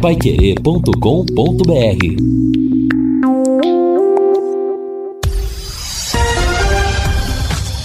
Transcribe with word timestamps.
paiquerê.com.br 0.00 0.90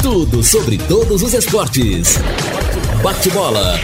Tudo 0.01 0.41
sobre 0.41 0.77
todos 0.77 1.21
os 1.21 1.33
esportes. 1.33 2.17
Bate-bola. 3.03 3.77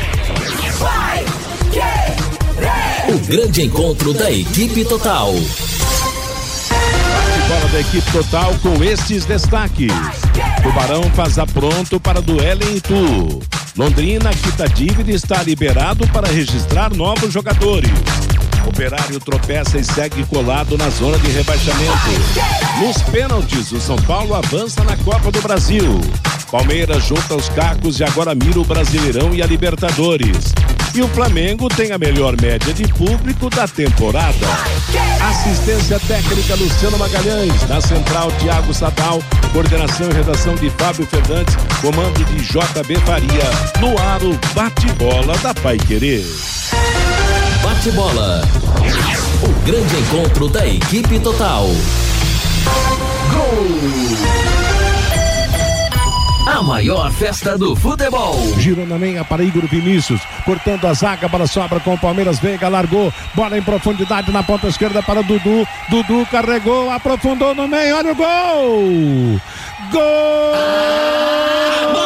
O 3.09 3.19
grande 3.28 3.63
encontro 3.63 4.13
da 4.13 4.31
equipe 4.31 4.85
total. 4.85 5.33
Bate-bola 6.69 7.69
da 7.69 7.81
equipe 7.81 8.11
total 8.13 8.55
com 8.63 8.81
estes 8.81 9.25
destaques. 9.25 9.91
Tubarão 10.63 11.03
faz 11.15 11.35
pronto 11.53 11.99
para 11.99 12.21
duelo 12.21 12.61
em 12.69 12.77
Itu. 12.77 13.41
Londrina 13.77 14.31
quita 14.33 14.67
dívida 14.67 15.11
e 15.11 15.15
está 15.15 15.41
liberado 15.43 16.05
para 16.09 16.27
registrar 16.27 16.93
novos 16.93 17.31
jogadores. 17.31 17.89
Operário 18.66 19.20
tropeça 19.20 19.78
e 19.78 19.84
segue 19.84 20.26
colado 20.26 20.78
na 20.78 20.90
zona 20.90 21.18
de 21.20 21.30
rebaixamento. 21.32 22.10
Nos 22.80 23.02
pênaltis, 23.04 23.72
o 23.72 23.80
São 23.80 23.96
Paulo 23.98 24.36
avança 24.36 24.84
na 24.84 24.96
Copa 24.98 25.32
do 25.32 25.42
Brasil. 25.42 26.00
Palmeiras 26.52 27.06
junta 27.06 27.36
os 27.36 27.48
cacos 27.50 28.00
e 28.00 28.04
agora 28.04 28.36
mira 28.36 28.60
o 28.60 28.66
Brasileirão 28.66 29.34
e 29.34 29.42
a 29.42 29.46
Libertadores. 29.46 30.54
E 30.94 31.02
o 31.02 31.08
Flamengo 31.08 31.70
tem 31.70 31.94
a 31.94 31.98
melhor 31.98 32.36
média 32.42 32.74
de 32.74 32.86
público 32.90 33.50
da 33.50 33.66
temporada. 33.66 34.46
Assistência 35.30 35.98
técnica 36.02 36.56
Luciano 36.56 36.98
Magalhães, 36.98 37.68
na 37.70 37.80
central 37.80 38.30
Tiago 38.34 38.73
Sadal, 38.73 39.22
coordenação 39.54 40.09
e 40.09 40.14
redação 40.14 40.56
de 40.56 40.70
Fábio 40.72 41.06
Fernandes, 41.06 41.56
comando 41.80 42.26
de 42.26 42.44
JB 42.44 42.96
Faria. 43.06 43.80
No 43.80 43.98
ar 43.98 44.22
o 44.22 44.38
bate-bola 44.54 45.38
da 45.38 45.54
Pai 45.54 45.78
Querer. 45.78 46.26
Bate-bola. 47.64 48.42
O 49.44 49.66
grande 49.66 49.96
encontro 49.98 50.48
da 50.50 50.67
equipe 50.67 51.20
total. 51.20 51.66
Gol! 53.31 54.62
A 56.48 56.64
maior 56.64 57.12
festa 57.12 57.58
do 57.58 57.76
futebol. 57.76 58.36
Girou 58.58 58.86
na 58.86 58.98
meia 58.98 59.23
para 59.23 59.44
Igor 59.44 59.68
Vinícius, 59.68 60.22
cortando 60.44 60.86
a 60.86 60.94
zaga, 60.94 61.28
bola 61.28 61.45
sobra 61.45 61.80
com 61.80 61.94
o 61.94 62.00
Palmeiras, 62.00 62.40
Veiga 62.40 62.68
largou, 62.68 63.14
bola 63.36 63.58
em 63.58 63.62
profundidade 63.62 64.31
na 64.31 64.42
ponta 64.42 64.68
esquerda 64.68 65.03
para 65.03 65.22
Dudu, 65.22 65.68
Dudu 65.90 66.25
carregou, 66.31 66.90
aprofundou 66.90 67.53
no 67.53 67.68
meio, 67.68 67.96
olha 67.96 68.12
o 68.12 68.16
gol! 68.16 69.40
Gol! 69.92 70.56
A 70.56 72.00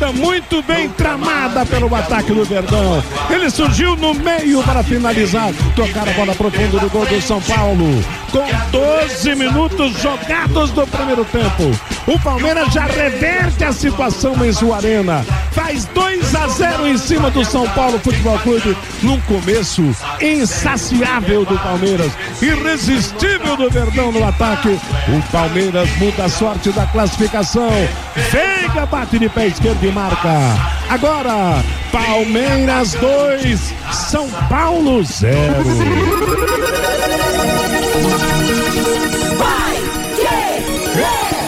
jogada 0.00 0.12
muito 0.12 0.62
bem 0.62 0.88
tramada 0.88 1.64
pelo 1.66 1.94
ataque 1.94 2.32
do 2.32 2.44
Verdão. 2.44 3.02
Ele 3.28 3.50
surgiu 3.50 3.94
no 3.96 4.14
meio 4.14 4.62
para 4.62 4.82
finalizar, 4.82 5.52
tocar 5.76 6.08
a 6.08 6.12
bola 6.12 6.34
profunda 6.34 6.78
do 6.78 6.88
gol 6.88 7.04
do 7.04 7.20
São 7.20 7.40
Paulo. 7.42 8.02
Com 8.32 8.46
12 8.70 9.34
minutos 9.34 10.00
jogados 10.00 10.70
do 10.70 10.86
primeiro 10.86 11.24
tempo, 11.26 11.70
o 12.10 12.18
Palmeiras 12.18 12.72
já 12.72 12.86
reverte 12.86 13.62
a 13.62 13.72
situação 13.72 14.44
em 14.44 14.52
sua 14.52 14.78
arena. 14.78 15.24
Faz 15.52 15.84
2 15.84 16.34
a 16.34 16.48
0 16.48 16.88
em 16.88 16.98
cima 16.98 17.30
do 17.30 17.44
São 17.44 17.68
Paulo 17.68 18.00
Futebol 18.00 18.36
Clube, 18.40 18.76
num 19.00 19.20
começo 19.20 19.82
insaciável 20.20 21.44
do 21.44 21.56
Palmeiras, 21.58 22.10
irresistível 22.42 23.56
do 23.56 23.70
Verdão 23.70 24.10
no 24.10 24.26
ataque. 24.26 24.70
O 24.70 25.22
Palmeiras 25.30 25.88
muda 25.98 26.24
a 26.24 26.28
sorte 26.28 26.72
da 26.72 26.84
classificação. 26.86 27.70
Veiga 28.30 28.86
bate 28.86 29.16
de 29.16 29.28
pé 29.28 29.46
esquerdo 29.46 29.84
e 29.84 29.92
marca. 29.92 30.28
Agora, 30.88 31.62
Palmeiras 31.92 32.94
2, 32.94 33.72
São 33.92 34.28
Paulo 34.48 35.04
0. 35.04 35.38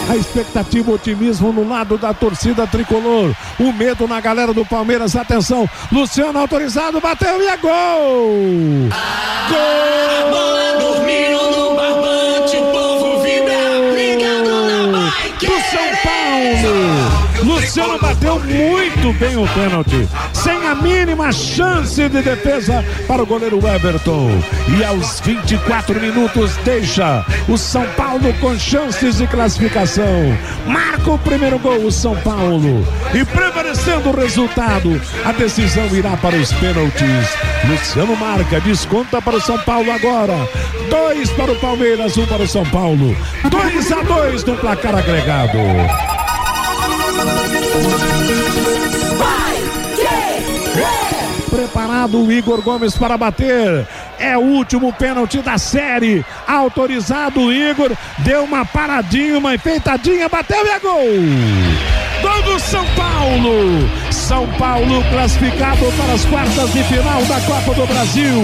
A 0.09 0.15
expectativa, 0.15 0.91
o 0.91 0.95
otimismo 0.95 1.51
no 1.51 1.67
lado 1.67 1.97
da 1.97 2.13
torcida 2.13 2.67
tricolor. 2.67 3.33
O 3.59 3.71
medo 3.71 4.07
na 4.07 4.19
galera 4.19 4.53
do 4.53 4.65
Palmeiras. 4.65 5.15
Atenção, 5.15 5.69
Luciano 5.91 6.39
autorizado, 6.39 6.99
bateu 6.99 7.41
e 7.41 7.47
é 7.47 7.57
gol! 7.57 8.89
A 8.91 10.29
bola 10.29 10.77
dormindo 10.79 11.51
no 11.51 11.75
barbante, 11.75 12.57
o 12.57 12.71
povo 12.71 13.23
vibra, 13.23 13.55
ligado 13.95 14.65
na 14.65 15.11
bike. 15.11 15.45
do 15.45 15.53
São 15.53 15.87
Paulo. 16.03 16.82
Luciano 17.73 17.97
bateu 17.97 18.39
muito 18.39 19.19
bem 19.19 19.35
o 19.35 19.47
pênalti, 19.47 20.07
sem 20.31 20.67
a 20.67 20.75
mínima 20.75 21.31
chance 21.31 22.07
de 22.07 22.21
defesa 22.21 22.85
para 23.07 23.23
o 23.23 23.25
goleiro 23.25 23.57
Everton. 23.67 24.29
E 24.77 24.83
aos 24.83 25.19
24 25.21 25.99
minutos 25.99 26.55
deixa 26.57 27.25
o 27.49 27.57
São 27.57 27.83
Paulo 27.97 28.31
com 28.39 28.55
chances 28.59 29.17
de 29.17 29.25
classificação. 29.25 30.37
Marca 30.67 31.13
o 31.13 31.17
primeiro 31.17 31.57
gol 31.57 31.83
o 31.83 31.91
São 31.91 32.15
Paulo. 32.17 32.85
E 33.11 33.25
prevalecendo 33.25 34.09
o 34.09 34.15
resultado, 34.15 35.01
a 35.25 35.31
decisão 35.31 35.87
irá 35.95 36.15
para 36.15 36.35
os 36.35 36.53
pênaltis. 36.53 37.27
Luciano 37.67 38.15
marca, 38.15 38.61
desconta 38.61 39.19
para 39.19 39.37
o 39.37 39.41
São 39.41 39.57
Paulo 39.57 39.91
agora. 39.91 40.47
Dois 40.91 41.31
para 41.31 41.51
o 41.51 41.55
Palmeiras, 41.55 42.15
um 42.19 42.27
para 42.27 42.43
o 42.43 42.47
São 42.47 42.65
Paulo. 42.67 43.17
Dois 43.49 43.91
a 43.91 44.03
dois 44.03 44.43
no 44.43 44.55
placar 44.57 44.93
agregado. 44.93 46.12
Preparado 51.73 52.23
o 52.23 52.31
Igor 52.31 52.61
Gomes 52.61 52.95
para 52.95 53.17
bater. 53.17 53.87
É 54.19 54.37
o 54.37 54.41
último 54.41 54.93
pênalti 54.93 55.39
da 55.39 55.57
série. 55.57 56.23
Autorizado 56.47 57.41
o 57.41 57.51
Igor. 57.51 57.91
Deu 58.19 58.43
uma 58.43 58.63
paradinha, 58.63 59.39
uma 59.39 59.55
enfeitadinha, 59.55 60.29
bateu 60.29 60.63
e 60.67 60.69
é 60.69 60.79
gol. 60.79 61.01
Gol 62.21 62.43
do 62.43 62.59
São 62.59 62.85
Paulo. 62.95 63.89
São 64.11 64.47
Paulo 64.59 65.03
classificado 65.09 65.91
para 65.97 66.13
as 66.13 66.23
quartas 66.25 66.71
de 66.73 66.83
final 66.83 67.23
da 67.25 67.41
Copa 67.41 67.73
do 67.73 67.87
Brasil. 67.87 68.39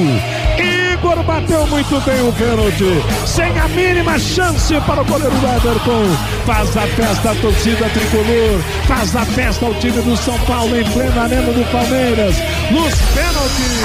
Igor 0.99 1.23
bateu 1.23 1.65
muito 1.67 1.97
bem 2.01 2.27
o 2.27 2.33
pênalti, 2.33 3.01
sem 3.25 3.57
a 3.57 3.69
mínima 3.69 4.19
chance 4.19 4.75
para 4.81 5.01
o 5.01 5.05
goleiro 5.05 5.33
Everton. 5.33 6.03
Faz 6.45 6.75
a 6.75 6.81
festa 6.87 7.31
a 7.31 7.35
torcida 7.35 7.89
tricolor, 7.89 8.59
faz 8.85 9.15
a 9.15 9.23
festa 9.25 9.65
ao 9.65 9.73
time 9.75 10.01
do 10.01 10.17
São 10.17 10.37
Paulo 10.39 10.77
em 10.77 10.83
plena 10.91 11.23
arena 11.23 11.53
do 11.53 11.63
Palmeiras, 11.71 12.35
nos 12.71 12.93
pênaltis. 13.13 13.79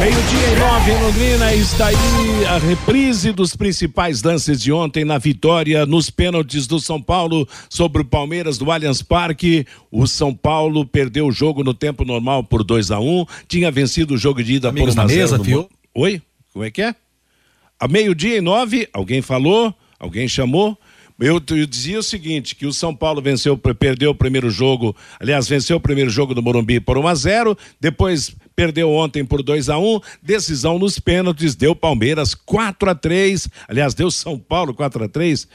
Meio-dia 0.00 0.48
e 0.52 0.58
nove 0.58 0.90
em 0.90 1.02
Londrina, 1.02 1.54
está 1.54 1.86
aí 1.88 2.46
a 2.48 2.58
reprise 2.58 3.32
dos 3.32 3.54
principais 3.54 4.22
lances 4.22 4.60
de 4.60 4.72
ontem 4.72 5.04
na 5.04 5.18
vitória 5.18 5.84
nos 5.86 6.10
pênaltis 6.10 6.66
do 6.66 6.80
São 6.80 7.00
Paulo 7.00 7.46
sobre 7.68 8.02
o 8.02 8.04
Palmeiras 8.04 8.58
do 8.58 8.70
Allianz 8.70 9.02
Parque. 9.02 9.66
O 9.90 10.06
São 10.06 10.34
Paulo 10.34 10.84
perdeu 10.86 11.26
o 11.26 11.32
jogo 11.32 11.62
no 11.62 11.74
tempo 11.74 12.04
normal 12.04 12.42
por 12.42 12.64
2 12.64 12.90
a 12.90 12.98
1 12.98 13.20
um, 13.20 13.26
tinha 13.46 13.70
vencido 13.70 14.14
o 14.14 14.18
jogo 14.18 14.42
de 14.42 14.54
ida 14.54 14.70
Amigos 14.70 14.94
por 14.94 15.00
1 15.00 15.02
a 15.02 15.04
na 15.04 15.08
0 15.08 15.20
mesa, 15.20 15.38
no... 15.38 15.44
fio? 15.44 15.68
Oi? 15.94 16.22
Como 16.52 16.64
é 16.64 16.70
que 16.70 16.82
é? 16.82 16.94
A 17.78 17.86
meio-dia 17.86 18.38
e 18.38 18.40
nove, 18.40 18.88
alguém 18.92 19.22
falou, 19.22 19.74
alguém 19.98 20.26
chamou. 20.26 20.76
Eu, 21.20 21.34
eu 21.50 21.66
dizia 21.66 21.98
o 21.98 22.02
seguinte, 22.02 22.56
que 22.56 22.64
o 22.64 22.72
São 22.72 22.96
Paulo 22.96 23.20
venceu, 23.20 23.56
perdeu 23.56 24.10
o 24.10 24.14
primeiro 24.14 24.48
jogo, 24.48 24.96
aliás, 25.20 25.46
venceu 25.46 25.76
o 25.76 25.80
primeiro 25.80 26.08
jogo 26.08 26.34
do 26.34 26.42
Morumbi 26.42 26.80
por 26.80 26.96
1 26.96 27.06
a 27.06 27.14
0, 27.14 27.58
depois 27.78 28.34
perdeu 28.60 28.90
ontem 28.90 29.24
por 29.24 29.42
2 29.42 29.70
a 29.70 29.78
1, 29.78 30.00
decisão 30.22 30.78
nos 30.78 30.98
pênaltis, 30.98 31.54
deu 31.54 31.74
Palmeiras 31.74 32.34
4 32.34 32.90
a 32.90 32.94
3, 32.94 33.48
aliás, 33.66 33.94
deu 33.94 34.10
São 34.10 34.38
Paulo 34.38 34.74
4 34.74 35.04
a 35.04 35.08
3. 35.08 35.48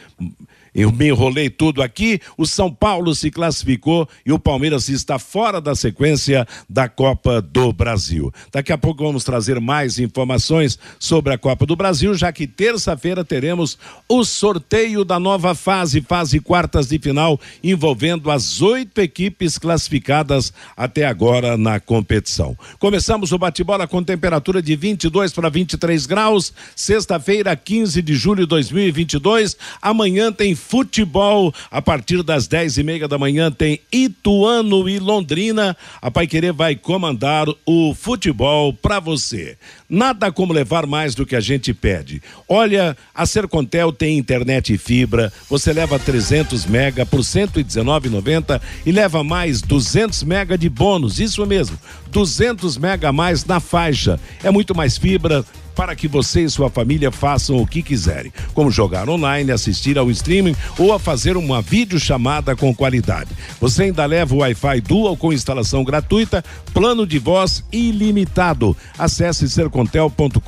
Eu 0.76 0.92
me 0.92 1.08
enrolei 1.08 1.50
tudo 1.50 1.82
aqui. 1.82 2.20
O 2.38 2.46
São 2.46 2.70
Paulo 2.70 3.16
se 3.16 3.32
classificou 3.32 4.08
e 4.26 4.34
o 4.34 4.38
Palmeiras 4.38 4.90
está 4.90 5.18
fora 5.18 5.62
da 5.62 5.74
sequência 5.74 6.46
da 6.70 6.90
Copa 6.90 7.42
do 7.42 7.72
Brasil. 7.72 8.32
Daqui 8.52 8.74
a 8.74 8.78
pouco 8.78 9.06
vamos 9.06 9.24
trazer 9.24 9.62
mais 9.62 9.98
informações 9.98 10.78
sobre 11.00 11.34
a 11.34 11.38
Copa 11.38 11.66
do 11.66 11.78
Brasil, 11.78 12.14
já 12.14 12.32
que 12.34 12.46
terça-feira 12.46 13.24
teremos 13.24 13.78
o 14.10 14.26
sorteio 14.26 15.06
da 15.06 15.18
nova 15.18 15.56
fase, 15.56 16.02
fase 16.02 16.42
quartas 16.42 16.88
de 16.88 17.00
final, 17.00 17.40
envolvendo 17.64 18.30
as 18.30 18.62
oito 18.62 19.00
equipes 19.00 19.58
classificadas 19.58 20.52
até 20.76 21.06
agora 21.06 21.56
na 21.56 21.80
competição. 21.80 22.58
Começamos 22.80 23.32
o 23.32 23.38
bate-bola 23.38 23.88
com 23.88 24.04
temperatura 24.04 24.62
de 24.62 24.76
22 24.76 25.32
para 25.32 25.48
23 25.48 26.06
graus. 26.06 26.52
Sexta-feira, 26.76 27.56
15 27.56 28.02
de 28.02 28.16
julho 28.16 28.42
de 28.42 28.48
2022. 28.48 29.56
Amanhã 29.82 30.32
tem 30.34 30.54
futebol. 30.68 31.54
A 31.70 31.82
partir 31.82 32.24
das 32.24 32.48
dez 32.48 32.78
e 32.78 32.84
meia 32.84 33.08
da 33.08 33.18
manhã 33.18 33.52
tem 33.52 33.80
Ituano 33.92 34.90
e 34.90 35.00
Londrina. 35.00 35.78
A 36.02 36.10
Pai 36.10 36.28
Querer 36.28 36.54
vai 36.54 36.76
comandar 36.76 37.48
o 37.66 37.94
futebol 37.94 38.74
para 38.74 39.00
você. 39.00 39.58
Nada 39.90 40.32
como 40.32 40.54
levar 40.54 40.86
mais 40.88 41.14
do 41.14 41.26
que 41.26 41.36
a 41.36 41.40
gente 41.40 41.74
pede. 41.74 42.22
Olha, 42.50 42.98
a 43.14 43.26
Sercontel 43.26 43.92
tem 43.92 44.18
internet 44.18 44.74
e 44.74 44.78
fibra. 44.78 45.32
Você 45.50 45.72
leva 45.72 46.00
300 46.00 46.66
mega 46.66 47.06
por 47.06 47.20
119,90 47.20 48.60
e 48.86 48.92
leva 48.92 49.24
mais 49.24 49.62
200 49.62 50.24
mega 50.24 50.58
de 50.58 50.70
bônus. 50.70 51.20
Isso 51.20 51.46
mesmo, 51.46 51.78
200 52.12 52.78
mega 52.78 53.10
a 53.10 53.14
mais 53.14 53.46
na 53.46 53.60
faixa. 53.60 54.20
É 54.44 54.50
muito 54.50 54.74
mais 54.74 54.98
fibra 54.98 55.46
para 55.76 55.96
que 55.96 56.08
você 56.08 56.42
e 56.42 56.50
sua 56.50 56.70
família 56.70 57.12
façam 57.12 57.58
o 57.58 57.68
que 57.68 57.84
quiserem, 57.84 58.32
como 58.54 58.72
jogar 58.72 59.10
online, 59.10 59.52
assistir 59.52 59.98
ao 59.98 60.10
streaming 60.10 60.56
ou 60.78 60.94
a 60.94 61.00
fazer 61.00 61.36
uma 61.36 61.62
videochamada 61.62 62.56
com 62.56 62.74
qualidade. 62.74 63.30
Você 63.60 63.84
ainda 63.84 64.06
leva 64.06 64.34
o 64.34 64.40
Wi-Fi 64.40 64.82
Dual 64.82 65.18
com 65.18 65.34
instalação 65.34 65.84
gratuita, 65.84 66.44
plano 66.74 67.06
de 67.06 67.20
voz 67.20 67.64
ilimitado. 67.72 68.76
Acesse 68.98 69.50
sercontel.com.br 69.50 70.40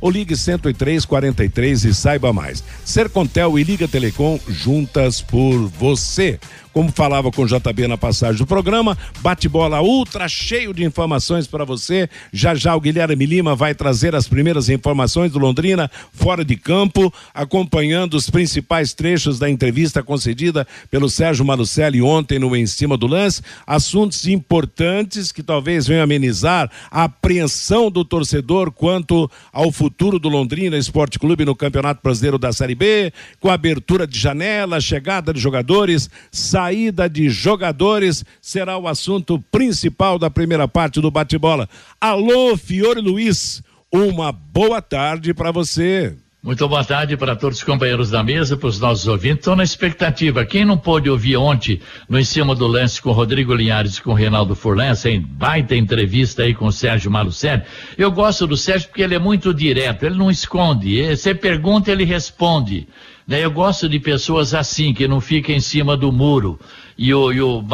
ou 0.00 0.10
ligue 0.10 0.34
10343 0.34 1.84
e 1.84 1.94
saiba 1.94 2.32
mais. 2.32 2.62
Sercontel 2.84 3.58
e 3.58 3.64
Liga 3.64 3.88
Telecom 3.88 4.38
juntas 4.48 5.20
por 5.20 5.66
você. 5.68 6.38
Como 6.74 6.90
falava 6.90 7.30
com 7.30 7.42
o 7.42 7.46
JB 7.46 7.86
na 7.86 7.96
passagem 7.96 8.36
do 8.36 8.46
programa, 8.48 8.98
bate-bola 9.20 9.80
ultra 9.80 10.26
cheio 10.26 10.74
de 10.74 10.82
informações 10.82 11.46
para 11.46 11.64
você. 11.64 12.10
Já 12.32 12.52
já 12.56 12.74
o 12.74 12.80
Guilherme 12.80 13.24
Lima 13.24 13.54
vai 13.54 13.76
trazer 13.76 14.12
as 14.12 14.26
primeiras 14.26 14.68
informações 14.68 15.30
do 15.30 15.38
Londrina 15.38 15.88
fora 16.12 16.44
de 16.44 16.56
campo, 16.56 17.14
acompanhando 17.32 18.14
os 18.14 18.28
principais 18.28 18.92
trechos 18.92 19.38
da 19.38 19.48
entrevista 19.48 20.02
concedida 20.02 20.66
pelo 20.90 21.08
Sérgio 21.08 21.44
Malucelli 21.44 22.02
ontem 22.02 22.40
no 22.40 22.56
Em 22.56 22.66
Cima 22.66 22.96
do 22.96 23.06
Lance. 23.06 23.40
Assuntos 23.64 24.26
importantes 24.26 25.30
que 25.30 25.44
talvez 25.44 25.86
venham 25.86 26.02
amenizar 26.02 26.68
a 26.90 27.04
apreensão 27.04 27.88
do 27.88 28.04
torcedor 28.04 28.72
quanto 28.72 29.30
ao 29.52 29.70
futuro 29.70 30.18
do 30.18 30.28
Londrina 30.28 30.76
Esporte 30.76 31.20
Clube 31.20 31.44
no 31.44 31.54
Campeonato 31.54 32.00
Brasileiro 32.02 32.36
da 32.36 32.52
Série 32.52 32.74
B, 32.74 33.12
com 33.38 33.48
a 33.48 33.54
abertura 33.54 34.08
de 34.08 34.18
janela, 34.18 34.80
chegada 34.80 35.32
de 35.32 35.38
jogadores, 35.38 36.10
saída 36.32 36.63
de 37.08 37.28
jogadores 37.28 38.24
será 38.40 38.78
o 38.78 38.88
assunto 38.88 39.38
principal 39.50 40.18
da 40.18 40.30
primeira 40.30 40.66
parte 40.66 41.00
do 41.00 41.10
bate-bola. 41.10 41.68
Alô, 42.00 42.56
Fiore 42.56 43.00
Luiz, 43.00 43.62
uma 43.92 44.32
boa 44.32 44.80
tarde 44.80 45.34
para 45.34 45.50
você. 45.50 46.16
Muito 46.44 46.68
boa 46.68 46.84
tarde 46.84 47.16
para 47.16 47.34
todos 47.34 47.56
os 47.56 47.64
companheiros 47.64 48.10
da 48.10 48.22
mesa, 48.22 48.54
para 48.54 48.68
os 48.68 48.78
nossos 48.78 49.08
ouvintes. 49.08 49.38
Estou 49.38 49.56
na 49.56 49.64
expectativa. 49.64 50.44
Quem 50.44 50.62
não 50.62 50.76
pôde 50.76 51.08
ouvir 51.08 51.38
ontem, 51.38 51.80
no 52.06 52.20
Em 52.20 52.24
Cima 52.24 52.54
do 52.54 52.66
Lance, 52.66 53.00
com 53.00 53.12
Rodrigo 53.12 53.54
Linhares 53.54 53.96
e 53.96 54.02
com 54.02 54.12
Reinaldo 54.12 54.54
Furlan, 54.54 54.94
sem 54.94 55.18
baita 55.18 55.74
entrevista 55.74 56.42
aí 56.42 56.52
com 56.52 56.66
o 56.66 56.70
Sérgio 56.70 57.10
Malucelli. 57.10 57.62
Eu 57.96 58.12
gosto 58.12 58.46
do 58.46 58.58
Sérgio 58.58 58.88
porque 58.88 59.00
ele 59.00 59.14
é 59.14 59.18
muito 59.18 59.54
direto, 59.54 60.04
ele 60.04 60.16
não 60.16 60.30
esconde. 60.30 61.16
Você 61.16 61.34
pergunta, 61.34 61.90
ele 61.90 62.04
responde. 62.04 62.86
Né? 63.26 63.42
Eu 63.42 63.50
gosto 63.50 63.88
de 63.88 63.98
pessoas 63.98 64.52
assim, 64.52 64.92
que 64.92 65.08
não 65.08 65.22
ficam 65.22 65.54
em 65.54 65.60
cima 65.60 65.96
do 65.96 66.12
muro. 66.12 66.60
E 66.98 67.14
o, 67.14 67.32
e 67.32 67.40
o 67.40 67.64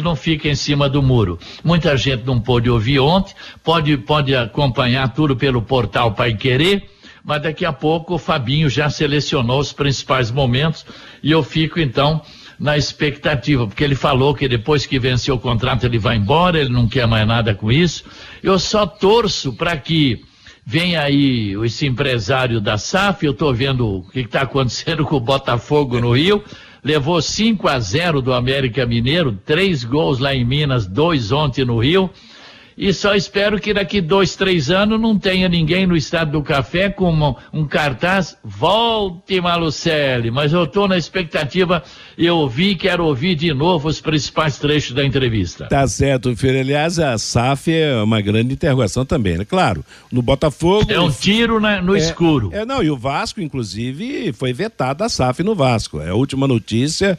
não 0.00 0.14
fica 0.14 0.48
em 0.48 0.54
cima 0.54 0.88
do 0.88 1.02
muro. 1.02 1.40
Muita 1.64 1.96
gente 1.96 2.24
não 2.24 2.40
pôde 2.40 2.70
ouvir 2.70 3.00
ontem, 3.00 3.34
pode, 3.64 3.96
pode 3.96 4.32
acompanhar 4.32 5.08
tudo 5.08 5.34
pelo 5.34 5.60
portal 5.60 6.12
Pai 6.12 6.36
Querer, 6.36 6.91
mas 7.24 7.42
daqui 7.42 7.64
a 7.64 7.72
pouco 7.72 8.14
o 8.14 8.18
Fabinho 8.18 8.68
já 8.68 8.90
selecionou 8.90 9.60
os 9.60 9.72
principais 9.72 10.30
momentos 10.30 10.84
e 11.22 11.30
eu 11.30 11.42
fico 11.42 11.80
então 11.80 12.22
na 12.58 12.76
expectativa, 12.76 13.66
porque 13.66 13.82
ele 13.82 13.94
falou 13.94 14.34
que 14.34 14.46
depois 14.46 14.86
que 14.86 14.98
venceu 14.98 15.34
o 15.34 15.40
contrato 15.40 15.84
ele 15.84 15.98
vai 15.98 16.16
embora, 16.16 16.60
ele 16.60 16.70
não 16.70 16.88
quer 16.88 17.06
mais 17.06 17.26
nada 17.26 17.54
com 17.54 17.72
isso. 17.72 18.04
Eu 18.42 18.58
só 18.58 18.86
torço 18.86 19.52
para 19.52 19.76
que 19.76 20.22
Vem 20.64 20.96
aí 20.96 21.54
esse 21.64 21.86
empresário 21.86 22.60
da 22.60 22.78
SAF, 22.78 23.26
eu 23.26 23.32
estou 23.32 23.52
vendo 23.52 23.84
o 23.84 24.08
que 24.08 24.20
está 24.20 24.42
acontecendo 24.42 25.04
com 25.06 25.16
o 25.16 25.20
Botafogo 25.20 26.00
no 26.00 26.12
Rio. 26.12 26.42
Levou 26.84 27.20
5 27.20 27.68
a 27.68 27.78
0 27.78 28.22
do 28.22 28.32
América 28.32 28.86
Mineiro, 28.86 29.38
três 29.44 29.84
gols 29.84 30.18
lá 30.18 30.34
em 30.34 30.44
Minas, 30.44 30.86
dois 30.86 31.30
ontem 31.30 31.64
no 31.64 31.78
Rio. 31.78 32.10
E 32.76 32.92
só 32.92 33.14
espero 33.14 33.60
que 33.60 33.74
daqui 33.74 34.00
dois, 34.00 34.34
três 34.34 34.70
anos 34.70 35.00
não 35.00 35.18
tenha 35.18 35.48
ninguém 35.48 35.86
no 35.86 35.96
Estado 35.96 36.32
do 36.32 36.42
Café 36.42 36.88
com 36.88 37.12
um, 37.12 37.34
um 37.52 37.66
cartaz 37.66 38.36
Volte 38.42 39.40
Malucelli. 39.40 40.30
Mas 40.30 40.52
eu 40.52 40.64
estou 40.64 40.88
na 40.88 40.96
expectativa, 40.96 41.82
eu 42.26 42.38
ouvi, 42.38 42.74
quero 42.74 43.04
ouvir 43.04 43.34
de 43.34 43.52
novo 43.52 43.88
os 43.88 44.00
principais 44.00 44.58
trechos 44.58 44.94
da 44.94 45.04
entrevista. 45.04 45.66
Tá 45.66 45.86
certo, 45.86 46.34
Filho. 46.34 46.58
Aliás, 46.58 46.98
a 46.98 47.18
SAF 47.18 47.70
é 47.72 48.02
uma 48.02 48.20
grande 48.20 48.54
interrogação 48.54 49.04
também, 49.04 49.36
né? 49.36 49.44
Claro, 49.44 49.84
no 50.10 50.22
Botafogo... 50.22 50.90
É 50.90 51.00
um 51.00 51.10
tiro 51.10 51.60
na, 51.60 51.82
no 51.82 51.94
é, 51.94 51.98
escuro. 51.98 52.50
É, 52.52 52.64
não, 52.64 52.82
e 52.82 52.90
o 52.90 52.96
Vasco, 52.96 53.40
inclusive, 53.40 54.32
foi 54.32 54.52
vetada 54.52 55.04
a 55.04 55.08
SAF 55.08 55.42
no 55.42 55.54
Vasco. 55.54 56.00
É 56.00 56.08
a 56.08 56.14
última 56.14 56.48
notícia, 56.48 57.18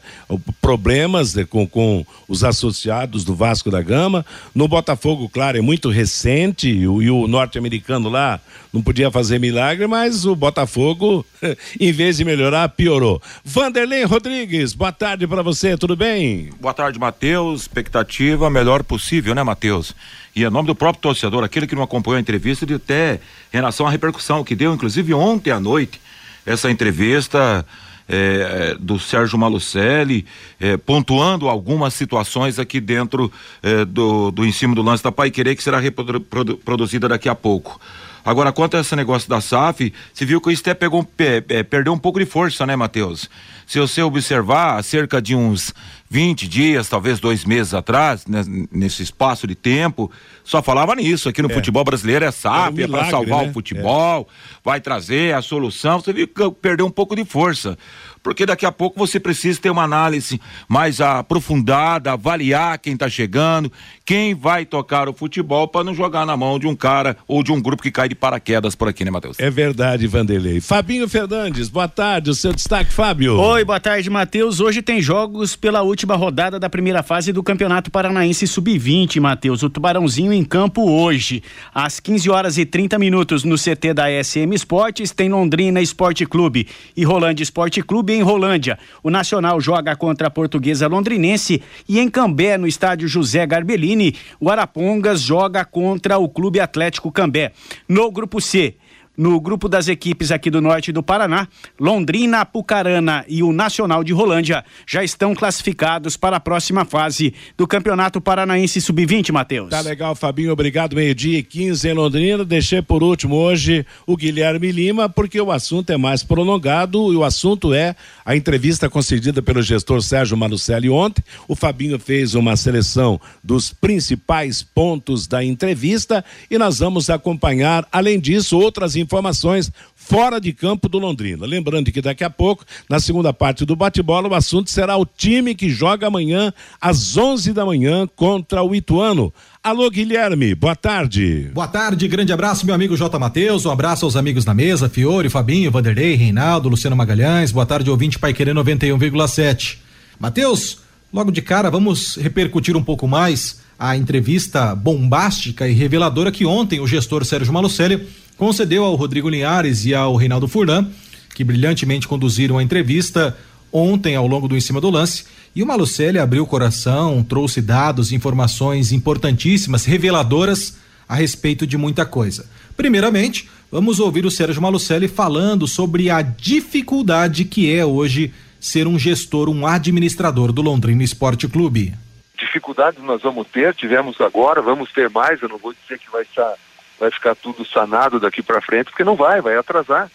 problemas 0.59 1.33
de, 1.33 1.45
com, 1.45 1.67
com 1.67 2.05
os 2.27 2.43
associados 2.43 3.23
do 3.23 3.35
Vasco 3.35 3.69
da 3.69 3.81
Gama. 3.81 4.25
No 4.55 4.67
Botafogo, 4.67 5.29
claro, 5.29 5.43
claro, 5.43 5.57
é 5.57 5.61
muito 5.61 5.89
recente 5.89 6.69
e 6.69 6.87
o, 6.87 7.23
o 7.23 7.27
norte-americano 7.27 8.07
lá 8.09 8.39
não 8.73 8.81
podia 8.81 9.11
fazer 9.11 9.37
milagre, 9.37 9.85
mas 9.85 10.25
o 10.25 10.35
Botafogo, 10.35 11.23
em 11.79 11.91
vez 11.91 12.17
de 12.17 12.25
melhorar, 12.25 12.67
piorou. 12.69 13.21
Vanderlei 13.45 14.03
Rodrigues, 14.03 14.73
boa 14.73 14.91
tarde 14.91 15.27
para 15.27 15.43
você, 15.43 15.77
tudo 15.77 15.95
bem? 15.95 16.49
Boa 16.59 16.73
tarde, 16.73 16.97
Matheus. 16.97 17.61
Expectativa 17.61 18.49
melhor 18.49 18.83
possível, 18.83 19.35
né, 19.35 19.43
Matheus? 19.43 19.95
E 20.35 20.43
em 20.43 20.49
nome 20.49 20.65
do 20.65 20.73
próprio 20.73 21.03
torcedor, 21.03 21.43
aquele 21.43 21.67
que 21.67 21.75
não 21.75 21.83
acompanhou 21.83 22.17
a 22.17 22.21
entrevista, 22.21 22.65
de 22.65 22.73
até 22.73 23.19
em 23.53 23.57
relação 23.57 23.85
à 23.85 23.91
repercussão 23.91 24.43
que 24.43 24.55
deu, 24.55 24.73
inclusive 24.73 25.13
ontem 25.13 25.51
à 25.51 25.59
noite, 25.59 26.01
essa 26.43 26.71
entrevista 26.71 27.63
é, 28.09 28.75
do 28.79 28.97
Sérgio 28.97 29.37
Malucelli, 29.37 30.25
é, 30.59 30.77
pontuando 30.77 31.47
algumas 31.47 31.93
situações 31.93 32.57
aqui 32.57 32.81
dentro 32.81 33.31
é, 33.61 33.85
do, 33.85 34.31
do 34.31 34.43
em 34.43 34.51
cima 34.51 34.73
do 34.73 34.81
lance 34.81 35.03
da 35.03 35.11
Pai 35.11 35.29
Querer, 35.29 35.55
que 35.55 35.61
será 35.61 35.79
reproduzida 35.79 37.07
daqui 37.07 37.29
a 37.29 37.35
pouco. 37.35 37.79
Agora, 38.25 38.51
quanto 38.51 38.77
a 38.77 38.79
esse 38.79 38.95
negócio 38.95 39.29
da 39.29 39.41
SAF, 39.41 39.93
se 40.13 40.25
viu 40.25 40.39
que 40.39 40.47
o 40.47 40.51
Esté 40.51 40.73
pegou, 40.73 41.07
é, 41.17 41.63
perdeu 41.63 41.91
um 41.93 41.97
pouco 41.97 42.19
de 42.19 42.25
força, 42.25 42.65
né, 42.65 42.75
Matheus? 42.75 43.29
Se 43.65 43.79
você 43.79 44.01
observar, 44.01 44.77
há 44.77 44.83
cerca 44.83 45.21
de 45.21 45.35
uns 45.35 45.73
20 46.09 46.47
dias, 46.47 46.87
talvez 46.87 47.19
dois 47.19 47.43
meses 47.43 47.73
atrás, 47.73 48.27
né, 48.27 48.43
nesse 48.71 49.01
espaço 49.01 49.47
de 49.47 49.55
tempo, 49.55 50.11
só 50.43 50.61
falava 50.61 50.95
nisso. 50.95 51.27
Aqui 51.27 51.41
no 51.41 51.49
é. 51.49 51.53
futebol 51.53 51.83
brasileiro 51.83 52.23
é 52.23 52.31
SAF, 52.31 52.79
é, 52.79 52.85
um 52.85 52.85
é 52.85 52.87
para 52.87 53.09
salvar 53.09 53.43
né? 53.43 53.49
o 53.49 53.53
futebol, 53.53 54.29
é. 54.29 54.59
vai 54.63 54.79
trazer 54.79 55.33
a 55.33 55.41
solução. 55.41 55.99
Você 55.99 56.13
viu 56.13 56.27
que 56.27 56.51
perdeu 56.61 56.85
um 56.85 56.91
pouco 56.91 57.15
de 57.15 57.25
força 57.25 57.77
porque 58.23 58.45
daqui 58.45 58.65
a 58.65 58.71
pouco 58.71 58.97
você 58.97 59.19
precisa 59.19 59.59
ter 59.59 59.69
uma 59.69 59.83
análise 59.83 60.39
mais 60.67 61.01
aprofundada, 61.01 62.13
avaliar 62.13 62.79
quem 62.79 62.93
está 62.93 63.09
chegando, 63.09 63.71
quem 64.05 64.33
vai 64.33 64.65
tocar 64.65 65.09
o 65.09 65.13
futebol 65.13 65.67
para 65.67 65.83
não 65.83 65.93
jogar 65.93 66.25
na 66.25 66.37
mão 66.37 66.57
de 66.57 66.65
um 66.65 66.75
cara 66.75 67.17
ou 67.27 67.43
de 67.43 67.51
um 67.51 67.61
grupo 67.61 67.83
que 67.83 67.91
cai 67.91 68.07
de 68.07 68.15
paraquedas 68.15 68.73
por 68.73 68.87
aqui, 68.87 69.03
né, 69.03 69.11
Matheus? 69.11 69.37
É 69.39 69.49
verdade, 69.49 70.07
Vanderlei. 70.07 70.61
Fabinho 70.61 71.07
Fernandes, 71.09 71.67
boa 71.67 71.89
tarde, 71.89 72.29
o 72.29 72.33
seu 72.33 72.53
destaque, 72.53 72.93
Fábio. 72.93 73.35
Oi, 73.53 73.63
boa 73.63 73.79
tarde, 73.79 74.09
Matheus. 74.09 74.59
Hoje 74.59 74.81
tem 74.81 74.99
jogos 74.99 75.55
pela 75.55 75.83
última 75.83 76.15
rodada 76.15 76.59
da 76.59 76.67
primeira 76.67 77.03
fase 77.03 77.31
do 77.31 77.43
Campeonato 77.43 77.91
Paranaense 77.91 78.47
Sub-20, 78.47 79.21
Matheus. 79.21 79.61
O 79.61 79.69
Tubarãozinho 79.69 80.33
em 80.33 80.43
campo 80.43 80.89
hoje, 80.89 81.43
às 81.71 81.99
15 81.99 82.31
horas 82.31 82.57
e 82.57 82.65
30 82.65 82.97
minutos 82.97 83.43
no 83.43 83.55
CT 83.55 83.93
da 83.93 84.05
SM 84.23 84.51
Esportes, 84.55 85.11
tem 85.11 85.29
Londrina 85.29 85.79
Esporte 85.79 86.25
Clube 86.25 86.67
e 86.97 87.03
Rolândia 87.03 87.43
Esporte 87.43 87.83
Clube 87.83 88.13
em 88.13 88.23
Rolândia. 88.23 88.79
O 89.03 89.11
Nacional 89.11 89.61
joga 89.61 89.95
contra 89.95 90.29
a 90.29 90.31
Portuguesa 90.31 90.87
Londrinense 90.87 91.61
e 91.87 91.99
em 91.99 92.09
Cambé, 92.09 92.57
no 92.57 92.65
estádio 92.65 93.07
José 93.07 93.45
Garbellini, 93.45 94.15
o 94.39 94.49
Arapongas 94.49 95.21
joga 95.21 95.63
contra 95.63 96.17
o 96.17 96.27
Clube 96.27 96.59
Atlético 96.59 97.11
Cambé. 97.11 97.51
No 97.87 98.11
grupo 98.11 98.41
C, 98.41 98.77
no 99.17 99.39
grupo 99.39 99.69
das 99.69 99.87
equipes 99.87 100.31
aqui 100.31 100.49
do 100.49 100.61
norte 100.61 100.91
do 100.91 101.03
Paraná, 101.03 101.47
Londrina, 101.79 102.41
Apucarana 102.41 103.23
e 103.27 103.43
o 103.43 103.53
Nacional 103.53 104.03
de 104.03 104.13
Rolândia 104.13 104.63
já 104.87 105.03
estão 105.03 105.35
classificados 105.35 106.17
para 106.17 106.37
a 106.37 106.39
próxima 106.39 106.85
fase 106.85 107.33
do 107.57 107.67
Campeonato 107.67 108.19
Paranaense 108.19 108.81
Sub-20, 108.81 109.31
Matheus. 109.31 109.69
Tá 109.69 109.81
legal, 109.81 110.15
Fabinho, 110.15 110.51
obrigado. 110.51 110.95
Meio-dia 110.95 111.39
e 111.39 111.43
15 111.43 111.87
em 111.87 111.93
Londrina. 111.93 112.43
Deixei 112.43 112.81
por 112.81 113.03
último 113.03 113.35
hoje 113.35 113.85
o 114.07 114.17
Guilherme 114.17 114.71
Lima, 114.71 115.07
porque 115.07 115.39
o 115.39 115.51
assunto 115.51 115.91
é 115.91 115.97
mais 115.97 116.23
prolongado 116.23 117.13
e 117.13 117.15
o 117.15 117.23
assunto 117.23 117.73
é 117.73 117.95
a 118.25 118.35
entrevista 118.35 118.89
concedida 118.89 119.41
pelo 119.41 119.61
gestor 119.61 120.01
Sérgio 120.01 120.37
Manucelli 120.37 120.89
ontem. 120.89 121.23
O 121.47 121.55
Fabinho 121.55 121.99
fez 121.99 122.35
uma 122.35 122.55
seleção 122.55 123.19
dos 123.43 123.71
principais 123.71 124.63
pontos 124.63 125.27
da 125.27 125.43
entrevista 125.43 126.23
e 126.49 126.57
nós 126.57 126.79
vamos 126.79 127.09
acompanhar, 127.09 127.87
além 127.91 128.19
disso, 128.19 128.57
outras 128.57 128.95
informações 128.95 129.71
fora 129.95 130.39
de 130.39 130.51
campo 130.53 130.89
do 130.89 130.99
Londrina. 130.99 131.45
Lembrando 131.45 131.91
que 131.91 132.01
daqui 132.01 132.23
a 132.23 132.29
pouco, 132.29 132.65
na 132.89 132.99
segunda 132.99 133.33
parte 133.33 133.65
do 133.65 133.75
bate-bola, 133.75 134.27
o 134.27 134.35
assunto 134.35 134.69
será 134.69 134.97
o 134.97 135.05
time 135.05 135.55
que 135.55 135.69
joga 135.69 136.07
amanhã 136.07 136.53
às 136.79 137.17
11 137.17 137.53
da 137.53 137.65
manhã 137.65 138.07
contra 138.15 138.63
o 138.63 138.75
Ituano. 138.75 139.33
Alô, 139.63 139.89
Guilherme, 139.89 140.53
boa 140.53 140.75
tarde. 140.75 141.49
Boa 141.53 141.69
tarde, 141.69 142.05
grande 142.05 142.33
abraço, 142.33 142.65
meu 142.65 142.75
amigo 142.75 142.97
J. 142.97 143.17
Matheus. 143.17 143.65
Um 143.65 143.71
abraço 143.71 144.03
aos 144.03 144.17
amigos 144.17 144.43
na 144.43 144.53
mesa, 144.53 144.89
Fiore, 144.89 145.29
Fabinho, 145.29 145.71
Vanderlei, 145.71 146.15
Reinaldo, 146.15 146.67
Luciano 146.67 146.97
Magalhães. 146.97 147.49
Boa 147.49 147.65
tarde, 147.65 147.89
ouvinte 147.89 148.19
Pai 148.19 148.33
Querer 148.33 148.53
91,7. 148.53 149.77
Matheus, 150.19 150.79
logo 151.13 151.31
de 151.31 151.41
cara, 151.41 151.71
vamos 151.71 152.17
repercutir 152.17 152.75
um 152.75 152.83
pouco 152.83 153.07
mais 153.07 153.61
a 153.79 153.95
entrevista 153.95 154.75
bombástica 154.75 155.65
e 155.65 155.71
reveladora 155.71 156.29
que 156.29 156.45
ontem 156.45 156.81
o 156.81 156.87
gestor 156.87 157.23
Sérgio 157.23 157.53
Malucelli 157.53 158.05
concedeu 158.35 158.83
ao 158.83 158.95
Rodrigo 158.95 159.29
Linhares 159.29 159.85
e 159.85 159.95
ao 159.95 160.17
Reinaldo 160.17 160.49
Furlan, 160.49 160.89
que 161.33 161.41
brilhantemente 161.45 162.05
conduziram 162.05 162.57
a 162.57 162.63
entrevista 162.63 163.33
ontem 163.71 164.17
ao 164.17 164.27
longo 164.27 164.49
do 164.49 164.57
Em 164.57 164.61
Cima 164.61 164.81
do 164.81 164.89
Lance. 164.89 165.23
E 165.55 165.61
o 165.61 165.67
Malucelli 165.67 166.17
abriu 166.17 166.43
o 166.43 166.47
coração, 166.47 167.23
trouxe 167.23 167.61
dados, 167.61 168.11
informações 168.11 168.91
importantíssimas, 168.91 169.85
reveladoras 169.85 170.79
a 171.07 171.13
respeito 171.13 171.67
de 171.67 171.77
muita 171.77 172.05
coisa. 172.05 172.49
Primeiramente, 172.75 173.47
vamos 173.71 173.99
ouvir 173.99 174.25
o 174.25 174.31
Sérgio 174.31 174.61
Malucelli 174.61 175.07
falando 175.07 175.67
sobre 175.67 176.09
a 176.09 176.23
dificuldade 176.23 177.45
que 177.45 177.71
é 177.71 177.85
hoje 177.85 178.33
ser 178.59 178.87
um 178.87 178.97
gestor, 178.97 179.47
um 179.47 179.67
administrador 179.67 180.51
do 180.51 180.63
Londrina 180.63 181.03
Esporte 181.03 181.47
Clube. 181.47 181.93
Dificuldades 182.35 183.03
nós 183.03 183.21
vamos 183.21 183.45
ter, 183.47 183.75
tivemos 183.75 184.19
agora, 184.21 184.59
vamos 184.59 184.91
ter 184.91 185.07
mais, 185.09 185.39
eu 185.41 185.49
não 185.49 185.59
vou 185.59 185.73
dizer 185.73 185.99
que 185.99 186.09
vai 186.09 186.23
estar 186.23 186.55
vai 186.99 187.11
ficar 187.11 187.35
tudo 187.35 187.65
sanado 187.65 188.19
daqui 188.19 188.41
para 188.41 188.61
frente, 188.61 188.85
porque 188.85 189.03
não 189.03 189.15
vai, 189.15 189.41
vai 189.41 189.57
atrasar. 189.57 190.09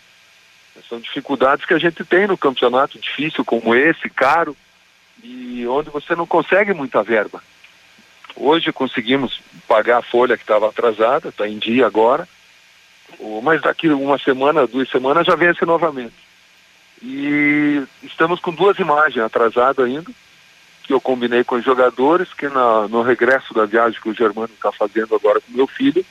São 0.88 0.98
dificuldades 0.98 1.66
que 1.66 1.74
a 1.74 1.78
gente 1.78 2.04
tem 2.04 2.26
no 2.26 2.38
campeonato 2.38 2.98
difícil 2.98 3.44
como 3.44 3.74
esse, 3.74 4.08
caro, 4.08 4.56
e 5.28 5.66
onde 5.66 5.90
você 5.90 6.14
não 6.14 6.26
consegue 6.26 6.72
muita 6.72 7.02
verba. 7.02 7.42
Hoje 8.34 8.72
conseguimos 8.72 9.40
pagar 9.66 9.98
a 9.98 10.02
folha 10.02 10.36
que 10.36 10.42
estava 10.42 10.68
atrasada, 10.68 11.28
está 11.28 11.46
em 11.46 11.58
dia 11.58 11.86
agora, 11.86 12.26
mas 13.42 13.60
daqui 13.60 13.88
uma 13.88 14.18
semana, 14.18 14.66
duas 14.66 14.88
semanas 14.88 15.26
já 15.26 15.34
vence 15.34 15.64
novamente. 15.66 16.14
E 17.02 17.82
estamos 18.02 18.40
com 18.40 18.52
duas 18.52 18.78
imagens 18.78 19.22
atrasadas 19.22 19.84
ainda, 19.84 20.10
que 20.84 20.92
eu 20.94 21.00
combinei 21.00 21.44
com 21.44 21.56
os 21.56 21.64
jogadores, 21.64 22.32
que 22.32 22.48
na, 22.48 22.88
no 22.88 23.02
regresso 23.02 23.52
da 23.52 23.66
viagem 23.66 24.00
que 24.00 24.08
o 24.08 24.14
Germano 24.14 24.50
está 24.54 24.72
fazendo 24.72 25.14
agora 25.14 25.40
com 25.40 25.52
meu 25.52 25.66
filho, 25.66 26.04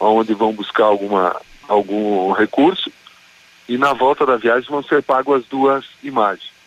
onde 0.00 0.32
vão 0.32 0.52
buscar 0.52 0.84
alguma, 0.84 1.38
algum 1.68 2.32
recurso, 2.32 2.90
e 3.68 3.76
na 3.76 3.92
volta 3.92 4.24
da 4.24 4.36
viagem 4.36 4.70
vão 4.70 4.82
ser 4.82 5.02
pagas 5.02 5.42
as 5.42 5.46
duas 5.46 5.84
imagens. 6.02 6.57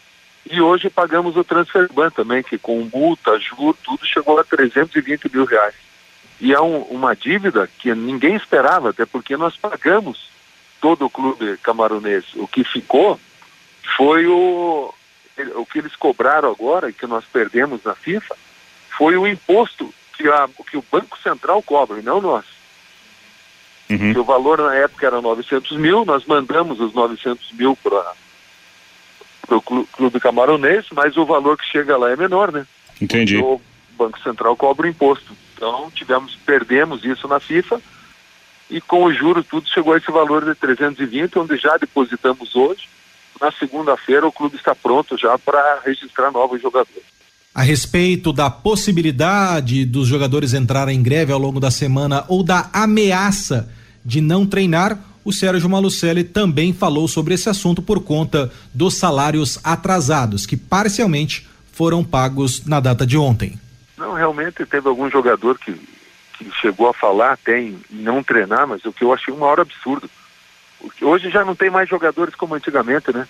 E 0.50 0.60
hoje 0.60 0.90
pagamos 0.90 1.38
o 1.38 1.44
transfer 1.44 1.92
ban 1.94 2.10
também, 2.10 2.42
que 2.42 2.58
com 2.58 2.90
multa, 2.94 3.40
juros, 3.40 3.80
tudo 3.84 4.06
chegou 4.06 4.40
a 4.40 4.44
320 4.44 5.30
mil 5.32 5.46
reais. 5.46 5.76
E 6.40 6.54
é 6.54 6.60
um, 6.60 6.82
uma 6.84 7.16
dívida 7.16 7.70
que 7.80 7.94
ninguém 7.94 8.36
esperava, 8.36 8.90
até 8.90 9.06
porque 9.06 9.38
nós 9.38 9.56
pagamos 9.56 10.30
todo 10.82 11.06
o 11.06 11.10
clube 11.10 11.58
camaronês. 11.58 12.26
O 12.36 12.48
que 12.48 12.64
ficou 12.64 13.20
foi 13.96 14.26
o, 14.26 14.94
o 15.56 15.66
que 15.66 15.80
eles 15.80 15.96
cobraram 15.96 16.50
agora, 16.50 16.90
e 16.90 16.94
que 16.94 17.06
nós 17.06 17.24
perdemos 17.26 17.84
na 17.84 17.94
FIFA, 17.94 18.36
foi 18.98 19.16
o 19.16 19.28
imposto 19.28 19.94
que, 20.18 20.28
a, 20.28 20.50
que 20.70 20.78
o 20.78 20.86
Banco 20.92 21.18
Central 21.20 21.62
cobra, 21.62 22.00
e 22.00 22.04
não 22.04 22.20
nós. 22.20 22.46
Uhum. 23.90 24.18
o 24.22 24.24
valor 24.24 24.58
na 24.60 24.74
época 24.74 25.06
era 25.06 25.22
900 25.22 25.78
mil, 25.78 26.06
nós 26.06 26.26
mandamos 26.26 26.80
os 26.80 26.94
900 26.94 27.52
mil 27.52 27.76
para 27.76 28.14
o 29.50 29.62
clube 29.62 30.20
camaronês, 30.20 30.86
mas 30.94 31.18
o 31.18 31.26
valor 31.26 31.58
que 31.58 31.66
chega 31.66 31.98
lá 31.98 32.12
é 32.12 32.16
menor, 32.16 32.52
né? 32.52 32.66
Entendi. 33.02 33.38
o 33.38 33.60
Banco 33.98 34.20
Central 34.22 34.56
cobra 34.56 34.88
o 34.88 34.90
imposto. 34.90 35.36
Então 35.56 35.92
tivemos, 35.94 36.36
perdemos 36.46 37.04
isso 37.04 37.28
na 37.28 37.40
FIFA 37.40 37.82
e 38.70 38.80
com 38.80 39.04
o 39.04 39.14
juro 39.14 39.44
tudo 39.44 39.68
chegou 39.68 39.94
a 39.94 39.98
esse 39.98 40.10
valor 40.10 40.46
de 40.46 40.56
320, 40.56 41.38
onde 41.38 41.58
já 41.58 41.76
depositamos 41.78 42.56
hoje. 42.56 42.88
Na 43.40 43.52
segunda-feira 43.52 44.26
o 44.26 44.32
clube 44.32 44.56
está 44.56 44.74
pronto 44.74 45.18
já 45.18 45.38
para 45.38 45.82
registrar 45.86 46.32
novos 46.32 46.62
jogadores. 46.62 47.04
A 47.54 47.62
respeito 47.62 48.32
da 48.32 48.50
possibilidade 48.50 49.84
dos 49.86 50.08
jogadores 50.08 50.54
entrarem 50.54 50.98
em 50.98 51.04
greve 51.04 51.34
ao 51.34 51.40
longo 51.40 51.60
da 51.60 51.70
semana 51.70 52.24
ou 52.30 52.44
da 52.44 52.70
ameaça 52.72 53.70
de 54.06 54.22
não 54.22 54.46
treinar, 54.46 54.98
o 55.24 55.32
Sérgio 55.32 55.70
Malucelli 55.70 56.24
também 56.24 56.74
falou 56.74 57.08
sobre 57.08 57.34
esse 57.34 57.50
assunto 57.50 57.82
por 57.82 58.04
conta 58.04 58.52
dos 58.74 58.96
salários 58.96 59.60
atrasados, 59.64 60.46
que 60.46 60.58
parcialmente 60.58 61.48
foram 61.72 62.04
pagos 62.04 62.66
na 62.66 62.80
data 62.80 63.06
de 63.06 63.18
ontem. 63.18 63.60
Não, 63.98 64.14
realmente 64.14 64.66
teve 64.66 64.88
algum 64.88 65.10
jogador 65.10 65.58
que, 65.60 65.74
que 66.38 66.52
chegou 66.60 66.88
a 66.88 66.94
falar 66.94 67.34
até 67.34 67.60
em 67.60 67.80
não 67.90 68.24
treinar, 68.24 68.68
mas 68.68 68.84
o 68.86 68.92
que 68.92 69.04
eu 69.04 69.14
achei 69.14 69.34
uma 69.34 69.46
hora 69.46 69.62
absurdo. 69.62 70.10
Hoje 71.02 71.30
já 71.30 71.46
não 71.46 71.56
tem 71.56 71.70
mais 71.70 71.88
jogadores 71.88 72.34
como 72.36 72.56
antigamente, 72.56 73.14
né? 73.14 73.28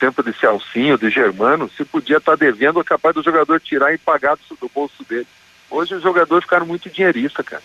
Tempo 0.00 0.22
de 0.22 0.32
Celcinho, 0.38 0.98
de 0.98 1.10
Germano, 1.10 1.70
se 1.76 1.84
podia 1.84 2.16
estar 2.16 2.32
tá 2.32 2.36
devendo, 2.36 2.80
é 2.80 2.84
capaz 2.84 3.14
do 3.14 3.22
jogador 3.22 3.60
tirar 3.60 3.92
e 3.92 3.98
pagar 3.98 4.36
do, 4.36 4.56
do 4.56 4.70
bolso 4.74 5.04
dele. 5.04 5.26
Hoje 5.70 5.94
os 5.94 6.02
jogadores 6.02 6.44
ficaram 6.44 6.66
muito 6.66 6.88
dinheiristas, 6.88 7.44
cara. 7.44 7.62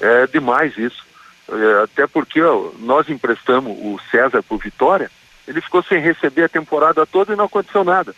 É 0.00 0.26
demais 0.26 0.76
isso. 0.76 1.07
É, 1.50 1.82
até 1.84 2.06
porque 2.06 2.42
ó, 2.42 2.70
nós 2.78 3.08
emprestamos 3.08 3.72
o 3.78 3.98
César 4.10 4.42
por 4.42 4.58
Vitória, 4.58 5.10
ele 5.46 5.62
ficou 5.62 5.82
sem 5.82 5.98
receber 5.98 6.44
a 6.44 6.48
temporada 6.48 7.06
toda 7.06 7.32
e 7.32 7.36
não 7.36 7.46
aconteceu 7.46 7.82
nada. 7.82 8.14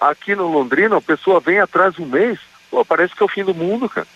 Aqui 0.00 0.36
no 0.36 0.46
Londrina, 0.46 0.96
a 0.96 1.02
pessoa 1.02 1.40
vem 1.40 1.58
atrás 1.58 1.98
um 1.98 2.06
mês, 2.06 2.38
pô, 2.70 2.84
parece 2.84 3.14
que 3.14 3.22
é 3.22 3.26
o 3.26 3.28
fim 3.28 3.44
do 3.44 3.52
mundo, 3.52 3.88
cara. 3.88 4.06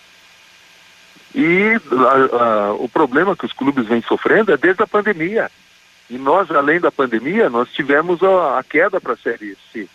E 1.34 1.80
a, 1.90 2.36
a, 2.44 2.72
o 2.74 2.88
problema 2.88 3.34
que 3.34 3.46
os 3.46 3.52
clubes 3.52 3.86
vêm 3.86 4.02
sofrendo 4.02 4.52
é 4.52 4.56
desde 4.56 4.82
a 4.82 4.86
pandemia. 4.86 5.50
E 6.08 6.16
nós, 6.16 6.48
além 6.50 6.78
da 6.78 6.92
pandemia, 6.92 7.50
nós 7.50 7.72
tivemos 7.72 8.22
a, 8.22 8.58
a 8.58 8.62
queda 8.62 9.00
para 9.00 9.14
a 9.14 9.16
Série 9.16 9.56
C. 9.72 9.88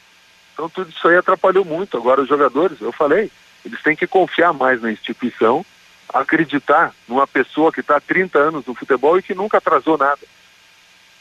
Então 0.53 0.67
tudo 0.67 0.89
isso 0.89 1.07
aí 1.07 1.15
atrapalhou 1.15 1.63
muito. 1.63 1.96
Agora 1.96 2.22
os 2.22 2.27
jogadores, 2.27 2.81
eu 2.81 2.91
falei, 2.91 3.31
eles 3.63 3.81
têm 3.81 3.96
que 3.96 4.07
confiar 4.07 4.51
mais 4.51 4.81
na 4.81 4.91
instituição 4.91 5.65
acreditar 6.14 6.94
numa 7.08 7.28
pessoa 7.28 7.72
que 7.72 7.82
está 7.82 7.98
há 7.98 8.02
30 8.02 8.40
anos 8.40 8.66
no 8.66 8.74
futebol 8.74 9.18
e 9.18 9.24
que 9.24 9.36
nunca 9.36 9.58
atrasou 9.58 9.98
nada. 9.98 10.20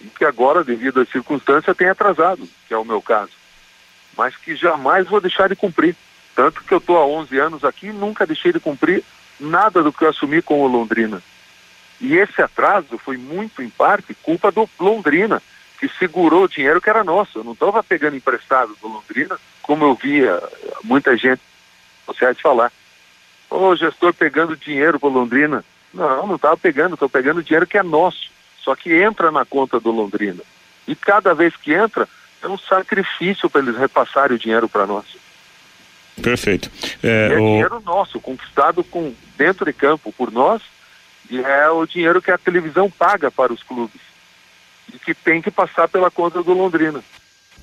E 0.01 0.05
que 0.07 0.25
agora, 0.25 0.63
devido 0.63 1.01
às 1.01 1.09
circunstâncias, 1.09 1.77
tem 1.77 1.89
atrasado, 1.89 2.49
que 2.67 2.75
é 2.75 2.79
o 2.79 2.85
meu 2.85 3.01
caso. 3.01 3.33
Mas 4.17 4.37
que 4.37 4.55
jamais 4.55 5.09
vou 5.09 5.21
deixar 5.21 5.49
de 5.49 5.57
cumprir. 5.57 5.97
Tanto 6.35 6.63
que 6.63 6.73
eu 6.73 6.79
estou 6.79 6.99
há 6.99 7.07
11 7.07 7.39
anos 7.39 7.65
aqui 7.65 7.89
e 7.89 7.93
nunca 7.93 8.27
deixei 8.27 8.53
de 8.53 8.61
cumprir 8.61 9.03
nada 9.41 9.83
do 9.83 9.93
que 9.93 10.05
eu 10.05 10.09
assumi 10.09 10.43
com 10.43 10.61
o 10.61 10.67
Londrina. 10.67 11.23
E 12.01 12.17
esse 12.17 12.43
atraso 12.43 12.99
foi 12.99 13.17
muito, 13.17 13.63
em 13.63 13.71
parte, 13.71 14.15
culpa 14.15 14.53
do 14.53 14.69
Londrina, 14.79 15.43
que 15.79 15.89
segurou 15.99 16.45
o 16.45 16.49
dinheiro 16.49 16.81
que 16.81 16.91
era 16.91 17.05
nosso. 17.05 17.39
Eu 17.39 17.45
não 17.45 17.53
estava 17.53 17.83
pegando 17.83 18.17
emprestado 18.17 18.77
do 18.81 18.89
Londrina, 18.89 19.39
como 19.63 19.85
eu 19.85 19.95
via 19.95 20.43
muita 20.85 21.17
gente 21.17 21.41
sociais 22.05 22.41
falar. 22.41 22.73
Ô, 23.51 23.75
gestor 23.77 24.13
pegando 24.13 24.57
dinheiro 24.57 24.99
para 24.99 25.09
Londrina. 25.09 25.65
Não, 25.93 26.27
não 26.27 26.37
estava 26.37 26.57
pegando, 26.57 26.95
estou 26.95 27.09
pegando 27.09 27.43
dinheiro 27.43 27.67
que 27.67 27.79
é 27.79 27.83
nosso, 27.83 28.31
só 28.63 28.75
que 28.75 28.93
entra 28.93 29.31
na 29.31 29.45
conta 29.45 29.81
do 29.81 29.91
Londrina. 29.91 30.43
E 30.87 30.95
cada 30.95 31.35
vez 31.35 31.57
que 31.57 31.73
entra, 31.73 32.09
é 32.43 32.49
um 32.49 32.59
sacrifício 32.59 33.49
para 33.49 33.63
eles 33.63 33.77
repassarem 33.77 34.37
o 34.37 34.39
dinheiro 34.39 34.69
para 34.69 34.87
nós. 34.87 35.05
Perfeito. 36.21 36.71
É, 37.03 37.29
é 37.33 37.35
o... 37.35 37.39
dinheiro 37.39 37.83
nosso, 37.85 38.21
conquistado 38.21 38.85
com, 38.85 39.15
dentro 39.37 39.65
de 39.65 39.73
campo 39.73 40.13
por 40.13 40.31
nós, 40.31 40.63
e 41.31 41.39
é 41.39 41.69
o 41.71 41.87
dinheiro 41.87 42.23
que 42.23 42.31
a 42.31 42.39
televisão 42.39 42.91
paga 42.91 43.31
para 43.31 43.53
os 43.53 43.63
clubes. 43.63 44.01
E 44.93 44.99
que 44.99 45.15
tem 45.15 45.43
que 45.43 45.51
passar 45.51 45.89
pela 45.89 46.11
conta 46.11 46.43
do 46.43 46.53
Londrina. 46.53 47.03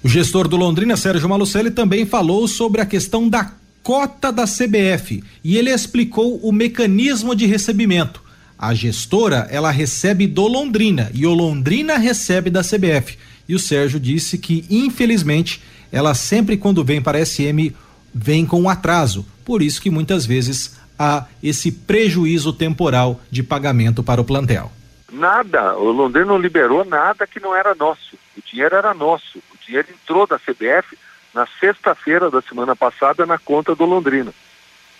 O 0.04 0.10
gestor 0.10 0.48
do 0.48 0.58
Londrina, 0.58 0.98
Sérgio 0.98 1.30
Malucelli, 1.30 1.72
também 1.72 2.06
falou 2.06 2.48
sobre 2.48 2.82
a 2.82 2.86
questão 2.86 3.30
da 3.30 3.50
cota 3.84 4.32
da 4.32 4.46
CBF 4.46 5.22
e 5.44 5.58
ele 5.58 5.70
explicou 5.70 6.38
o 6.38 6.52
mecanismo 6.52 7.36
de 7.36 7.46
recebimento. 7.46 8.24
A 8.58 8.74
gestora, 8.74 9.46
ela 9.52 9.70
recebe 9.70 10.26
do 10.26 10.48
Londrina 10.48 11.12
e 11.14 11.28
o 11.28 11.34
Londrina 11.34 11.98
recebe 11.98 12.50
da 12.50 12.62
CBF. 12.62 13.20
E 13.48 13.54
o 13.54 13.60
Sérgio 13.60 14.00
disse 14.00 14.38
que, 14.38 14.66
infelizmente, 14.70 15.62
ela 15.92 16.16
sempre 16.16 16.56
quando 16.56 16.84
vem 16.84 17.02
para 17.02 17.18
a 17.18 17.26
SM 17.26 17.76
vem 18.16 18.46
com 18.46 18.62
um 18.62 18.70
atraso. 18.70 19.26
Por 19.44 19.62
isso 19.62 19.82
que 19.82 19.90
muitas 19.90 20.26
vezes 20.26 20.80
há 20.98 21.26
esse 21.42 21.70
prejuízo 21.70 22.54
temporal 22.54 23.20
de 23.30 23.44
pagamento 23.44 24.02
para 24.02 24.22
o 24.22 24.26
plantel. 24.26 24.72
Nada, 25.12 25.76
o 25.76 25.92
Londrina 25.92 26.28
não 26.28 26.38
liberou 26.38 26.86
nada 26.86 27.28
que 27.28 27.40
não 27.40 27.54
era 27.54 27.76
nosso. 27.76 28.16
O 28.38 28.42
dinheiro 28.50 28.76
era 28.76 28.94
nosso. 28.94 29.40
O 29.40 29.66
dinheiro 29.66 29.90
entrou 29.92 30.26
da 30.26 30.40
CBF 30.40 30.98
na 31.34 31.48
sexta-feira 31.60 32.30
da 32.30 32.42
semana 32.42 32.76
passada 32.76 33.26
na 33.26 33.38
conta 33.38 33.76
do 33.76 33.86
Londrina. 33.86 34.34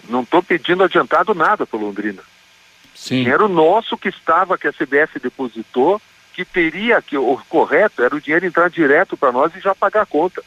Não 0.10 0.22
estou 0.22 0.42
pedindo 0.44 0.84
adiantado 0.84 1.34
nada 1.34 1.66
para 1.66 1.80
Londrina. 1.80 2.22
Sim. 2.94 3.28
Era 3.28 3.46
o 3.46 3.50
nosso 3.50 3.98
que 3.98 4.10
estava, 4.10 4.58
que 4.58 4.68
a 4.68 4.74
CBF 4.74 5.20
depositou 5.20 6.02
que 6.34 6.44
teria 6.44 7.02
que 7.02 7.16
o 7.16 7.38
correto 7.48 8.02
era 8.04 8.16
o 8.16 8.20
dinheiro 8.20 8.46
entrar 8.46 8.70
direto 8.70 9.16
para 9.16 9.32
nós 9.32 9.56
e 9.56 9.60
já 9.60 9.76
pagar 9.76 10.02
a 10.02 10.06
conta. 10.06 10.44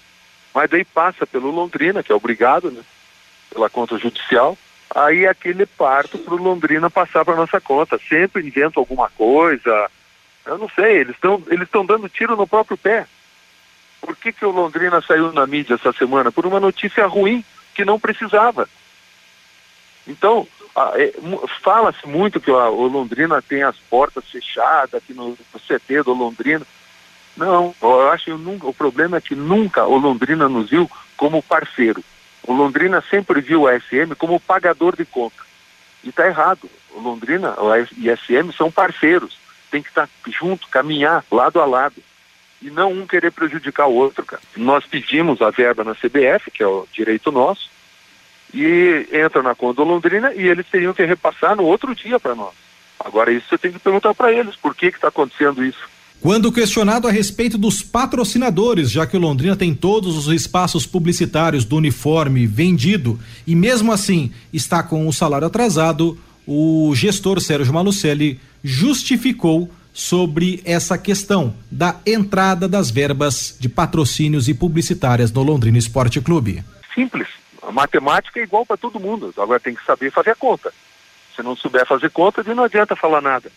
Mas 0.52 0.68
daí 0.68 0.84
passa 0.84 1.26
pelo 1.26 1.50
Londrina, 1.50 2.02
que 2.02 2.10
é 2.10 2.14
obrigado, 2.14 2.70
né? 2.70 2.82
Pela 3.50 3.70
conta 3.70 3.96
judicial. 3.96 4.58
Aí 4.94 5.24
é 5.24 5.28
aquele 5.28 5.64
parto 5.64 6.18
para 6.18 6.34
o 6.34 6.42
Londrina 6.42 6.90
passar 6.90 7.24
para 7.24 7.36
nossa 7.36 7.60
conta. 7.60 8.00
Sempre 8.08 8.46
inventa 8.46 8.80
alguma 8.80 9.08
coisa. 9.10 9.90
Eu 10.44 10.58
não 10.58 10.68
sei, 10.70 10.98
eles 10.98 11.14
estão 11.14 11.42
eles 11.48 11.64
estão 11.64 11.84
dando 11.84 12.08
tiro 12.08 12.36
no 12.36 12.46
próprio 12.46 12.76
pé. 12.76 13.06
Por 14.06 14.14
que, 14.14 14.32
que 14.32 14.46
o 14.46 14.52
Londrina 14.52 15.02
saiu 15.02 15.32
na 15.32 15.44
mídia 15.48 15.74
essa 15.74 15.92
semana? 15.92 16.30
Por 16.30 16.46
uma 16.46 16.60
notícia 16.60 17.04
ruim 17.08 17.44
que 17.74 17.84
não 17.84 17.98
precisava. 17.98 18.68
Então, 20.06 20.46
é, 20.94 21.12
fala-se 21.60 22.06
muito 22.06 22.40
que 22.40 22.48
o 22.48 22.86
Londrina 22.86 23.42
tem 23.42 23.64
as 23.64 23.76
portas 23.90 24.24
fechadas 24.30 24.94
aqui 24.94 25.12
no, 25.12 25.36
CT 25.58 26.04
do 26.04 26.14
Londrina. 26.14 26.64
Não, 27.36 27.74
eu 27.82 28.08
acho 28.12 28.26
que 28.26 28.30
o 28.64 28.72
problema 28.72 29.16
é 29.16 29.20
que 29.20 29.34
nunca 29.34 29.84
o 29.84 29.98
Londrina 29.98 30.48
nos 30.48 30.70
viu 30.70 30.88
como 31.16 31.42
parceiro. 31.42 32.02
O 32.46 32.52
Londrina 32.52 33.02
sempre 33.10 33.40
viu 33.40 33.66
a 33.66 33.76
SM 33.76 34.14
como 34.16 34.38
pagador 34.38 34.94
de 34.94 35.04
conta. 35.04 35.42
E 36.04 36.10
está 36.10 36.28
errado. 36.28 36.70
O 36.92 37.00
Londrina 37.00 37.56
e 37.96 38.08
a 38.08 38.16
SM 38.16 38.52
são 38.56 38.70
parceiros. 38.70 39.36
Tem 39.68 39.82
que 39.82 39.88
estar 39.88 40.08
junto, 40.28 40.68
caminhar 40.68 41.24
lado 41.28 41.60
a 41.60 41.66
lado. 41.66 41.96
E 42.62 42.70
não 42.70 42.92
um 42.92 43.06
querer 43.06 43.30
prejudicar 43.32 43.86
o 43.86 43.94
outro, 43.94 44.24
cara. 44.24 44.42
Nós 44.56 44.84
pedimos 44.86 45.42
a 45.42 45.50
verba 45.50 45.84
na 45.84 45.94
CBF, 45.94 46.50
que 46.50 46.62
é 46.62 46.66
o 46.66 46.86
direito 46.92 47.30
nosso, 47.30 47.70
e 48.52 49.06
entra 49.12 49.42
na 49.42 49.54
conta 49.54 49.82
do 49.82 49.88
Londrina 49.88 50.32
e 50.34 50.46
eles 50.46 50.66
teriam 50.70 50.94
que 50.94 51.04
repassar 51.04 51.54
no 51.54 51.64
outro 51.64 51.94
dia 51.94 52.18
para 52.18 52.34
nós. 52.34 52.54
Agora 52.98 53.30
isso 53.30 53.46
você 53.48 53.58
tem 53.58 53.72
que 53.72 53.78
perguntar 53.78 54.14
para 54.14 54.32
eles, 54.32 54.56
por 54.56 54.74
que 54.74 54.86
está 54.86 55.08
acontecendo 55.08 55.62
isso? 55.62 55.96
Quando 56.20 56.50
questionado 56.50 57.06
a 57.06 57.10
respeito 57.10 57.58
dos 57.58 57.82
patrocinadores, 57.82 58.90
já 58.90 59.06
que 59.06 59.16
o 59.16 59.20
Londrina 59.20 59.54
tem 59.54 59.74
todos 59.74 60.16
os 60.16 60.28
espaços 60.28 60.86
publicitários 60.86 61.64
do 61.64 61.76
uniforme 61.76 62.46
vendido 62.46 63.20
e 63.46 63.54
mesmo 63.54 63.92
assim 63.92 64.32
está 64.52 64.82
com 64.82 65.06
o 65.06 65.12
salário 65.12 65.46
atrasado, 65.46 66.18
o 66.46 66.92
gestor 66.94 67.40
Sérgio 67.40 67.72
Malucelli 67.72 68.40
justificou 68.64 69.70
sobre 69.96 70.62
essa 70.66 70.98
questão 70.98 71.56
da 71.70 71.98
entrada 72.04 72.68
das 72.68 72.90
verbas 72.90 73.56
de 73.58 73.66
patrocínios 73.66 74.46
e 74.46 74.52
publicitárias 74.52 75.32
no 75.32 75.42
Londrina 75.42 75.78
Esporte 75.78 76.20
Clube. 76.20 76.62
Simples. 76.94 77.26
A 77.62 77.72
matemática 77.72 78.38
é 78.38 78.42
igual 78.42 78.66
para 78.66 78.76
todo 78.76 79.00
mundo. 79.00 79.32
Agora 79.38 79.58
tem 79.58 79.74
que 79.74 79.82
saber 79.86 80.12
fazer 80.12 80.32
a 80.32 80.34
conta. 80.34 80.70
Se 81.34 81.42
não 81.42 81.56
souber 81.56 81.86
fazer 81.86 82.10
conta, 82.10 82.42
não 82.42 82.64
adianta 82.64 82.94
falar 82.94 83.22
nada. 83.22 83.50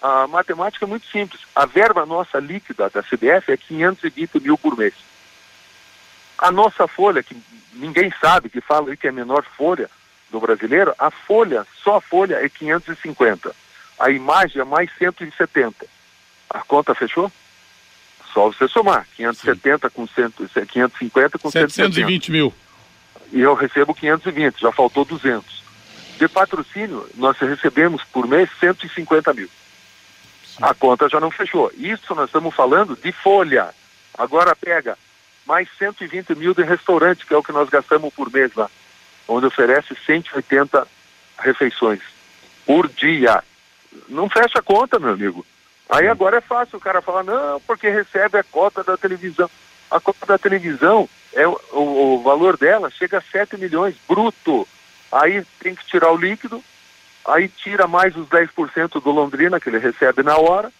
A 0.00 0.26
matemática 0.26 0.86
é 0.86 0.88
muito 0.88 1.06
simples. 1.06 1.42
A 1.54 1.66
verba 1.66 2.06
nossa 2.06 2.38
líquida 2.38 2.88
da 2.88 3.02
CBF 3.02 3.52
é 3.52 3.56
520 3.58 4.40
mil 4.40 4.56
por 4.56 4.74
mês. 4.74 4.94
A 6.38 6.50
nossa 6.50 6.88
folha, 6.88 7.22
que 7.22 7.36
ninguém 7.74 8.10
sabe, 8.18 8.48
que 8.48 8.62
fala 8.62 8.96
que 8.96 9.06
é 9.06 9.10
a 9.10 9.12
menor 9.12 9.44
folha 9.54 9.90
do 10.30 10.40
brasileiro, 10.40 10.94
a 10.98 11.10
folha, 11.10 11.66
só 11.84 11.96
a 11.96 12.00
folha 12.00 12.36
é 12.36 12.48
550. 12.48 13.54
A 13.98 14.10
imagem 14.10 14.60
é 14.60 14.64
mais 14.64 14.90
170. 14.98 15.86
A 16.50 16.60
conta 16.60 16.94
fechou? 16.94 17.30
Só 18.32 18.46
você 18.46 18.68
somar. 18.68 19.06
570 19.16 19.90
com 19.90 20.06
100, 20.06 20.30
550 20.66 21.38
com 21.38 21.50
170 21.50 21.70
720 21.70 22.30
mil. 22.30 22.54
e 23.32 23.40
eu 23.40 23.54
recebo 23.54 23.94
520, 23.94 24.60
já 24.60 24.72
faltou 24.72 25.04
200. 25.04 25.64
De 26.18 26.28
patrocínio, 26.28 27.08
nós 27.14 27.36
recebemos 27.38 28.02
por 28.04 28.26
mês 28.26 28.48
150 28.60 29.32
mil. 29.34 29.48
A 30.60 30.74
conta 30.74 31.08
já 31.08 31.20
não 31.20 31.30
fechou. 31.30 31.70
Isso 31.76 32.14
nós 32.14 32.26
estamos 32.26 32.54
falando 32.54 32.96
de 32.96 33.12
folha. 33.12 33.72
Agora 34.16 34.56
pega 34.56 34.98
mais 35.46 35.68
120 35.78 36.34
mil 36.34 36.52
de 36.54 36.62
restaurante, 36.62 37.24
que 37.24 37.32
é 37.32 37.36
o 37.36 37.42
que 37.42 37.52
nós 37.52 37.68
gastamos 37.68 38.12
por 38.12 38.30
mês 38.30 38.52
lá, 38.54 38.68
onde 39.28 39.46
oferece 39.46 39.94
180 40.04 40.86
refeições 41.38 42.00
por 42.66 42.88
dia. 42.88 43.42
Não 44.08 44.28
fecha 44.28 44.58
a 44.58 44.62
conta, 44.62 44.98
meu 44.98 45.10
amigo. 45.12 45.44
Aí 45.88 46.06
agora 46.06 46.36
é 46.38 46.40
fácil 46.40 46.76
o 46.78 46.80
cara 46.80 47.00
falar, 47.00 47.24
não, 47.24 47.60
porque 47.66 47.88
recebe 47.88 48.38
a 48.38 48.42
cota 48.42 48.84
da 48.84 48.96
televisão. 48.96 49.50
A 49.90 49.98
cota 49.98 50.26
da 50.26 50.36
televisão, 50.38 51.08
é 51.32 51.46
o, 51.48 51.58
o- 51.72 52.14
o 52.16 52.22
valor 52.22 52.56
dela 52.58 52.90
chega 52.90 53.18
a 53.18 53.22
7 53.22 53.56
milhões 53.56 53.94
bruto. 54.06 54.68
Aí 55.10 55.42
tem 55.60 55.74
que 55.74 55.86
tirar 55.86 56.12
o 56.12 56.16
líquido, 56.18 56.62
aí 57.26 57.48
tira 57.48 57.86
mais 57.86 58.14
os 58.14 58.26
10% 58.28 59.00
do 59.02 59.10
Londrina, 59.10 59.58
que 59.58 59.70
ele 59.70 59.78
recebe 59.78 60.22
na 60.22 60.36
hora, 60.36 60.70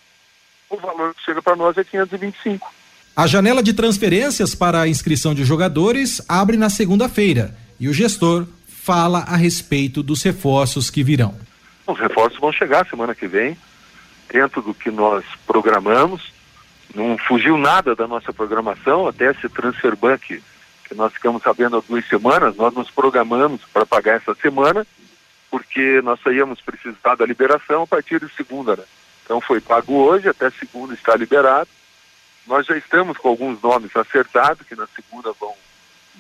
o 0.68 0.77
valor 0.77 1.14
que 1.14 1.23
chega 1.25 1.40
para 1.40 1.57
nós 1.57 1.79
é 1.79 1.85
525. 1.85 2.71
A 3.16 3.27
janela 3.27 3.62
de 3.62 3.73
transferências 3.73 4.55
para 4.55 4.83
a 4.83 4.88
inscrição 4.88 5.35
de 5.35 5.42
jogadores 5.44 6.21
abre 6.29 6.57
na 6.59 6.68
segunda-feira 6.68 7.57
e 7.81 7.88
o 7.88 7.92
gestor 7.94 8.47
fala 8.68 9.21
a 9.21 9.37
respeito 9.37 10.03
dos 10.03 10.23
reforços 10.23 10.90
que 10.90 11.03
virão. 11.03 11.35
Os 11.88 11.98
reforços 11.98 12.38
vão 12.38 12.53
chegar 12.53 12.87
semana 12.87 13.14
que 13.14 13.27
vem, 13.27 13.57
dentro 14.31 14.61
do 14.61 14.74
que 14.74 14.90
nós 14.90 15.24
programamos. 15.46 16.31
Não 16.94 17.16
fugiu 17.16 17.57
nada 17.57 17.96
da 17.96 18.07
nossa 18.07 18.31
programação, 18.31 19.09
até 19.09 19.31
esse 19.31 19.48
transfer 19.48 19.96
ban 19.96 20.18
que, 20.18 20.42
nós 20.94 21.14
ficamos 21.14 21.42
sabendo 21.42 21.79
há 21.79 21.83
duas 21.87 22.07
semanas, 22.07 22.57
nós 22.57 22.74
nos 22.74 22.90
programamos 22.90 23.62
para 23.72 23.87
pagar 23.87 24.16
essa 24.16 24.35
semana, 24.35 24.87
porque 25.51 26.01
nós 26.03 26.20
só 26.20 26.31
íamos 26.31 26.61
precisar 26.61 27.14
da 27.14 27.24
liberação 27.24 27.83
a 27.83 27.87
partir 27.87 28.20
de 28.20 28.29
segunda, 28.35 28.77
né? 28.77 28.85
Então 29.24 29.40
foi 29.40 29.61
pago 29.61 29.94
hoje, 29.94 30.29
até 30.29 30.51
segunda 30.51 30.92
está 30.92 31.16
liberado. 31.16 31.68
Nós 32.46 32.66
já 32.66 32.77
estamos 32.77 33.16
com 33.16 33.29
alguns 33.29 33.61
nomes 33.62 33.94
acertados, 33.96 34.66
que 34.66 34.74
na 34.74 34.87
segunda 34.88 35.33
vão, 35.38 35.55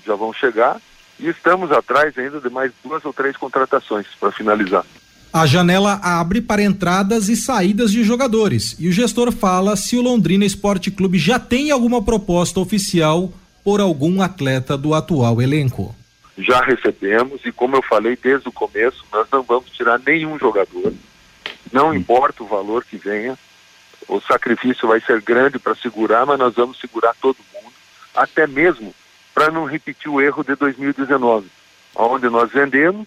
já 0.06 0.14
vão 0.14 0.32
chegar, 0.32 0.80
e 1.18 1.28
estamos 1.28 1.72
atrás 1.72 2.16
ainda 2.16 2.40
de 2.40 2.48
mais 2.48 2.72
duas 2.82 3.04
ou 3.04 3.12
três 3.12 3.36
contratações 3.36 4.06
para 4.18 4.32
finalizar. 4.32 4.84
A 5.32 5.44
janela 5.46 6.00
abre 6.02 6.40
para 6.40 6.62
entradas 6.62 7.28
e 7.28 7.36
saídas 7.36 7.92
de 7.92 8.02
jogadores 8.02 8.74
e 8.78 8.88
o 8.88 8.92
gestor 8.92 9.30
fala 9.30 9.76
se 9.76 9.94
o 9.94 10.00
Londrina 10.00 10.44
Esporte 10.44 10.90
Clube 10.90 11.18
já 11.18 11.38
tem 11.38 11.70
alguma 11.70 12.02
proposta 12.02 12.58
oficial 12.58 13.30
por 13.62 13.78
algum 13.78 14.22
atleta 14.22 14.76
do 14.76 14.94
atual 14.94 15.42
elenco. 15.42 15.94
já 16.38 16.62
recebemos 16.62 17.44
e 17.44 17.52
como 17.52 17.76
eu 17.76 17.82
falei 17.82 18.16
desde 18.16 18.48
o 18.48 18.52
começo, 18.52 19.04
nós 19.12 19.28
não 19.30 19.42
vamos 19.42 19.70
tirar 19.70 20.00
nenhum 20.06 20.38
jogador. 20.38 20.94
Não 21.70 21.92
importa 21.92 22.42
o 22.42 22.46
valor 22.46 22.84
que 22.84 22.96
venha, 22.96 23.38
o 24.08 24.20
sacrifício 24.22 24.88
vai 24.88 25.00
ser 25.00 25.20
grande 25.20 25.58
para 25.58 25.74
segurar, 25.74 26.24
mas 26.24 26.38
nós 26.38 26.54
vamos 26.54 26.80
segurar 26.80 27.14
todo 27.20 27.36
mundo, 27.54 27.74
até 28.14 28.46
mesmo 28.46 28.94
para 29.34 29.50
não 29.50 29.66
repetir 29.66 30.10
o 30.10 30.22
erro 30.22 30.42
de 30.42 30.54
2019, 30.54 31.46
onde 31.94 32.30
nós 32.30 32.50
vendemos, 32.50 33.06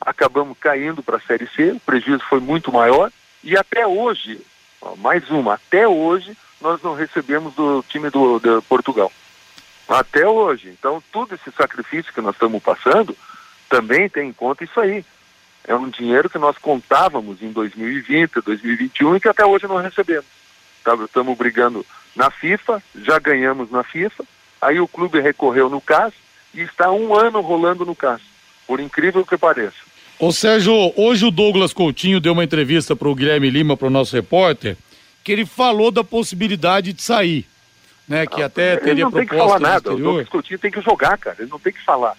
acabamos 0.00 0.56
caindo 0.58 1.02
para 1.02 1.16
a 1.16 1.20
Série 1.20 1.48
C, 1.48 1.72
o 1.72 1.80
prejuízo 1.80 2.24
foi 2.28 2.40
muito 2.40 2.72
maior 2.72 3.10
e 3.42 3.56
até 3.56 3.86
hoje, 3.86 4.40
ó, 4.80 4.96
mais 4.96 5.28
uma, 5.30 5.54
até 5.54 5.86
hoje 5.86 6.36
nós 6.60 6.82
não 6.82 6.94
recebemos 6.94 7.54
do 7.54 7.84
time 7.88 8.10
do, 8.10 8.38
de 8.38 8.60
Portugal. 8.68 9.10
Até 9.88 10.26
hoje. 10.26 10.68
Então, 10.68 11.02
todo 11.10 11.34
esse 11.34 11.50
sacrifício 11.50 12.12
que 12.12 12.20
nós 12.20 12.34
estamos 12.34 12.62
passando 12.62 13.16
também 13.68 14.08
tem 14.08 14.28
em 14.28 14.32
conta 14.32 14.62
isso 14.62 14.78
aí. 14.78 15.04
É 15.66 15.74
um 15.74 15.88
dinheiro 15.88 16.28
que 16.28 16.38
nós 16.38 16.56
contávamos 16.58 17.42
em 17.42 17.50
2020, 17.50 18.40
2021 18.40 19.16
e 19.16 19.20
que 19.20 19.28
até 19.28 19.44
hoje 19.44 19.66
não 19.66 19.76
recebemos. 19.76 20.26
Tá, 20.84 20.94
Estamos 20.94 21.36
brigando 21.36 21.84
na 22.14 22.30
FIFA, 22.30 22.82
já 22.96 23.18
ganhamos 23.18 23.70
na 23.70 23.82
FIFA, 23.82 24.24
aí 24.60 24.80
o 24.80 24.88
clube 24.88 25.20
recorreu 25.20 25.68
no 25.68 25.80
CAS 25.80 26.12
e 26.54 26.60
está 26.62 26.90
um 26.90 27.14
ano 27.14 27.40
rolando 27.40 27.84
no 27.84 27.94
CAS, 27.94 28.20
por 28.66 28.80
incrível 28.80 29.24
que 29.24 29.36
pareça. 29.36 29.89
Ô 30.20 30.30
Sérgio, 30.32 30.92
hoje 30.96 31.24
o 31.24 31.30
Douglas 31.30 31.72
Coutinho 31.72 32.20
deu 32.20 32.34
uma 32.34 32.44
entrevista 32.44 32.94
pro 32.94 33.14
Guilherme 33.14 33.48
Lima, 33.48 33.74
pro 33.74 33.88
nosso 33.88 34.14
repórter, 34.14 34.76
que 35.24 35.32
ele 35.32 35.46
falou 35.46 35.90
da 35.90 36.04
possibilidade 36.04 36.92
de 36.92 37.00
sair, 37.00 37.48
né? 38.06 38.26
Que 38.26 38.42
até 38.42 38.72
Ele 38.72 38.80
teria 38.82 39.04
não 39.04 39.10
tem 39.10 39.22
que 39.22 39.28
proposta 39.28 39.58
falar 39.58 39.60
nada, 39.60 39.88
o 39.88 39.92
exterior. 39.92 40.04
Douglas 40.04 40.28
Coutinho 40.28 40.58
tem 40.58 40.70
que 40.70 40.82
jogar, 40.82 41.16
cara, 41.16 41.36
ele 41.38 41.50
não 41.50 41.58
tem 41.58 41.72
que 41.72 41.82
falar. 41.82 42.18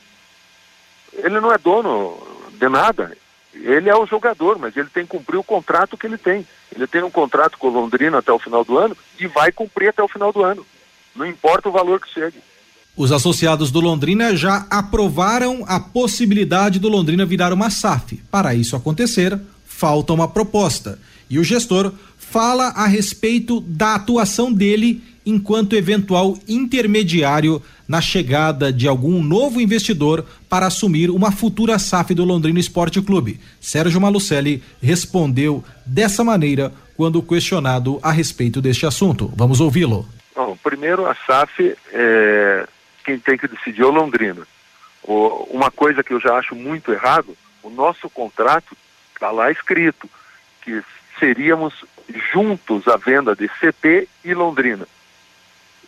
Ele 1.13 1.39
não 1.39 1.53
é 1.53 1.59
dono 1.59 2.17
de 2.53 2.67
nada, 2.69 3.15
ele 3.53 3.87
é 3.87 3.95
o 3.95 4.07
jogador, 4.07 4.57
mas 4.57 4.75
ele 4.75 4.89
tem 4.89 5.03
que 5.03 5.09
cumprir 5.09 5.37
o 5.37 5.43
contrato 5.43 5.95
que 5.95 6.07
ele 6.07 6.17
tem. 6.17 6.43
Ele 6.75 6.87
tem 6.87 7.03
um 7.03 7.11
contrato 7.11 7.55
com 7.59 7.67
o 7.67 7.71
Londrina 7.71 8.17
até 8.17 8.31
o 8.31 8.39
final 8.39 8.65
do 8.65 8.79
ano 8.79 8.97
e 9.19 9.27
vai 9.27 9.51
cumprir 9.51 9.89
até 9.89 10.01
o 10.01 10.07
final 10.07 10.33
do 10.33 10.43
ano. 10.43 10.65
Não 11.15 11.27
importa 11.27 11.69
o 11.69 11.71
valor 11.71 11.99
que 11.99 12.11
chegue. 12.11 12.39
Os 12.95 13.11
associados 13.11 13.71
do 13.71 13.79
Londrina 13.79 14.35
já 14.35 14.65
aprovaram 14.69 15.63
a 15.67 15.79
possibilidade 15.79 16.77
do 16.77 16.89
Londrina 16.89 17.25
virar 17.25 17.53
uma 17.53 17.69
SAF. 17.69 18.21
Para 18.29 18.53
isso 18.53 18.75
acontecer, 18.75 19.39
falta 19.65 20.13
uma 20.13 20.27
proposta. 20.27 20.99
E 21.29 21.39
o 21.39 21.43
gestor 21.43 21.93
fala 22.17 22.67
a 22.69 22.85
respeito 22.85 23.61
da 23.61 23.95
atuação 23.95 24.51
dele 24.51 25.01
enquanto 25.25 25.75
eventual 25.75 26.37
intermediário 26.47 27.61
na 27.87 28.01
chegada 28.01 28.71
de 28.71 28.87
algum 28.87 29.21
novo 29.23 29.59
investidor 29.61 30.25
para 30.49 30.65
assumir 30.65 31.09
uma 31.09 31.31
futura 31.31 31.77
SAF 31.77 32.13
do 32.13 32.23
Londrina 32.23 32.59
Esporte 32.59 33.01
Clube. 33.01 33.39
Sérgio 33.59 33.99
Malucelli 33.99 34.63
respondeu 34.81 35.63
dessa 35.85 36.23
maneira 36.23 36.71
quando 36.95 37.21
questionado 37.21 37.99
a 38.01 38.11
respeito 38.11 38.61
deste 38.61 38.85
assunto. 38.85 39.31
Vamos 39.35 39.59
ouvi-lo. 39.59 40.07
Bom, 40.35 40.57
primeiro 40.63 41.05
a 41.05 41.15
SAF, 41.15 41.75
é, 41.91 42.67
quem 43.03 43.19
tem 43.19 43.37
que 43.37 43.47
decidir 43.47 43.81
é 43.81 43.85
o 43.85 43.91
Londrina. 43.91 44.47
O- 45.03 45.47
uma 45.51 45.71
coisa 45.71 46.03
que 46.03 46.13
eu 46.13 46.19
já 46.19 46.35
acho 46.37 46.55
muito 46.55 46.91
errado, 46.91 47.35
o 47.63 47.69
nosso 47.69 48.09
contrato 48.09 48.75
está 49.13 49.31
lá 49.31 49.51
escrito 49.51 50.09
que 50.61 50.81
seríamos 51.19 51.73
juntos 52.31 52.87
a 52.87 52.97
venda 52.97 53.35
de 53.35 53.49
CP 53.59 54.07
e 54.23 54.33
Londrina. 54.33 54.87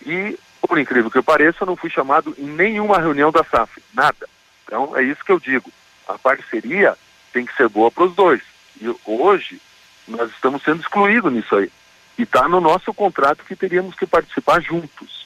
E, 0.05 0.37
por 0.61 0.77
incrível 0.79 1.09
que 1.09 1.21
pareça, 1.21 1.59
eu 1.61 1.67
não 1.67 1.75
fui 1.75 1.89
chamado 1.89 2.35
em 2.37 2.45
nenhuma 2.45 2.99
reunião 2.99 3.31
da 3.31 3.43
SAF, 3.43 3.81
nada. 3.93 4.27
Então, 4.65 4.95
é 4.97 5.03
isso 5.03 5.23
que 5.23 5.31
eu 5.31 5.39
digo. 5.39 5.71
A 6.07 6.17
parceria 6.17 6.95
tem 7.31 7.45
que 7.45 7.55
ser 7.55 7.69
boa 7.69 7.89
para 7.91 8.03
os 8.03 8.15
dois. 8.15 8.41
E 8.81 8.93
hoje, 9.05 9.61
nós 10.07 10.29
estamos 10.31 10.61
sendo 10.63 10.81
excluídos 10.81 11.31
nisso 11.31 11.55
aí. 11.55 11.71
E 12.17 12.23
está 12.23 12.47
no 12.47 12.59
nosso 12.61 12.93
contrato 12.93 13.43
que 13.45 13.55
teríamos 13.55 13.95
que 13.95 14.05
participar 14.05 14.61
juntos. 14.61 15.22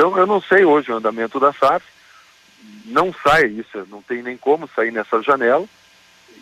Então, 0.00 0.16
eu 0.16 0.26
não 0.26 0.40
sei 0.40 0.64
hoje 0.64 0.90
o 0.90 0.96
andamento 0.96 1.38
da 1.38 1.52
SAF, 1.52 1.84
não 2.86 3.14
sai 3.22 3.48
isso, 3.48 3.86
não 3.90 4.00
tem 4.00 4.22
nem 4.22 4.34
como 4.34 4.66
sair 4.74 4.90
nessa 4.90 5.22
janela, 5.22 5.66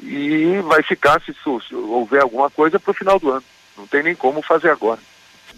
e 0.00 0.60
vai 0.62 0.80
ficar, 0.80 1.20
se, 1.20 1.32
se 1.32 1.74
houver 1.74 2.22
alguma 2.22 2.48
coisa, 2.48 2.78
para 2.78 2.92
o 2.92 2.94
final 2.94 3.18
do 3.18 3.32
ano. 3.32 3.42
Não 3.76 3.84
tem 3.84 4.04
nem 4.04 4.14
como 4.14 4.42
fazer 4.42 4.70
agora. 4.70 5.00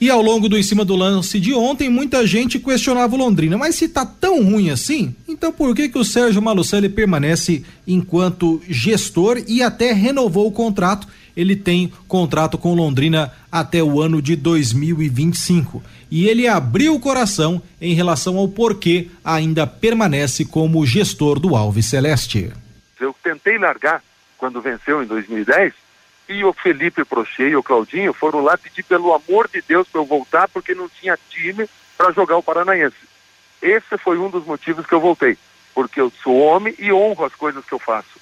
E 0.00 0.08
ao 0.08 0.22
longo 0.22 0.48
do 0.48 0.56
em 0.56 0.62
cima 0.62 0.82
do 0.82 0.96
lance 0.96 1.38
de 1.38 1.52
ontem, 1.52 1.90
muita 1.90 2.26
gente 2.26 2.58
questionava 2.58 3.14
o 3.14 3.18
Londrina. 3.18 3.58
Mas 3.58 3.74
se 3.74 3.86
tá 3.86 4.06
tão 4.06 4.42
ruim 4.42 4.70
assim, 4.70 5.14
então 5.28 5.52
por 5.52 5.76
que 5.76 5.90
que 5.90 5.98
o 5.98 6.04
Sérgio 6.04 6.40
Malucelli 6.40 6.88
permanece 6.88 7.62
enquanto 7.86 8.62
gestor 8.66 9.42
e 9.46 9.62
até 9.62 9.92
renovou 9.92 10.46
o 10.46 10.52
contrato? 10.52 11.06
Ele 11.40 11.56
tem 11.56 11.90
contrato 12.06 12.58
com 12.58 12.74
Londrina 12.74 13.32
até 13.50 13.82
o 13.82 13.98
ano 13.98 14.20
de 14.20 14.36
2025. 14.36 15.82
E 16.10 16.28
ele 16.28 16.46
abriu 16.46 16.94
o 16.94 17.00
coração 17.00 17.62
em 17.80 17.94
relação 17.94 18.36
ao 18.36 18.46
porquê 18.46 19.08
ainda 19.24 19.66
permanece 19.66 20.44
como 20.44 20.84
gestor 20.84 21.40
do 21.40 21.56
Alves 21.56 21.86
Celeste. 21.86 22.52
Eu 23.00 23.16
tentei 23.22 23.56
largar 23.56 24.02
quando 24.36 24.60
venceu 24.60 25.02
em 25.02 25.06
2010 25.06 25.72
e 26.28 26.44
o 26.44 26.52
Felipe 26.52 27.06
Prochê 27.06 27.48
e 27.48 27.56
o 27.56 27.62
Claudinho 27.62 28.12
foram 28.12 28.42
lá 28.42 28.58
pedir 28.58 28.82
pelo 28.82 29.14
amor 29.14 29.48
de 29.48 29.62
Deus 29.66 29.88
para 29.88 30.02
eu 30.02 30.04
voltar 30.04 30.46
porque 30.46 30.74
não 30.74 30.90
tinha 30.90 31.18
time 31.30 31.66
para 31.96 32.12
jogar 32.12 32.36
o 32.36 32.42
Paranaense. 32.42 33.08
Esse 33.62 33.96
foi 33.96 34.18
um 34.18 34.28
dos 34.28 34.44
motivos 34.44 34.84
que 34.84 34.92
eu 34.92 35.00
voltei, 35.00 35.38
porque 35.74 35.98
eu 36.00 36.12
sou 36.22 36.38
homem 36.38 36.74
e 36.78 36.92
honro 36.92 37.24
as 37.24 37.34
coisas 37.34 37.64
que 37.64 37.72
eu 37.72 37.78
faço. 37.78 38.20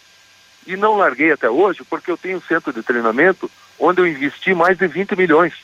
E 0.66 0.76
não 0.76 0.96
larguei 0.96 1.32
até 1.32 1.48
hoje 1.48 1.82
porque 1.88 2.10
eu 2.10 2.16
tenho 2.16 2.38
um 2.38 2.42
centro 2.42 2.72
de 2.72 2.82
treinamento 2.82 3.50
onde 3.78 4.00
eu 4.00 4.06
investi 4.06 4.54
mais 4.54 4.76
de 4.76 4.86
20 4.86 5.16
milhões. 5.16 5.54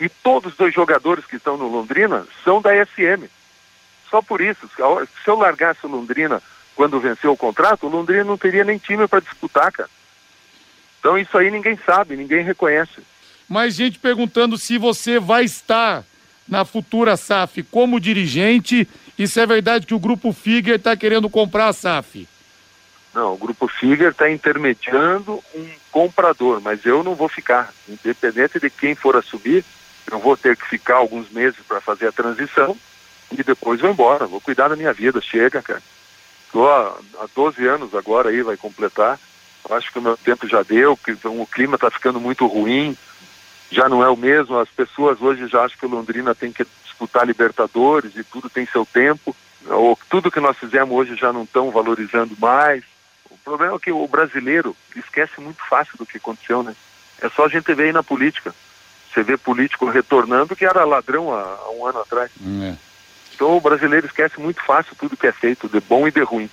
E 0.00 0.08
todos 0.08 0.52
os 0.52 0.58
dois 0.58 0.74
jogadores 0.74 1.24
que 1.24 1.36
estão 1.36 1.56
no 1.56 1.68
Londrina 1.68 2.26
são 2.42 2.60
da 2.60 2.70
SM. 2.84 3.28
Só 4.10 4.20
por 4.20 4.40
isso, 4.40 4.68
se 4.74 5.30
eu 5.30 5.36
largasse 5.36 5.86
o 5.86 5.88
Londrina 5.88 6.42
quando 6.74 7.00
venceu 7.00 7.32
o 7.32 7.36
contrato, 7.36 7.86
o 7.86 7.90
Londrina 7.90 8.24
não 8.24 8.36
teria 8.36 8.64
nem 8.64 8.78
time 8.78 9.06
para 9.06 9.20
disputar, 9.20 9.70
cara. 9.70 9.88
Então 10.98 11.16
isso 11.16 11.36
aí 11.36 11.50
ninguém 11.50 11.78
sabe, 11.84 12.16
ninguém 12.16 12.44
reconhece. 12.44 13.02
Mais 13.48 13.74
gente 13.74 13.98
perguntando 13.98 14.56
se 14.56 14.78
você 14.78 15.18
vai 15.18 15.44
estar 15.44 16.04
na 16.48 16.64
futura 16.64 17.16
SAF 17.16 17.62
como 17.64 18.00
dirigente 18.00 18.88
e 19.18 19.26
se 19.28 19.40
é 19.40 19.46
verdade 19.46 19.86
que 19.86 19.94
o 19.94 19.98
grupo 19.98 20.32
Figuer 20.32 20.76
está 20.76 20.96
querendo 20.96 21.30
comprar 21.30 21.68
a 21.68 21.72
SAF. 21.72 22.26
Não, 23.14 23.34
o 23.34 23.36
Grupo 23.36 23.68
Figuer 23.68 24.10
está 24.10 24.30
intermediando 24.30 25.42
um 25.54 25.68
comprador, 25.90 26.60
mas 26.62 26.84
eu 26.86 27.04
não 27.04 27.14
vou 27.14 27.28
ficar. 27.28 27.72
Independente 27.88 28.58
de 28.58 28.70
quem 28.70 28.94
for 28.94 29.16
assumir, 29.16 29.64
eu 30.10 30.18
vou 30.18 30.36
ter 30.36 30.56
que 30.56 30.66
ficar 30.66 30.96
alguns 30.96 31.30
meses 31.30 31.60
para 31.66 31.80
fazer 31.80 32.08
a 32.08 32.12
transição 32.12 32.76
e 33.30 33.42
depois 33.42 33.80
vou 33.80 33.90
embora. 33.90 34.26
Vou 34.26 34.40
cuidar 34.40 34.68
da 34.68 34.76
minha 34.76 34.92
vida. 34.92 35.20
Chega, 35.20 35.60
cara. 35.60 35.82
Estou 36.46 36.70
há, 36.70 36.96
há 37.18 37.28
12 37.34 37.66
anos 37.66 37.94
agora 37.94 38.30
aí, 38.30 38.42
vai 38.42 38.56
completar. 38.56 39.18
Eu 39.68 39.76
acho 39.76 39.92
que 39.92 39.98
o 39.98 40.02
meu 40.02 40.16
tempo 40.16 40.48
já 40.48 40.62
deu, 40.62 40.96
que 40.96 41.12
o 41.12 41.46
clima 41.46 41.76
está 41.76 41.90
ficando 41.90 42.20
muito 42.20 42.46
ruim, 42.46 42.96
já 43.70 43.88
não 43.88 44.02
é 44.02 44.08
o 44.08 44.16
mesmo. 44.16 44.58
As 44.58 44.68
pessoas 44.68 45.20
hoje 45.20 45.46
já 45.48 45.64
acham 45.64 45.78
que 45.78 45.86
o 45.86 45.88
Londrina 45.88 46.34
tem 46.34 46.52
que 46.52 46.66
disputar 46.84 47.26
Libertadores 47.26 48.16
e 48.16 48.24
tudo 48.24 48.50
tem 48.50 48.66
seu 48.66 48.84
tempo. 48.84 49.34
Ou 49.66 49.98
tudo 50.10 50.30
que 50.30 50.40
nós 50.40 50.58
fizemos 50.58 50.94
hoje 50.94 51.16
já 51.16 51.32
não 51.32 51.44
estão 51.44 51.70
valorizando 51.70 52.36
mais. 52.38 52.84
O 53.42 53.50
problema 53.50 53.74
é 53.74 53.78
que 53.78 53.90
o 53.90 54.06
brasileiro 54.06 54.76
esquece 54.96 55.40
muito 55.40 55.60
fácil 55.68 55.98
do 55.98 56.06
que 56.06 56.16
aconteceu, 56.16 56.62
né? 56.62 56.74
É 57.20 57.28
só 57.28 57.46
a 57.46 57.48
gente 57.48 57.74
ver 57.74 57.84
aí 57.84 57.92
na 57.92 58.02
política. 58.02 58.54
Você 59.12 59.22
vê 59.22 59.36
político 59.36 59.90
retornando 59.90 60.56
que 60.56 60.64
era 60.64 60.84
ladrão 60.84 61.34
há, 61.34 61.42
há 61.42 61.70
um 61.72 61.86
ano 61.86 62.00
atrás. 62.00 62.30
Então 63.34 63.56
o 63.56 63.60
brasileiro 63.60 64.06
esquece 64.06 64.40
muito 64.40 64.62
fácil 64.64 64.96
tudo 64.98 65.16
que 65.16 65.26
é 65.26 65.32
feito, 65.32 65.68
de 65.68 65.80
bom 65.80 66.06
e 66.06 66.10
de 66.10 66.22
ruim. 66.22 66.48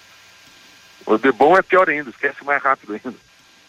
O 1.06 1.18
de 1.18 1.32
bom 1.32 1.56
é 1.56 1.62
pior 1.62 1.88
ainda, 1.88 2.10
esquece 2.10 2.44
mais 2.44 2.62
rápido 2.62 2.94
ainda. 2.94 3.18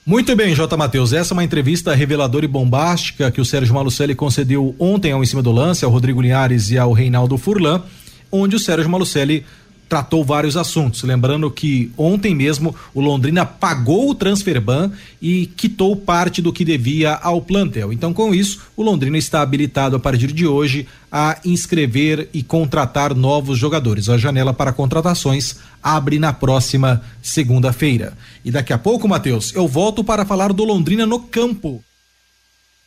Muito 0.04 0.34
bem, 0.34 0.54
J. 0.54 0.76
Matheus. 0.76 1.12
Essa 1.12 1.32
é 1.32 1.36
uma 1.36 1.44
entrevista 1.44 1.94
reveladora 1.94 2.44
e 2.44 2.48
bombástica 2.48 3.30
que 3.30 3.40
o 3.40 3.44
Sérgio 3.44 3.74
Malucelli 3.74 4.14
concedeu 4.14 4.74
ontem 4.78 5.12
ao 5.12 5.22
Em 5.22 5.26
Cima 5.26 5.42
do 5.42 5.52
Lance, 5.52 5.84
ao 5.84 5.90
Rodrigo 5.90 6.22
Linhares 6.22 6.70
e 6.70 6.78
ao 6.78 6.92
Reinaldo 6.92 7.36
Furlan, 7.36 7.84
onde 8.32 8.56
o 8.56 8.58
Sérgio 8.58 8.90
Malucelli 8.90 9.46
tratou 9.90 10.24
vários 10.24 10.56
assuntos. 10.56 11.02
Lembrando 11.02 11.50
que 11.50 11.90
ontem 11.98 12.32
mesmo 12.32 12.72
o 12.94 13.00
Londrina 13.00 13.44
pagou 13.44 14.08
o 14.08 14.14
transferban 14.14 14.92
e 15.20 15.46
quitou 15.46 15.96
parte 15.96 16.40
do 16.40 16.52
que 16.52 16.64
devia 16.64 17.14
ao 17.14 17.42
plantel. 17.42 17.92
Então, 17.92 18.14
com 18.14 18.32
isso, 18.32 18.60
o 18.76 18.84
Londrina 18.84 19.18
está 19.18 19.42
habilitado 19.42 19.96
a 19.96 19.98
partir 19.98 20.32
de 20.32 20.46
hoje 20.46 20.86
a 21.10 21.38
inscrever 21.44 22.28
e 22.32 22.40
contratar 22.40 23.16
novos 23.16 23.58
jogadores. 23.58 24.08
A 24.08 24.16
janela 24.16 24.54
para 24.54 24.72
contratações 24.72 25.56
abre 25.82 26.20
na 26.20 26.32
próxima 26.32 27.02
segunda-feira. 27.20 28.16
E 28.44 28.50
daqui 28.52 28.72
a 28.72 28.78
pouco, 28.78 29.08
Matheus, 29.08 29.52
eu 29.56 29.66
volto 29.66 30.04
para 30.04 30.24
falar 30.24 30.52
do 30.52 30.62
Londrina 30.62 31.04
no 31.04 31.18
campo. 31.18 31.82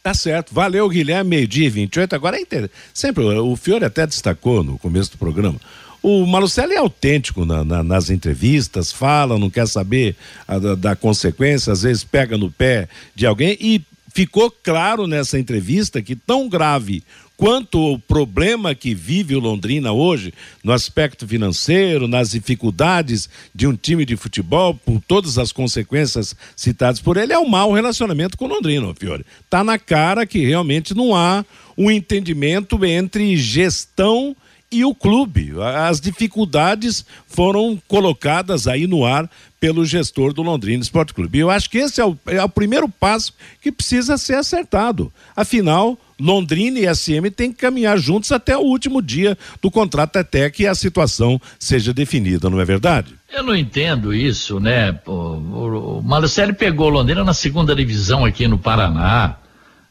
Tá 0.02 0.13
certo. 0.13 0.54
Valeu, 0.54 0.88
Guilherme. 0.88 1.30
Meio-dia 1.30 1.68
e 1.68 1.70
28. 1.70 2.13
Agora 2.13 2.38
é 2.38 2.42
inter... 2.42 2.70
Sempre, 2.94 3.24
o 3.24 3.56
Fiore 3.58 3.86
até 3.86 4.08
destacou 4.08 4.63
no 4.63 4.78
começo 4.78 5.12
do 5.12 5.18
programa. 5.18 5.60
O 6.04 6.26
Malucelli 6.26 6.74
é 6.74 6.78
autêntico 6.78 7.46
na- 7.46 7.63
na- 7.63 7.82
nas 7.84 8.10
entrevistas, 8.10 8.92
fala, 8.92 9.39
não 9.39 9.50
quer 9.50 9.66
saber 9.68 10.16
a, 10.46 10.60
da, 10.60 10.76
da 10.76 10.96
consequência, 10.98 11.72
às 11.72 11.82
vezes 11.84 12.04
pega 12.04 12.38
no 12.38 12.52
pé 12.52 12.89
de 13.16 13.26
alguém 13.26 13.58
e 13.60 13.82
ficou 14.13 14.52
claro 14.52 15.08
nessa 15.08 15.39
entrevista 15.39 16.02
que 16.02 16.13
tão 16.16 16.50
grave 16.50 17.02
quanto 17.38 17.80
o 17.94 17.98
problema 17.98 18.76
que 18.76 18.94
vive 18.94 19.36
o 19.36 19.39
Londrina 19.39 19.92
hoje, 19.92 20.34
no 20.63 20.72
aspecto 20.72 21.28
financeiro, 21.28 22.08
nas 22.08 22.32
dificuldades 22.32 23.28
de 23.56 23.66
um 23.66 23.76
time 23.76 24.06
de 24.06 24.16
futebol, 24.16 24.76
por 24.76 25.02
todas 25.08 25.38
as 25.38 25.52
consequências 25.52 26.36
citadas 26.56 27.00
por 27.02 27.18
ele, 27.18 27.34
é 27.34 27.38
o 27.39 27.50
mau 27.50 27.72
relacionamento 27.72 28.38
com 28.38 28.46
o 28.46 28.50
Londrina, 28.50 28.94
Fiore. 28.94 29.26
Tá 29.50 29.63
na 29.63 29.80
cara 29.80 30.26
que 30.28 30.46
realmente 30.46 30.94
não 30.94 31.16
há 31.16 31.44
um 31.78 31.89
entendimento 31.89 32.86
entre 32.86 33.36
gestão 33.36 34.36
e 34.73 34.83
o 34.83 34.93
clube. 34.93 35.53
As 35.62 36.01
dificuldades 36.01 37.05
foram 37.27 37.79
colocadas 37.88 38.67
aí 38.67 38.88
no 38.88 39.05
ar 39.05 39.29
pelo 39.59 39.86
gestor 39.86 40.33
do 40.33 40.41
Londrina 40.41 40.83
Esporte 40.83 41.13
Clube. 41.13 41.38
E 41.38 41.41
eu 41.41 41.49
acho 41.49 41.69
que 41.69 41.77
esse 41.77 42.01
é 42.01 42.05
o, 42.05 42.17
é 42.25 42.43
o 42.43 42.49
primeiro 42.49 42.89
passo 42.89 43.33
que 43.62 43.71
precisa 43.71 44.17
ser 44.17 44.33
acertado. 44.36 45.13
Afinal, 45.36 45.97
Londrina 46.19 46.79
e 46.79 46.93
SM 46.93 47.29
têm 47.33 47.51
que 47.51 47.59
caminhar 47.59 47.97
juntos 47.97 48.31
até 48.31 48.57
o 48.57 48.62
último 48.62 49.01
dia 49.01 49.38
do 49.62 49.71
contrato, 49.71 50.17
até 50.17 50.49
que 50.49 50.67
a 50.67 50.75
situação 50.75 51.39
seja 51.57 51.93
definida, 51.93 52.49
não 52.49 52.59
é 52.59 52.65
verdade? 52.65 53.13
Eu 53.31 53.43
não 53.43 53.55
entendo 53.55 54.13
isso, 54.13 54.59
né? 54.59 54.99
O, 55.05 55.12
o, 55.12 55.99
o 55.99 56.01
Malucelli 56.03 56.53
pegou 56.53 56.89
Londrina 56.89 57.23
na 57.23 57.33
segunda 57.33 57.75
divisão 57.75 58.25
aqui 58.25 58.47
no 58.47 58.57
Paraná. 58.57 59.38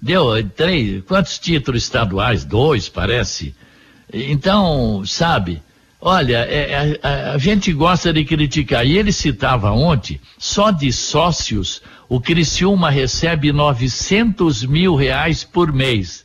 Deu 0.01 0.37
eh, 0.37 0.43
três, 0.43 1.03
quantos 1.05 1.39
títulos 1.39 1.85
estaduais? 1.85 2.45
Dois, 2.45 2.89
parece. 2.89 3.55
Então, 4.13 5.03
sabe, 5.07 5.63
olha, 6.01 6.45
é- 6.49 6.71
é- 6.71 7.01
a, 7.03 7.33
a 7.33 7.39
gente 7.39 7.73
gosta 7.73 8.13
de 8.13 8.25
criticar. 8.25 8.87
E 8.87 8.99
ele 8.99 9.13
citava 9.13 9.71
ontem, 9.73 10.21
só 10.39 10.71
de 10.71 10.93
sócios, 10.93 11.81
o 12.09 12.21
Criciúma 12.21 12.91
recebe 12.91 13.53
900 13.53 14.65
mil 14.65 14.95
reais 14.95 15.45
por 15.45 15.73
mês. 15.73 16.25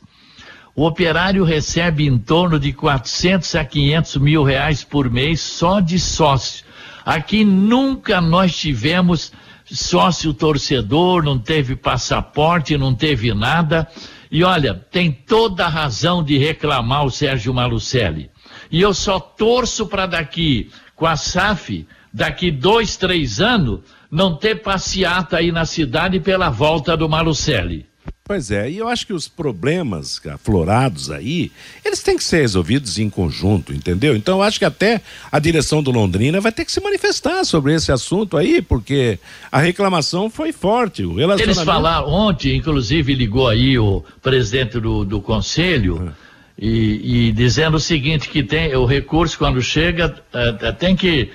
O 0.76 0.86
operário 0.86 1.42
recebe 1.42 2.06
em 2.06 2.18
torno 2.18 2.60
de 2.60 2.72
400 2.72 3.54
a 3.56 3.64
500 3.64 4.16
mil 4.18 4.44
reais 4.44 4.84
por 4.84 5.10
mês 5.10 5.40
só 5.40 5.80
de 5.80 5.98
sócio. 5.98 6.64
Aqui 7.04 7.42
nunca 7.42 8.20
nós 8.20 8.56
tivemos 8.56 9.32
sócio 9.64 10.32
torcedor, 10.32 11.22
não 11.24 11.38
teve 11.38 11.74
passaporte, 11.74 12.76
não 12.78 12.94
teve 12.94 13.34
nada. 13.34 13.88
E 14.30 14.44
olha, 14.44 14.74
tem 14.74 15.10
toda 15.10 15.64
a 15.64 15.68
razão 15.68 16.22
de 16.22 16.36
reclamar 16.36 17.04
o 17.04 17.10
Sérgio 17.10 17.54
Malucelli. 17.54 18.30
E 18.70 18.80
eu 18.80 18.92
só 18.92 19.18
torço 19.18 19.86
para 19.86 20.06
daqui, 20.06 20.70
com 20.94 21.06
a 21.06 21.16
SAF, 21.16 21.86
daqui 22.12 22.50
dois, 22.50 22.96
três 22.96 23.40
anos, 23.40 23.80
não 24.10 24.36
ter 24.36 24.56
passeata 24.56 25.38
aí 25.38 25.50
na 25.50 25.64
cidade 25.64 26.20
pela 26.20 26.50
volta 26.50 26.96
do 26.96 27.08
Malucelli. 27.08 27.87
Pois 28.28 28.50
é, 28.50 28.70
e 28.70 28.76
eu 28.76 28.86
acho 28.86 29.06
que 29.06 29.14
os 29.14 29.26
problemas 29.26 30.20
aflorados 30.26 31.10
aí, 31.10 31.50
eles 31.82 32.02
têm 32.02 32.14
que 32.14 32.22
ser 32.22 32.42
resolvidos 32.42 32.98
em 32.98 33.08
conjunto, 33.08 33.72
entendeu? 33.72 34.14
Então 34.14 34.36
eu 34.36 34.42
acho 34.42 34.58
que 34.58 34.66
até 34.66 35.00
a 35.32 35.38
direção 35.38 35.82
do 35.82 35.90
Londrina 35.90 36.38
vai 36.38 36.52
ter 36.52 36.66
que 36.66 36.70
se 36.70 36.78
manifestar 36.78 37.42
sobre 37.44 37.72
esse 37.72 37.90
assunto 37.90 38.36
aí, 38.36 38.60
porque 38.60 39.18
a 39.50 39.58
reclamação 39.58 40.28
foi 40.28 40.52
forte. 40.52 41.06
O 41.06 41.12
Eles 41.12 41.20
relacionamento... 41.20 41.64
falaram 41.64 42.06
ontem, 42.06 42.54
inclusive 42.54 43.14
ligou 43.14 43.48
aí 43.48 43.78
o 43.78 44.04
presidente 44.20 44.78
do, 44.78 45.06
do 45.06 45.22
conselho 45.22 46.14
e, 46.58 47.28
e 47.28 47.32
dizendo 47.32 47.78
o 47.78 47.80
seguinte, 47.80 48.28
que 48.28 48.42
tem 48.42 48.76
o 48.76 48.84
recurso 48.84 49.38
quando 49.38 49.62
chega 49.62 50.14
eh, 50.34 50.72
tem 50.72 50.94
que 50.94 51.30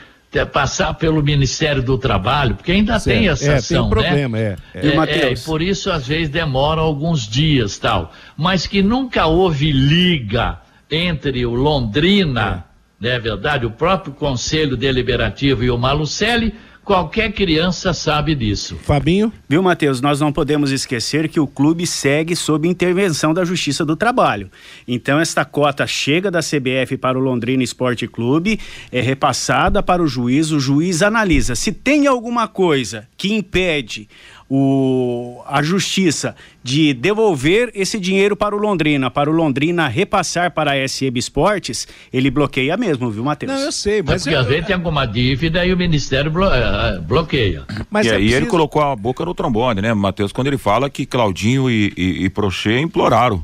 passar 0.52 0.94
pelo 0.96 1.22
Ministério 1.22 1.84
do 1.84 1.98
Trabalho, 1.98 2.56
porque 2.56 2.72
ainda 2.72 3.00
Certo. 3.00 3.18
tem 3.18 3.28
essa 3.30 3.44
É, 3.44 3.48
tem 3.48 3.56
ação, 3.58 3.86
um 3.86 3.90
problema, 3.90 4.38
né? 4.38 4.56
é, 4.74 4.80
é. 4.80 4.86
E 4.86 4.98
o 4.98 5.04
É, 5.04 5.32
e 5.34 5.38
por 5.40 5.62
isso 5.62 5.92
às 5.92 6.08
vezes 6.08 6.30
demora 6.30 6.82
alguns 6.82 7.28
dias 7.28 7.78
tal, 7.78 8.12
mas 8.36 8.66
que 8.66 8.82
nunca 8.82 9.28
houve 9.28 9.72
liga 9.72 10.58
entre 10.90 11.46
o 11.46 11.54
Londrina, 11.54 12.66
não 13.00 13.10
é 13.10 13.20
verdade, 13.20 13.66
o 13.66 13.72
próprio 13.72 14.14
Conselho 14.14 14.76
Deliberativo 14.76 15.64
e 15.64 15.70
o 15.70 15.78
Malucelli, 15.78 16.54
qualquer 16.84 17.32
criança 17.32 17.94
sabe 17.94 18.36
disso. 18.36 18.78
Fabinho? 18.84 19.32
Viu, 19.48 19.64
Matheus? 19.64 20.02
Nós 20.02 20.20
não 20.20 20.32
podemos 20.32 20.72
esquecer 20.72 21.30
que 21.30 21.40
o 21.40 21.48
clube 21.48 21.88
segue 21.88 22.36
sob 22.36 22.68
intervenção 22.68 23.34
da 23.34 23.46
Justiça 23.46 23.86
do 23.86 23.96
Trabalho. 23.96 24.52
Então, 24.88 25.20
esta 25.20 25.46
cota 25.46 25.88
chega 25.88 26.30
da 26.30 26.40
CBF 26.40 26.98
para 26.98 27.18
o 27.18 27.22
Londrina 27.22 27.64
Esporte 27.64 28.08
Clube, 28.08 28.60
é 28.92 29.02
repassada 29.02 29.82
para 29.82 30.04
o 30.04 30.08
juiz, 30.08 30.52
o 30.52 30.60
juiz 30.60 31.02
analisa. 31.02 31.56
Se 31.56 31.72
tem 31.72 32.08
alguma 32.08 32.48
coisa 32.48 33.08
que 33.18 33.34
impede 33.34 34.08
o, 34.56 35.42
a 35.48 35.64
justiça 35.64 36.36
de 36.64 36.94
devolver 36.94 37.72
esse 37.74 38.00
dinheiro 38.00 38.36
para 38.36 38.56
o 38.56 38.60
Londrina, 38.60 39.10
para 39.10 39.28
o 39.28 39.34
Londrina 39.34 39.88
repassar 39.88 40.52
para 40.52 40.74
a 40.74 40.88
SEB 40.88 41.18
Esportes, 41.18 41.88
ele 42.14 42.30
bloqueia 42.30 42.78
mesmo, 42.78 43.10
viu, 43.10 43.24
Matheus? 43.24 43.52
Não, 43.52 43.60
eu 43.60 43.72
sei, 43.72 44.04
Mas 44.04 44.12
mas 44.14 44.24
porque 44.24 44.36
eu- 44.36 44.40
às 44.42 44.46
vezes 44.48 44.68
tem 44.68 44.76
alguma 44.76 45.08
dívida 45.08 45.66
e 45.66 45.74
o 45.74 45.78
Ministério 45.78 46.30
blo- 46.30 46.54
eh, 46.54 47.00
bloqueia. 47.02 47.64
mas 47.90 48.06
e 48.06 48.10
é 48.10 48.14
aí 48.14 48.22
ele 48.26 48.30
preciso- 48.32 48.52
colocou 48.52 48.84
a 48.84 48.96
boca 48.96 49.26
no 49.26 49.34
trombone, 49.34 49.82
né, 49.82 49.92
Matheus, 49.94 50.32
quando 50.32 50.48
ele 50.48 50.58
fala 50.60 50.88
que 50.88 51.06
Claudinho 51.06 51.68
e, 51.68 51.92
e, 51.98 52.26
e 52.26 52.30
Prochê 52.30 52.80
imploraram 52.80 53.44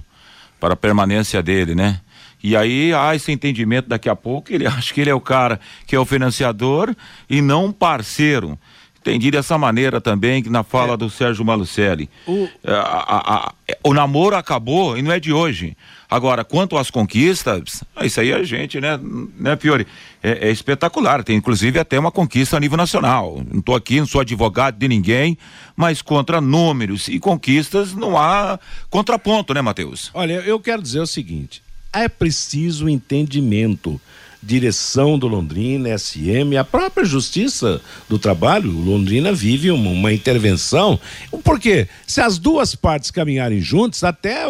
para 0.60 0.76
a 0.76 0.78
permanência 0.78 1.42
dele, 1.42 1.74
né? 1.74 2.02
E 2.42 2.56
aí 2.56 2.94
há 2.94 3.14
esse 3.16 3.32
entendimento 3.34 3.90
daqui 3.90 4.08
a 4.08 4.16
pouco, 4.16 4.54
ele 4.54 4.66
acha 4.68 4.94
que 4.94 5.02
ele 5.02 5.10
é 5.10 5.14
o 5.16 5.20
cara 5.20 5.60
que 5.88 5.96
é 5.96 6.00
o 6.00 6.06
financiador 6.06 6.96
e 7.30 7.42
não 7.42 7.66
um 7.66 7.72
parceiro. 7.72 8.58
Entendi 9.02 9.32
dessa 9.32 9.58
maneira 9.58 10.02
também, 10.02 10.44
que 10.44 10.50
na 10.50 10.62
fala 10.64 10.98
do 10.98 11.10
Sérgio 11.10 11.44
Malucelli. 11.46 12.10
O- 12.28 12.48
É, 12.64 12.72
a- 12.74 12.78
a- 12.82 13.36
a- 13.36 13.54
o 13.84 13.94
namoro 13.94 14.36
acabou 14.36 14.98
e 14.98 15.02
não 15.02 15.12
é 15.12 15.20
de 15.20 15.32
hoje. 15.32 15.76
Agora, 16.12 16.44
quanto 16.44 16.76
às 16.78 16.90
conquistas, 16.92 17.84
ah, 17.96 18.06
isso 18.06 18.20
aí 18.20 18.34
a 18.34 18.44
gente, 18.44 18.80
né, 18.82 19.00
né, 19.38 19.56
Fiore? 19.56 19.88
É, 20.22 20.50
é 20.50 20.52
espetacular. 20.52 21.24
Tem 21.24 21.38
inclusive 21.38 21.80
até 21.80 21.98
uma 22.00 22.12
conquista 22.12 22.58
a 22.58 22.60
nível 22.60 22.78
nacional. 22.78 23.42
Não 23.50 23.60
estou 23.60 23.76
aqui, 23.76 24.00
não 24.00 24.08
sou 24.08 24.20
advogado 24.22 24.78
de 24.78 24.88
ninguém, 24.88 25.38
mas 25.78 26.02
contra 26.02 26.42
números 26.42 27.08
e 27.08 27.20
conquistas 27.20 27.94
não 27.94 28.18
há 28.18 28.60
contraponto, 28.90 29.54
né, 29.54 29.62
Matheus? 29.62 30.10
Olha, 30.14 30.34
eu 30.46 30.60
quero 30.60 30.82
dizer 30.82 31.00
o 31.00 31.08
seguinte: 31.08 31.62
é 31.94 32.10
preciso 32.10 32.90
entendimento. 32.90 34.00
Direção 34.42 35.20
do 35.20 35.28
Londrina, 35.28 35.98
SM, 35.98 36.56
a 36.58 36.64
própria 36.64 37.04
Justiça 37.06 37.82
do 38.08 38.18
Trabalho, 38.18 38.70
o 38.72 38.82
Londrina 38.82 39.34
vive 39.34 39.70
uma, 39.70 39.90
uma 39.90 40.14
intervenção. 40.14 40.98
Porque 41.44 41.88
se 42.08 42.22
as 42.22 42.38
duas 42.38 42.74
partes 42.74 43.12
caminharem 43.12 43.60
juntas, 43.60 44.04
até 44.04 44.46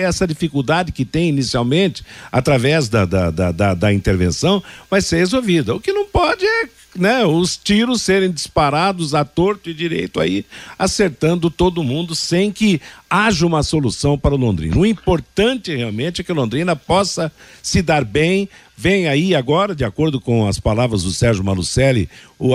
essa 0.00 0.26
dificuldade 0.26 0.90
que 0.90 1.04
tem 1.04 1.28
inicialmente, 1.28 2.02
através 2.32 2.88
da, 2.88 3.04
da, 3.04 3.30
da, 3.30 3.52
da- 3.52 3.74
da 3.74 3.92
intervenção, 3.92 4.62
vai 4.90 5.02
ser 5.02 5.18
resolvida. 5.18 5.74
O 5.74 5.80
que 5.80 5.92
não 5.92 6.06
pode 6.06 6.44
é 6.46 6.68
né, 6.96 7.26
os 7.26 7.58
tiros 7.58 8.00
serem 8.00 8.30
disparados 8.30 9.14
a 9.14 9.22
torto 9.22 9.68
e 9.68 9.74
direito 9.74 10.18
aí, 10.18 10.46
acertando 10.78 11.50
todo 11.50 11.84
mundo 11.84 12.14
sem 12.14 12.50
que 12.50 12.80
haja 13.10 13.44
uma 13.46 13.62
solução 13.62 14.16
para 14.18 14.34
o 14.34 14.38
Londrina. 14.38 14.78
O 14.78 14.86
importante 14.86 15.76
realmente 15.76 16.22
é 16.22 16.24
que 16.24 16.32
o 16.32 16.34
Londrina 16.34 16.74
possa 16.74 17.30
se 17.62 17.82
dar 17.82 18.02
bem. 18.02 18.48
Vem 18.76 19.08
aí 19.08 19.34
agora, 19.34 19.74
de 19.74 19.84
acordo 19.84 20.20
com 20.20 20.46
as 20.46 20.60
palavras 20.60 21.02
do 21.02 21.10
Sérgio 21.10 21.42
Malucelli, 21.42 22.08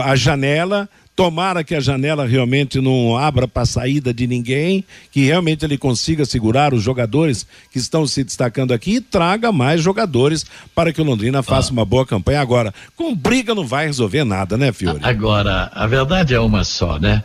a 0.03 0.15
janela. 0.15 0.87
Tomara 1.13 1.61
que 1.63 1.75
a 1.75 1.79
janela 1.79 2.25
realmente 2.25 2.79
não 2.79 3.17
abra 3.17 3.45
para 3.45 3.63
a 3.63 3.65
saída 3.65 4.13
de 4.13 4.25
ninguém, 4.25 4.83
que 5.11 5.25
realmente 5.25 5.65
ele 5.65 5.77
consiga 5.77 6.25
segurar 6.25 6.73
os 6.73 6.81
jogadores 6.81 7.45
que 7.69 7.77
estão 7.77 8.07
se 8.07 8.23
destacando 8.23 8.73
aqui 8.73 8.95
e 8.95 9.01
traga 9.01 9.51
mais 9.51 9.81
jogadores 9.81 10.45
para 10.73 10.93
que 10.93 11.01
o 11.01 11.03
Londrina 11.03 11.43
faça 11.43 11.71
uma 11.71 11.83
boa 11.83 12.05
campanha. 12.05 12.39
Agora, 12.39 12.73
com 12.95 13.13
briga 13.13 13.53
não 13.53 13.67
vai 13.67 13.87
resolver 13.87 14.23
nada, 14.23 14.57
né, 14.57 14.71
Fiore? 14.71 14.99
Agora, 15.03 15.69
a 15.75 15.85
verdade 15.85 16.33
é 16.33 16.39
uma 16.39 16.63
só, 16.63 16.97
né? 16.97 17.23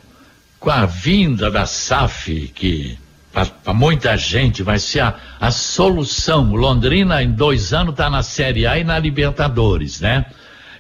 Com 0.59 0.68
a 0.68 0.85
vinda 0.85 1.48
da 1.48 1.64
SAF, 1.64 2.50
que 2.54 2.98
para 3.62 3.75
muita 3.75 4.16
gente 4.16 4.62
vai 4.62 4.79
ser 4.79 5.01
a, 5.01 5.14
a 5.38 5.51
solução. 5.51 6.51
O 6.53 6.57
Londrina, 6.57 7.22
em 7.22 7.31
dois 7.31 7.75
anos, 7.75 7.92
está 7.92 8.09
na 8.09 8.22
Série 8.22 8.66
A 8.66 8.79
e 8.79 8.85
na 8.85 8.99
Libertadores, 8.99 10.01
né? 10.01 10.25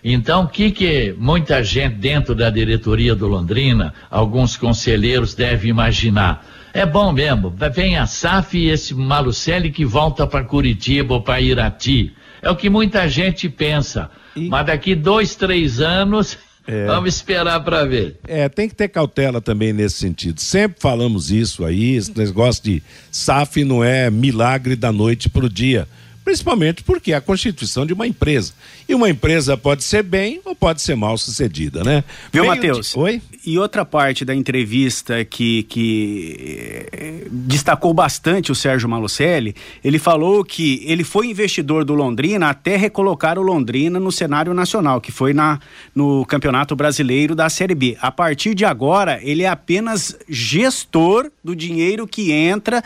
Então, 0.02 0.44
o 0.44 0.48
que, 0.48 0.70
que 0.70 1.14
muita 1.18 1.62
gente 1.62 1.96
dentro 1.96 2.34
da 2.34 2.48
diretoria 2.48 3.14
do 3.14 3.26
Londrina, 3.26 3.92
alguns 4.10 4.56
conselheiros 4.56 5.34
devem 5.34 5.68
imaginar? 5.70 6.46
É 6.72 6.86
bom 6.86 7.12
mesmo, 7.12 7.52
vem 7.74 7.98
a 7.98 8.06
SAF 8.06 8.56
e 8.56 8.70
esse 8.70 8.94
Malucelli 8.94 9.70
que 9.70 9.84
volta 9.84 10.26
para 10.26 10.44
Curitiba 10.44 11.14
ou 11.14 11.22
para 11.22 11.40
Irati. 11.40 12.14
É 12.40 12.50
o 12.50 12.56
que 12.56 12.70
muita 12.70 13.08
gente 13.08 13.48
pensa. 13.48 14.10
Mas 14.36 14.66
daqui 14.66 14.94
dois, 14.94 15.34
três 15.34 15.80
anos, 15.80 16.38
vamos 16.86 17.14
esperar 17.14 17.60
para 17.64 17.84
ver. 17.84 18.16
É, 18.26 18.48
tem 18.48 18.68
que 18.68 18.74
ter 18.74 18.88
cautela 18.88 19.40
também 19.40 19.72
nesse 19.72 19.96
sentido. 19.96 20.40
Sempre 20.40 20.80
falamos 20.80 21.30
isso 21.30 21.64
aí, 21.64 21.96
esse 21.96 22.16
negócio 22.16 22.62
de 22.62 22.82
SAF 23.10 23.64
não 23.64 23.84
é 23.84 24.10
milagre 24.10 24.76
da 24.76 24.90
noite 24.90 25.28
para 25.28 25.46
o 25.46 25.50
dia. 25.50 25.86
Principalmente 26.26 26.82
porque 26.82 27.12
é 27.12 27.14
a 27.14 27.20
constituição 27.20 27.86
de 27.86 27.92
uma 27.92 28.04
empresa. 28.04 28.52
E 28.88 28.96
uma 28.96 29.08
empresa 29.08 29.56
pode 29.56 29.84
ser 29.84 30.02
bem 30.02 30.40
ou 30.44 30.56
pode 30.56 30.82
ser 30.82 30.96
mal 30.96 31.16
sucedida, 31.16 31.84
né? 31.84 32.02
Viu, 32.32 32.44
Matheus? 32.44 32.90
de- 32.94 32.98
Oi? 32.98 33.22
E 33.46 33.56
outra 33.56 33.84
parte 33.84 34.24
da 34.24 34.34
entrevista 34.34 35.24
que, 35.24 35.62
que 35.62 36.88
eh, 36.92 37.26
destacou 37.30 37.94
bastante 37.94 38.50
o 38.50 38.56
Sérgio 38.56 38.88
Malucelli, 38.88 39.54
ele 39.84 40.00
falou 40.00 40.44
que 40.44 40.82
ele 40.84 41.04
foi 41.04 41.28
investidor 41.28 41.84
do 41.84 41.94
Londrina 41.94 42.48
até 42.50 42.76
recolocar 42.76 43.38
o 43.38 43.42
Londrina 43.42 44.00
no 44.00 44.10
cenário 44.10 44.52
nacional, 44.52 45.00
que 45.00 45.12
foi 45.12 45.32
na, 45.32 45.60
no 45.94 46.26
Campeonato 46.26 46.74
Brasileiro 46.74 47.36
da 47.36 47.48
Série 47.48 47.76
B. 47.76 47.96
A 48.00 48.10
partir 48.10 48.52
de 48.52 48.64
agora, 48.64 49.20
ele 49.22 49.44
é 49.44 49.48
apenas 49.48 50.16
gestor 50.28 51.30
do 51.44 51.54
dinheiro 51.54 52.04
que 52.04 52.32
entra 52.32 52.82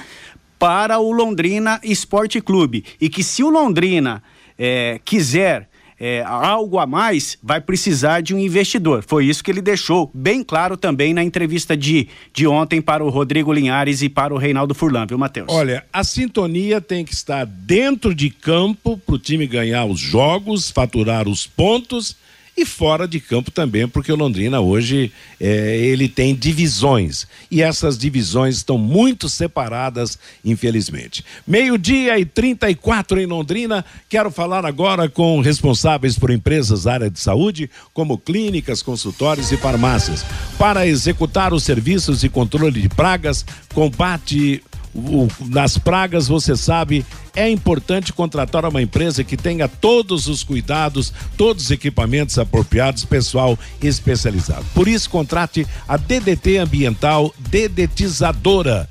para 0.61 0.99
o 0.99 1.11
Londrina 1.11 1.81
Esporte 1.83 2.39
Clube. 2.39 2.85
E 3.01 3.09
que 3.09 3.25
se 3.25 3.43
o 3.43 3.49
Londrina 3.49 4.23
eh, 4.59 5.01
quiser 5.07 5.71
é, 5.99 6.23
algo 6.23 6.79
a 6.79 6.87
mais, 6.87 7.39
vai 7.43 7.61
precisar 7.61 8.21
de 8.21 8.35
um 8.35 8.39
investidor. 8.39 9.03
Foi 9.07 9.25
isso 9.25 9.43
que 9.43 9.51
ele 9.51 9.63
deixou 9.63 10.11
bem 10.13 10.43
claro 10.43 10.77
também 10.77 11.15
na 11.15 11.25
entrevista 11.25 11.75
de, 11.75 12.09
de 12.33 12.47
ontem 12.47 12.81
para 12.81 13.03
o 13.03 13.09
Rodrigo 13.09 13.53
Linhares 13.53 14.03
e 14.03 14.09
para 14.09 14.35
o 14.35 14.39
Reinaldo 14.39 14.75
Furlan, 14.75 15.07
viu, 15.07 15.19
Matheus? 15.19 15.49
Olha, 15.51 15.85
a 15.91 16.05
sintonia 16.05 16.81
tem 16.81 17.05
que 17.05 17.13
estar 17.13 17.47
dentro 17.47 18.15
de 18.15 18.29
campo 18.29 18.99
para 18.99 19.15
o 19.15 19.19
time 19.19 19.47
ganhar 19.47 19.87
os 19.87 19.99
jogos, 19.99 20.71
faturar 20.71 21.27
os 21.27 21.47
pontos 21.47 22.17
e 22.57 22.67
fora 22.67 23.07
de 23.09 23.21
campo 23.21 23.51
também, 23.51 23.89
porque 23.89 24.13
o 24.13 24.17
Londrina 24.17 24.61
hoje 24.61 25.13
é, 25.41 25.77
ele 25.77 26.09
tem 26.09 26.35
divisões 26.35 27.27
e 27.51 27.63
essas 27.63 27.97
divisões 27.97 28.57
estão 28.57 28.77
muito 28.77 29.29
separadas, 29.29 30.19
infelizmente. 30.45 31.25
Meio-dia 31.47 32.19
e 32.19 32.25
34 32.25 33.21
em 33.21 33.27
Londrina. 33.27 33.85
Quero 34.09 34.31
falar 34.31 34.67
agora 34.67 35.09
com 35.09 35.41
responsáveis 35.41 36.19
por 36.19 36.31
empresas 36.31 36.87
área 36.87 37.11
de 37.11 37.19
saúde, 37.21 37.71
como 37.95 38.19
clínicas, 38.19 38.83
consultórios 38.83 39.51
e 39.53 39.57
farmácias, 39.57 40.25
para 40.59 40.87
executar 40.87 41.53
os 41.53 41.63
serviços 41.63 42.21
de 42.21 42.29
controle 42.29 42.81
de 42.81 42.89
pragas, 42.89 43.45
combate 43.73 44.63
o- 44.95 45.29
nas 45.47 45.79
pragas, 45.79 46.27
você 46.27 46.57
sabe, 46.57 47.05
é 47.35 47.49
importante 47.49 48.13
contratar 48.13 48.65
uma 48.65 48.83
empresa 48.83 49.23
que 49.23 49.37
tenha 49.37 49.69
todos 49.69 50.27
os 50.27 50.43
cuidados, 50.43 51.13
todos 51.37 51.65
os 51.65 51.71
equipamentos 51.71 52.39
apropriados, 52.39 53.05
pessoal 53.05 53.59
especializado. 53.83 54.65
Por 54.75 54.89
isso, 54.89 55.09
contrate 55.09 55.67
a 55.89 55.97
DDT 55.97 56.59
Ambiental 56.59 57.33
Dedetizadora. 57.39 58.89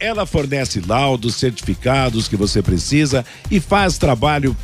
Ela 0.00 0.26
fornece 0.26 0.82
laudos, 0.86 1.36
certificados 1.36 2.26
que 2.28 2.36
você 2.36 2.60
precisa 2.62 3.24
e 3.50 3.60
faz 3.60 3.96
trabalho 3.98 4.56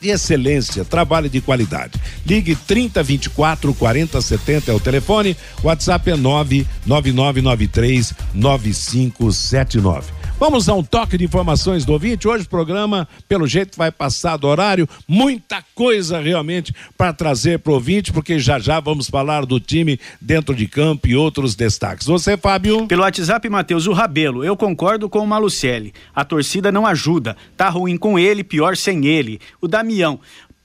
de 0.00 0.08
excelência, 0.08 0.82
trabalho 0.84 1.28
de 1.28 1.40
qualidade. 1.42 1.92
Ligue 2.26 2.54
30 2.56 3.02
24 3.02 3.74
40 3.74 4.20
70 4.22 4.70
é 4.70 4.74
o 4.74 4.80
telefone, 4.80 5.36
WhatsApp 5.62 6.10
é 6.10 6.16
99993 6.16 8.14
9579. 8.32 10.19
Vamos 10.40 10.70
a 10.70 10.74
um 10.74 10.82
toque 10.82 11.18
de 11.18 11.24
informações 11.26 11.84
do 11.84 11.92
ouvinte. 11.92 12.26
Hoje 12.26 12.46
o 12.46 12.48
programa, 12.48 13.06
pelo 13.28 13.46
jeito, 13.46 13.76
vai 13.76 13.92
passar 13.92 14.38
do 14.38 14.46
horário. 14.46 14.88
Muita 15.06 15.62
coisa 15.74 16.18
realmente 16.18 16.74
para 16.96 17.12
trazer 17.12 17.58
para 17.58 17.72
o 17.72 17.74
ouvinte, 17.74 18.10
porque 18.10 18.38
já 18.38 18.58
já 18.58 18.80
vamos 18.80 19.10
falar 19.10 19.44
do 19.44 19.60
time 19.60 20.00
dentro 20.18 20.54
de 20.54 20.66
campo 20.66 21.06
e 21.06 21.14
outros 21.14 21.54
destaques. 21.54 22.06
Você, 22.06 22.38
Fábio? 22.38 22.86
Pelo 22.86 23.02
WhatsApp, 23.02 23.46
Matheus, 23.50 23.86
o 23.86 23.92
Rabelo, 23.92 24.42
eu 24.42 24.56
concordo 24.56 25.10
com 25.10 25.18
o 25.18 25.26
Malucelli. 25.26 25.92
A 26.14 26.24
torcida 26.24 26.72
não 26.72 26.86
ajuda. 26.86 27.36
Tá 27.54 27.68
ruim 27.68 27.98
com 27.98 28.18
ele, 28.18 28.42
pior 28.42 28.78
sem 28.78 29.04
ele. 29.04 29.38
O 29.60 29.68
Damião, 29.68 30.18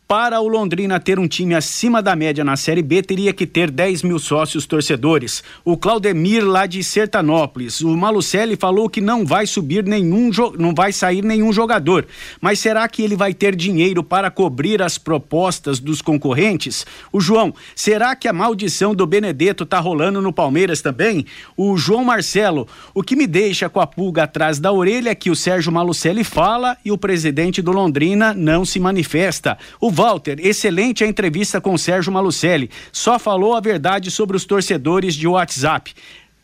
para 0.08 0.40
o 0.40 0.48
Londrina 0.48 1.00
ter 1.00 1.18
um 1.18 1.28
time 1.28 1.56
acima 1.56 2.00
da 2.00 2.16
média 2.16 2.44
na 2.44 2.56
Série 2.56 2.84
B, 2.84 3.02
teria 3.02 3.34
que 3.34 3.48
ter 3.48 3.72
10 3.72 4.04
mil 4.04 4.20
sócios 4.20 4.68
torcedores. 4.68 5.44
O 5.64 5.76
Claudemir, 5.76 6.46
lá 6.46 6.68
de 6.68 6.84
Sertanópolis. 6.84 7.82
O 7.82 7.98
Malucelli 7.98 8.56
falou 8.56 8.88
que 8.88 9.02
não 9.02 9.26
vai 9.26 9.48
subir 9.48 9.84
nenhum, 9.84 10.30
não 10.60 10.76
vai 10.76 10.94
sair 10.94 11.24
nenhum 11.24 11.52
jogador. 11.52 12.06
Mas 12.40 12.60
será 12.60 12.88
que 12.88 13.02
ele 13.02 13.16
vai 13.16 13.34
ter 13.34 13.56
dinheiro 13.56 14.04
para 14.04 14.30
cobrir 14.30 14.80
as 14.80 15.00
propostas 15.00 15.80
dos 15.80 16.04
concorrentes? 16.04 16.86
O 17.12 17.20
João, 17.20 17.52
será 17.76 18.16
que 18.16 18.28
a 18.28 18.34
maldição 18.34 18.94
do 18.94 19.08
Benedetto 19.08 19.66
tá 19.66 19.80
rolando 19.80 20.22
no 20.22 20.32
Palmeiras 20.32 20.84
também? 20.84 21.26
O 21.58 21.78
João 21.78 22.04
Marcelo, 22.04 22.68
o 22.94 23.02
que 23.02 23.16
me 23.16 23.26
deixa 23.26 23.70
com 23.70 23.80
a 23.80 23.88
pulga 23.88 24.24
atrás 24.24 24.60
da 24.60 24.72
orelha 24.72 25.10
é 25.10 25.16
que 25.16 25.32
o 25.32 25.36
Sérgio 25.36 25.72
Malucelli 25.72 26.24
fala 26.24 26.78
e 26.86 26.92
o 26.92 26.98
presidente 26.98 27.60
do 27.60 27.72
Londrina 27.72 28.36
não 28.36 28.64
se 28.64 28.80
manifesta. 28.80 29.58
O 29.82 29.95
Walter, 29.96 30.46
excelente 30.46 31.06
a 31.06 31.08
entrevista 31.08 31.62
com 31.62 31.78
Sérgio 31.78 32.12
Malucelli. 32.12 32.70
Só 32.92 33.18
falou 33.18 33.56
a 33.56 33.62
verdade 33.62 34.12
sobre 34.12 34.36
os 34.36 34.44
torcedores 34.44 35.16
de 35.16 35.26
WhatsApp. 35.26 35.94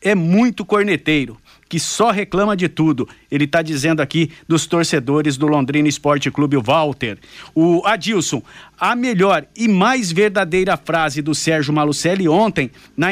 É 0.01 0.15
muito 0.15 0.63
corneteiro 0.63 1.37
que 1.67 1.77
só 1.77 2.11
reclama 2.11 2.55
de 2.55 2.69
tudo. 2.69 3.09
Ele 3.31 3.45
está 3.45 3.61
dizendo 3.61 4.01
aqui 4.01 4.29
dos 4.47 4.65
torcedores 4.65 5.37
do 5.37 5.47
Londrina 5.47 5.87
Esporte 5.87 6.29
Clube, 6.29 6.57
o 6.57 6.61
Walter. 6.61 7.17
O 7.55 7.81
Adilson, 7.85 8.43
a 8.77 8.95
melhor 8.95 9.45
e 9.55 9.67
mais 9.67 10.11
verdadeira 10.11 10.75
frase 10.75 11.21
do 11.21 11.33
Sérgio 11.35 11.71
Malucelli 11.71 12.27
ontem 12.27 12.71
na, 12.97 13.07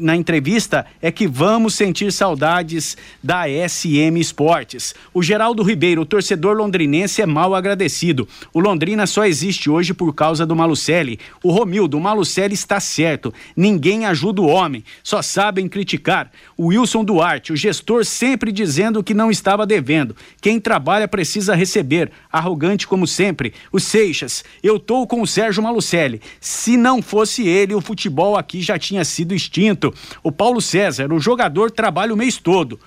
na 0.00 0.16
entrevista 0.16 0.86
é 1.00 1.12
que 1.12 1.28
vamos 1.28 1.74
sentir 1.74 2.10
saudades 2.10 2.96
da 3.22 3.44
SM 3.46 4.18
Esportes. 4.18 4.94
O 5.12 5.22
Geraldo 5.22 5.62
Ribeiro, 5.62 6.02
o 6.02 6.06
torcedor 6.06 6.56
londrinense, 6.56 7.22
é 7.22 7.26
mal 7.26 7.54
agradecido. 7.54 8.26
O 8.52 8.60
Londrina 8.60 9.06
só 9.06 9.26
existe 9.26 9.70
hoje 9.70 9.92
por 9.92 10.14
causa 10.14 10.46
do 10.46 10.56
Malucelli. 10.56 11.20
O 11.42 11.52
Romildo, 11.52 11.98
o 11.98 12.00
Malucelli 12.00 12.54
está 12.54 12.80
certo. 12.80 13.32
Ninguém 13.54 14.06
ajuda 14.06 14.40
o 14.40 14.46
homem, 14.46 14.82
só 15.02 15.20
sabem 15.20 15.68
criticar. 15.68 16.30
O 16.56 16.68
Wilson 16.68 17.04
Duarte, 17.04 17.52
o 17.52 17.56
gestor 17.56 18.04
sempre 18.04 18.50
dizendo 18.50 19.04
que 19.04 19.12
não 19.12 19.30
estava 19.30 19.59
devendo. 19.66 20.16
Quem 20.40 20.60
trabalha 20.60 21.08
precisa 21.08 21.54
receber. 21.54 22.10
Arrogante 22.30 22.86
como 22.86 23.06
sempre. 23.06 23.52
O 23.72 23.78
Seixas, 23.78 24.44
eu 24.62 24.78
tô 24.78 25.06
com 25.06 25.22
o 25.22 25.26
Sérgio 25.26 25.62
Malucelli. 25.62 26.20
Se 26.40 26.76
não 26.76 27.00
fosse 27.02 27.46
ele, 27.46 27.74
o 27.74 27.80
futebol 27.80 28.36
aqui 28.36 28.60
já 28.60 28.78
tinha 28.78 29.04
sido 29.04 29.34
extinto. 29.34 29.94
O 30.22 30.30
Paulo 30.32 30.60
César, 30.60 31.12
o 31.12 31.20
jogador 31.20 31.70
trabalha 31.70 32.14
o 32.14 32.16
mês 32.16 32.36
todo. 32.36 32.78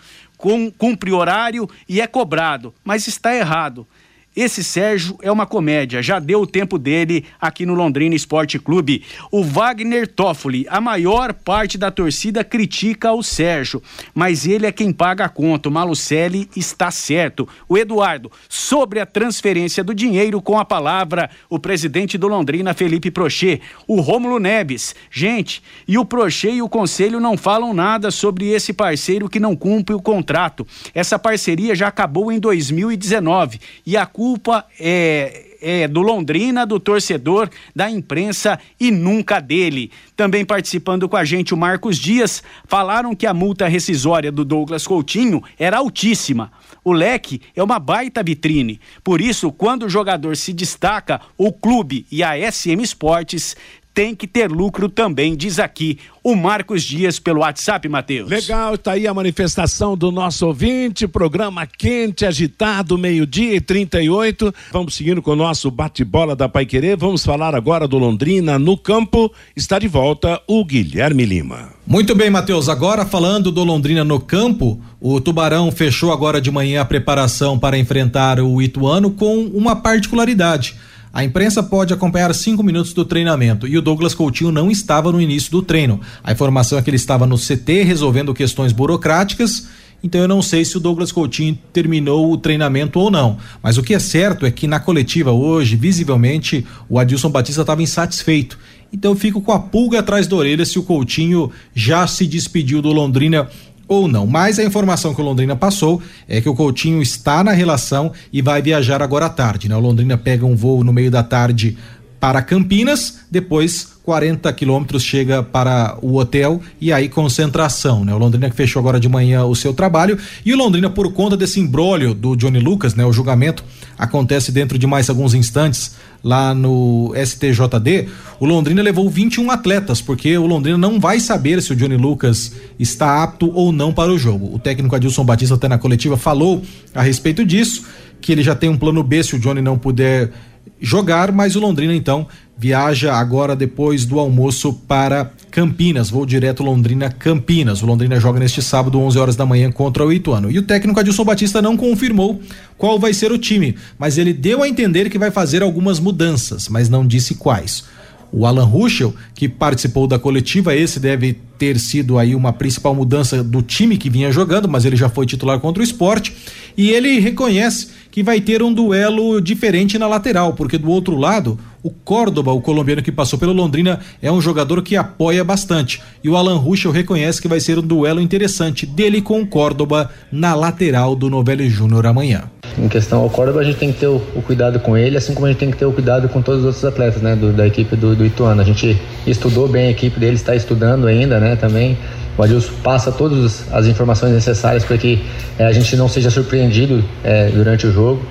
Cumpre 0.78 1.12
horário 1.12 1.70
e 1.88 2.02
é 2.02 2.08
cobrado, 2.08 2.74
mas 2.84 3.08
está 3.08 3.34
errado. 3.34 3.88
Esse 4.36 4.64
Sérgio 4.64 5.16
é 5.22 5.32
uma 5.32 5.46
comédia, 5.46 6.02
já 6.02 6.18
deu 6.18 6.42
o 6.42 6.48
tempo 6.48 6.80
dele 6.80 7.24
aqui 7.40 7.68
no 7.68 7.76
Londrina 7.76 8.16
Esporte 8.16 8.58
Clube. 8.58 9.04
O 9.32 9.44
Wagner 9.44 10.08
Toffoli, 10.08 10.66
a 10.70 10.82
maior 10.82 11.34
parte 11.34 11.78
da 11.78 11.92
torcida 11.92 12.44
critica 12.44 13.14
o 13.14 13.22
Sérgio, 13.22 13.82
mas 14.12 14.48
ele 14.48 14.66
é 14.66 14.72
quem 14.72 14.92
paga 14.92 15.26
a 15.26 15.30
conta. 15.30 15.70
O 15.70 15.72
Malucelli 15.72 16.50
está 16.56 16.90
certo. 16.90 17.48
O 17.70 17.78
Eduardo, 17.78 18.32
sobre 18.50 19.00
a 19.00 19.06
transferência 19.06 19.84
do 19.84 19.94
dinheiro 19.94 20.42
com 20.42 20.58
a 20.58 20.66
palavra, 20.66 21.30
o 21.48 21.60
presidente 21.60 22.18
do 22.18 22.28
Londrina, 22.28 22.74
Felipe 22.74 23.12
Prochê. 23.12 23.62
O 23.88 24.02
Rômulo 24.02 24.40
Neves, 24.40 24.96
gente, 25.12 25.62
e 25.88 25.96
o 25.96 26.06
Prochê 26.06 26.54
e 26.54 26.62
o 26.64 26.70
conselho 26.70 27.20
não 27.20 27.38
falam 27.38 27.72
nada 27.72 28.10
sobre 28.10 28.50
esse 28.50 28.74
parceiro 28.74 29.30
que 29.30 29.40
não 29.40 29.56
cumpre 29.56 29.94
o 29.94 30.02
contrato. 30.02 30.66
Essa 30.96 31.20
parceria 31.20 31.76
já 31.76 31.88
acabou 31.88 32.32
em 32.32 32.40
2019 32.40 33.60
e 33.86 33.96
a 33.96 34.08
culpa 34.24 34.66
é, 34.80 35.58
é, 35.62 35.86
do 35.86 36.02
Londrina, 36.02 36.66
do 36.66 36.80
torcedor, 36.80 37.50
da 37.76 37.92
imprensa 37.92 38.58
e 38.80 38.90
nunca 38.90 39.42
dele. 39.42 39.92
Também 40.16 40.46
participando 40.46 41.10
com 41.10 41.18
a 41.18 41.26
gente 41.26 41.54
o 41.54 41.58
Marcos 41.58 41.98
Dias, 41.98 42.42
falaram 42.66 43.14
que 43.14 43.28
a 43.28 43.34
multa 43.34 43.68
rescisória 43.68 44.32
do 44.32 44.46
Douglas 44.46 44.88
Coutinho 44.88 45.44
era 45.60 45.80
altíssima. 45.80 46.54
O 46.86 46.94
leque 46.94 47.42
é 47.54 47.62
uma 47.62 47.80
baita 47.80 48.24
vitrine. 48.24 48.80
Por 49.04 49.20
isso, 49.20 49.52
quando 49.52 49.88
o 49.88 49.90
jogador 49.90 50.38
se 50.38 50.54
destaca, 50.54 51.20
o 51.38 51.52
clube 51.52 52.06
e 52.10 52.24
a 52.24 52.50
SM 52.50 52.82
Esportes 52.82 53.58
tem 53.94 54.16
que 54.16 54.26
ter 54.26 54.50
lucro 54.50 54.90
também, 54.90 55.36
diz 55.36 55.60
aqui 55.60 56.00
o 56.24 56.36
Marcos 56.36 56.84
Dias 56.84 57.20
pelo 57.20 57.42
WhatsApp, 57.42 57.88
Matheus. 57.88 58.30
Legal, 58.30 58.78
tá 58.78 58.94
aí 58.94 59.06
a 59.06 59.14
manifestação 59.14 59.96
do 59.96 60.12
nosso 60.12 60.48
ouvinte, 60.48 61.08
programa 61.08 61.68
quente, 61.68 62.26
agitado, 62.26 62.98
meio-dia 62.98 63.56
e 63.56 63.62
38. 63.62 64.54
Vamos 64.72 64.96
seguindo 64.96 65.22
com 65.22 65.32
o 65.32 65.36
nosso 65.36 65.70
bate-bola 65.70 66.36
da 66.36 66.48
Pai 66.48 66.66
Querer. 66.66 66.96
Vamos 66.96 67.26
falar 67.26 67.54
agora 67.54 67.88
do 67.88 67.98
Londrina 67.98 68.58
no 68.58 68.78
campo. 68.78 69.32
Está 69.56 69.78
de 69.78 69.88
volta 69.88 70.42
o 70.48 70.64
Guilherme 70.64 71.26
Lima. 71.26 71.74
Muito 71.86 72.16
bem, 72.16 72.30
Matheus. 72.30 72.70
Agora 72.70 73.06
falando 73.06 73.52
do 73.52 73.64
Londrina 73.64 74.06
no 74.06 74.20
campo, 74.20 74.80
o 75.02 75.20
Tubarão 75.20 75.70
fechou 75.70 76.14
agora 76.14 76.40
de 76.40 76.50
manhã 76.50 76.82
a 76.82 76.86
preparação 76.86 77.60
para 77.60 77.78
enfrentar 77.78 78.40
o 78.40 78.62
Ituano 78.62 79.12
com 79.12 79.46
uma 79.48 79.76
particularidade. 79.76 80.76
A 81.14 81.24
imprensa 81.24 81.62
pode 81.62 81.94
acompanhar 81.94 82.34
cinco 82.34 82.64
minutos 82.64 82.92
do 82.92 83.06
treinamento 83.06 83.68
e 83.68 83.78
o 83.78 83.84
Douglas 83.84 84.16
Coutinho 84.16 84.52
não 84.52 84.72
estava 84.72 85.12
no 85.12 85.22
início 85.22 85.52
do 85.52 85.62
treino. 85.62 86.02
A 86.24 86.32
informação 86.32 86.76
é 86.76 86.82
que 86.82 86.90
ele 86.90 86.98
estava 86.98 87.28
no 87.28 87.38
CT 87.38 87.84
resolvendo 87.84 88.34
questões 88.34 88.72
burocráticas. 88.72 89.68
Então 90.04 90.20
eu 90.20 90.28
não 90.28 90.42
sei 90.42 90.66
se 90.66 90.76
o 90.76 90.80
Douglas 90.80 91.12
Coutinho 91.12 91.56
terminou 91.72 92.32
o 92.32 92.38
treinamento 92.38 93.00
ou 93.00 93.12
não. 93.12 93.38
Mas 93.62 93.78
o 93.78 93.84
que 93.84 93.94
é 93.94 94.00
certo 94.00 94.44
é 94.44 94.50
que 94.50 94.66
na 94.66 94.80
coletiva 94.80 95.32
hoje, 95.32 95.76
visivelmente, 95.76 96.66
o 96.90 96.98
Adilson 96.98 97.30
Batista 97.30 97.62
estava 97.62 97.84
insatisfeito. 97.84 98.58
Então 98.92 99.12
eu 99.12 99.16
fico 99.16 99.40
com 99.40 99.52
a 99.52 99.60
pulga 99.60 100.00
atrás 100.00 100.26
da 100.26 100.36
orelha 100.36 100.66
se 100.66 100.80
o 100.80 100.84
Coutinho 100.84 101.52
já 101.76 102.08
se 102.08 102.26
despediu 102.26 102.82
do 102.82 102.92
Londrina 102.92 103.48
ou 103.88 104.08
não. 104.08 104.26
Mas 104.26 104.60
a 104.60 104.64
informação 104.64 105.14
que 105.14 105.22
o 105.22 105.24
Londrina 105.24 105.56
passou 105.56 106.02
é 106.28 106.42
que 106.42 106.50
o 106.50 106.56
Coutinho 106.56 107.02
está 107.02 107.44
na 107.44 107.52
relação 107.52 108.12
e 108.32 108.42
vai 108.42 108.62
viajar 108.62 109.02
agora 109.02 109.26
à 109.26 109.30
tarde. 109.30 109.70
Né? 109.70 109.76
O 109.76 109.80
Londrina 109.80 110.18
pega 110.18 110.46
um 110.46 110.56
voo 110.56 110.84
no 110.84 110.94
meio 110.94 111.12
da 111.12 111.24
tarde 111.24 111.78
para 112.24 112.42
Campinas, 112.42 113.20
depois 113.30 113.98
40 114.06 114.54
quilômetros 114.54 115.04
chega 115.04 115.44
para 115.44 115.98
o 116.02 116.16
hotel 116.16 116.62
e 116.80 116.94
aí 116.94 117.10
concentração, 117.10 118.06
né? 118.06 118.16
O 118.16 118.18
Londrina 118.18 118.50
que 118.50 118.56
fechou 118.56 118.80
agora 118.80 118.98
de 118.98 119.10
manhã 119.10 119.44
o 119.44 119.54
seu 119.54 119.74
trabalho 119.74 120.18
e 120.46 120.54
o 120.54 120.58
Londrina 120.58 120.90
por 120.90 121.12
conta 121.12 121.36
desse 121.36 121.60
embrólio 121.60 122.14
do 122.14 122.34
Johnny 122.38 122.62
Lucas, 122.62 122.96
né? 122.96 123.06
O 123.06 123.12
julgamento 123.12 123.62
acontece 123.98 124.54
dentro 124.54 124.80
de 124.80 124.88
mais 124.88 125.10
alguns 125.10 125.34
instantes 125.34 125.96
lá 126.24 126.54
no 126.54 127.14
STJD. 127.14 128.08
O 128.40 128.46
Londrina 128.46 128.82
levou 128.82 129.10
21 129.10 129.52
atletas 129.52 130.00
porque 130.00 130.38
o 130.38 130.48
Londrina 130.48 130.78
não 130.78 131.02
vai 131.02 131.20
saber 131.20 131.62
se 131.62 131.74
o 131.74 131.76
Johnny 131.76 131.98
Lucas 131.98 132.54
está 132.80 133.22
apto 133.22 133.52
ou 133.54 133.74
não 133.74 133.92
para 133.92 134.14
o 134.14 134.18
jogo. 134.18 134.56
O 134.56 134.60
técnico 134.60 134.96
Adilson 134.96 135.26
Batista 135.26 135.56
até 135.56 135.68
na 135.68 135.78
coletiva 135.78 136.16
falou 136.16 136.64
a 136.96 137.02
respeito 137.02 137.44
disso, 137.44 137.84
que 138.22 138.32
ele 138.32 138.44
já 138.44 138.56
tem 138.56 138.70
um 138.70 138.78
plano 138.78 139.04
B 139.04 139.22
se 139.22 139.36
o 139.36 139.40
Johnny 139.40 139.62
não 139.62 139.78
puder 139.78 140.32
jogar, 140.80 141.32
mas 141.32 141.56
o 141.56 141.60
Londrina 141.60 141.96
então 141.96 142.28
viaja 142.58 143.14
agora 143.14 143.56
depois 143.56 144.06
do 144.06 144.20
almoço 144.20 144.74
para 144.88 145.32
Campinas, 145.50 146.10
voo 146.10 146.26
direto 146.26 146.64
Londrina 146.64 147.10
Campinas. 147.10 147.82
O 147.82 147.86
Londrina 147.86 148.20
joga 148.20 148.40
neste 148.40 148.62
sábado 148.62 149.00
11 149.00 149.20
horas 149.20 149.36
da 149.36 149.46
manhã 149.46 149.72
contra 149.72 150.06
o 150.06 150.12
Ituano. 150.12 150.52
E 150.52 150.60
o 150.60 150.64
técnico 150.64 151.00
Adilson 151.00 151.24
Batista 151.24 151.62
não 151.62 151.76
confirmou 151.76 152.42
qual 152.78 153.00
vai 153.00 153.14
ser 153.14 153.32
o 153.32 153.38
time, 153.38 153.76
mas 153.98 154.18
ele 154.18 154.34
deu 154.34 154.64
a 154.64 154.68
entender 154.68 155.10
que 155.10 155.18
vai 155.18 155.32
fazer 155.32 155.62
algumas 155.62 156.00
mudanças, 156.00 156.68
mas 156.68 156.90
não 156.90 157.06
disse 157.06 157.36
quais. 157.36 157.86
O 158.32 158.46
Alan 158.46 158.66
Ruschel, 158.66 159.14
que 159.36 159.48
participou 159.48 160.08
da 160.08 160.18
coletiva, 160.18 160.76
esse 160.76 161.00
deve 161.00 161.38
ter 161.64 161.80
sido 161.80 162.20
aí 162.20 162.36
uma 162.36 162.52
principal 162.52 162.94
mudança 162.94 163.42
do 163.42 163.62
time 163.62 163.98
que 163.98 164.10
vinha 164.10 164.30
jogando, 164.34 164.68
mas 164.68 164.84
ele 164.84 164.98
já 164.98 165.08
foi 165.08 165.26
titular 165.26 165.62
contra 165.62 165.80
o 165.80 165.84
esporte. 165.84 166.36
E 166.76 166.90
ele 166.90 167.20
reconhece 167.20 167.88
que 168.12 168.22
vai 168.22 168.42
ter 168.42 168.62
um 168.62 168.74
duelo 168.74 169.40
diferente 169.40 169.98
na 169.98 170.06
lateral, 170.06 170.54
porque 170.54 170.78
do 170.78 170.90
outro 170.90 171.16
lado, 171.16 171.58
o 171.82 171.90
Córdoba, 171.90 172.52
o 172.52 172.62
colombiano 172.62 173.02
que 173.02 173.12
passou 173.12 173.40
pelo 173.40 173.54
Londrina, 173.54 174.00
é 174.22 174.32
um 174.32 174.42
jogador 174.42 174.82
que 174.82 174.96
apoia 174.96 175.44
bastante. 175.44 176.02
E 176.24 176.30
o 176.30 176.36
Alan 176.36 176.58
Ruschel 176.58 176.92
reconhece 176.92 177.42
que 177.42 177.48
vai 177.48 177.60
ser 177.60 177.80
um 177.80 177.82
duelo 177.82 178.22
interessante 178.22 178.86
dele 178.86 179.22
com 179.22 179.42
o 179.42 179.48
Córdoba 179.48 180.10
na 180.32 180.54
lateral 180.54 181.16
do 181.16 181.30
Novelli 181.30 181.70
Júnior 181.70 182.06
amanhã. 182.06 182.44
Em 182.78 182.88
questão 182.88 183.22
ao 183.22 183.30
Córdoba, 183.30 183.60
a 183.60 183.64
gente 183.64 183.78
tem 183.78 183.92
que 183.92 184.00
ter 184.00 184.08
o, 184.08 184.20
cuidado 184.46 184.80
com 184.80 184.98
ele, 184.98 185.18
assim 185.18 185.34
como 185.34 185.46
a 185.46 185.50
gente 185.50 185.60
tem 185.60 185.70
que 185.70 185.78
ter 185.78 185.86
o 185.86 185.92
cuidado 185.92 186.28
com 186.30 186.42
todos 186.42 186.62
os 186.62 186.66
outros 186.66 186.86
atletas, 186.86 187.22
né, 187.22 187.36
do, 187.36 187.52
da 187.52 187.68
equipe 187.68 187.96
do, 187.96 188.16
do 188.16 188.26
Ituano. 188.26 188.62
A 188.62 188.64
gente 188.64 189.00
estudou 189.28 189.68
bem 189.68 189.88
a 189.88 189.92
equipe 189.92 190.20
dele, 190.20 190.36
está 190.36 190.56
estudando 190.56 191.06
ainda, 191.06 191.40
né, 191.40 191.53
também 191.56 191.98
o 192.38 192.42
Adilson 192.42 192.74
passa 192.84 193.12
todas 193.12 193.72
as 193.72 193.86
informações 193.86 194.34
necessárias 194.34 194.84
para 194.84 194.98
que 194.98 195.24
é, 195.58 195.66
a 195.66 195.72
gente 195.72 195.96
não 195.96 196.08
seja 196.08 196.30
surpreendido 196.32 197.04
é, 197.24 197.50
durante 197.50 197.86
o 197.86 197.92
jogo. 197.92 198.26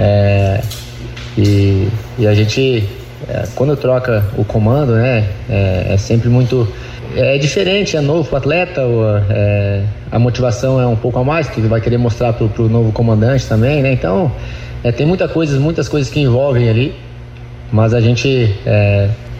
É, 0.00 0.60
e, 1.38 1.88
e, 2.18 2.26
a 2.26 2.34
gente, 2.34 2.88
quando 3.54 3.76
troca 3.76 4.24
o 4.36 4.44
comando, 4.44 4.94
né, 4.94 5.28
é, 5.48 5.96
sempre 5.98 6.28
muito. 6.28 6.68
É 7.14 7.36
diferente, 7.36 7.94
é 7.94 8.00
novo 8.00 8.26
para 8.26 8.36
o 8.36 8.38
atleta, 8.38 8.82
a 10.10 10.18
motivação 10.18 10.80
é 10.80 10.86
um 10.86 10.96
pouco 10.96 11.18
a 11.18 11.24
mais, 11.24 11.46
que 11.46 11.60
vai 11.60 11.78
querer 11.78 11.98
mostrar 11.98 12.32
para 12.32 12.62
o 12.62 12.68
novo 12.70 12.90
comandante 12.90 13.46
também, 13.46 13.82
né? 13.82 13.92
Então, 13.92 14.32
tem 14.96 15.04
muita 15.04 15.28
coisa, 15.28 15.60
muitas 15.60 15.90
coisas 15.90 16.10
que 16.10 16.20
envolvem 16.20 16.70
ali, 16.70 16.94
mas 17.70 17.92
a 17.92 18.00
gente 18.00 18.54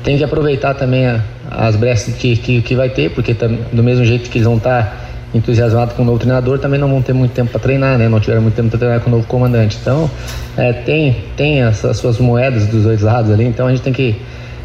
tem 0.03 0.19
que 0.19 0.25
aproveitar 0.25 0.75
também 0.75 1.07
a, 1.07 1.21
as 1.51 1.77
brechas 1.77 2.15
que, 2.15 2.37
que, 2.37 2.63
que, 2.63 2.75
vai 2.75 2.89
ter, 2.89 3.11
porque 3.11 3.35
tam, 3.35 3.57
do 3.73 3.83
mesmo 3.83 4.05
jeito 4.05 4.29
que 4.29 4.39
eles 4.39 4.47
vão 4.47 4.57
estar 4.57 4.83
tá 4.83 4.97
entusiasmados 5.35 5.95
com 5.95 6.03
o 6.03 6.05
novo 6.05 6.19
treinador, 6.19 6.59
também 6.59 6.79
não 6.79 6.89
vão 6.89 7.01
ter 7.01 7.13
muito 7.13 7.33
tempo 7.33 7.51
para 7.51 7.61
treinar, 7.61 7.99
né? 7.99 8.09
Não 8.09 8.21
tiveram 8.21 8.43
muito 8.43 8.55
tempo 8.55 8.69
para 8.69 8.79
treinar 8.79 9.01
com 9.01 9.09
o 9.09 9.13
novo 9.13 9.27
comandante. 9.27 9.79
Então, 9.81 10.11
é, 10.57 10.73
tem, 10.73 11.17
tem 11.37 11.63
as, 11.63 11.85
as, 11.85 11.97
suas 11.97 12.19
moedas 12.19 12.67
dos 12.67 12.85
dois 12.85 13.01
lados 13.01 13.31
ali, 13.31 13.45
então 13.45 13.67
a 13.67 13.71
gente 13.71 13.83
tem 13.83 13.93
que 13.93 14.17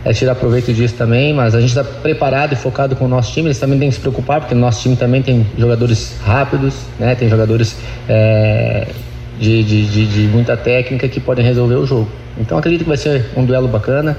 é, 0.04 0.12
tirar 0.12 0.36
proveito 0.36 0.74
disso 0.74 0.96
também, 0.96 1.34
mas 1.34 1.56
a 1.56 1.62
gente 1.62 1.70
está 1.70 1.84
preparado 1.84 2.54
e 2.54 2.56
focado 2.56 2.96
com 2.96 3.06
o 3.06 3.08
nosso 3.08 3.32
time, 3.32 3.48
eles 3.48 3.60
também 3.60 3.80
têm 3.80 3.90
que 3.90 3.96
se 3.96 4.02
preocupar, 4.02 4.42
porque 4.42 4.54
o 4.54 4.58
nosso 4.58 4.82
time 4.82 4.96
também 4.96 5.22
tem 5.22 5.46
jogadores 5.58 6.18
rápidos, 6.26 6.74
né? 7.00 7.16
Tem 7.16 7.30
jogadores 7.30 7.78
é, 8.10 8.88
de, 9.40 9.64
de, 9.64 9.86
de, 9.86 10.06
de 10.06 10.28
muita 10.28 10.58
técnica 10.58 11.08
que 11.08 11.20
podem 11.20 11.46
resolver 11.46 11.76
o 11.76 11.86
jogo. 11.86 12.10
Então 12.38 12.58
acredito 12.58 12.84
que 12.84 12.90
vai 12.90 12.98
ser 12.98 13.26
um 13.36 13.46
duelo 13.46 13.68
bacana. 13.68 14.18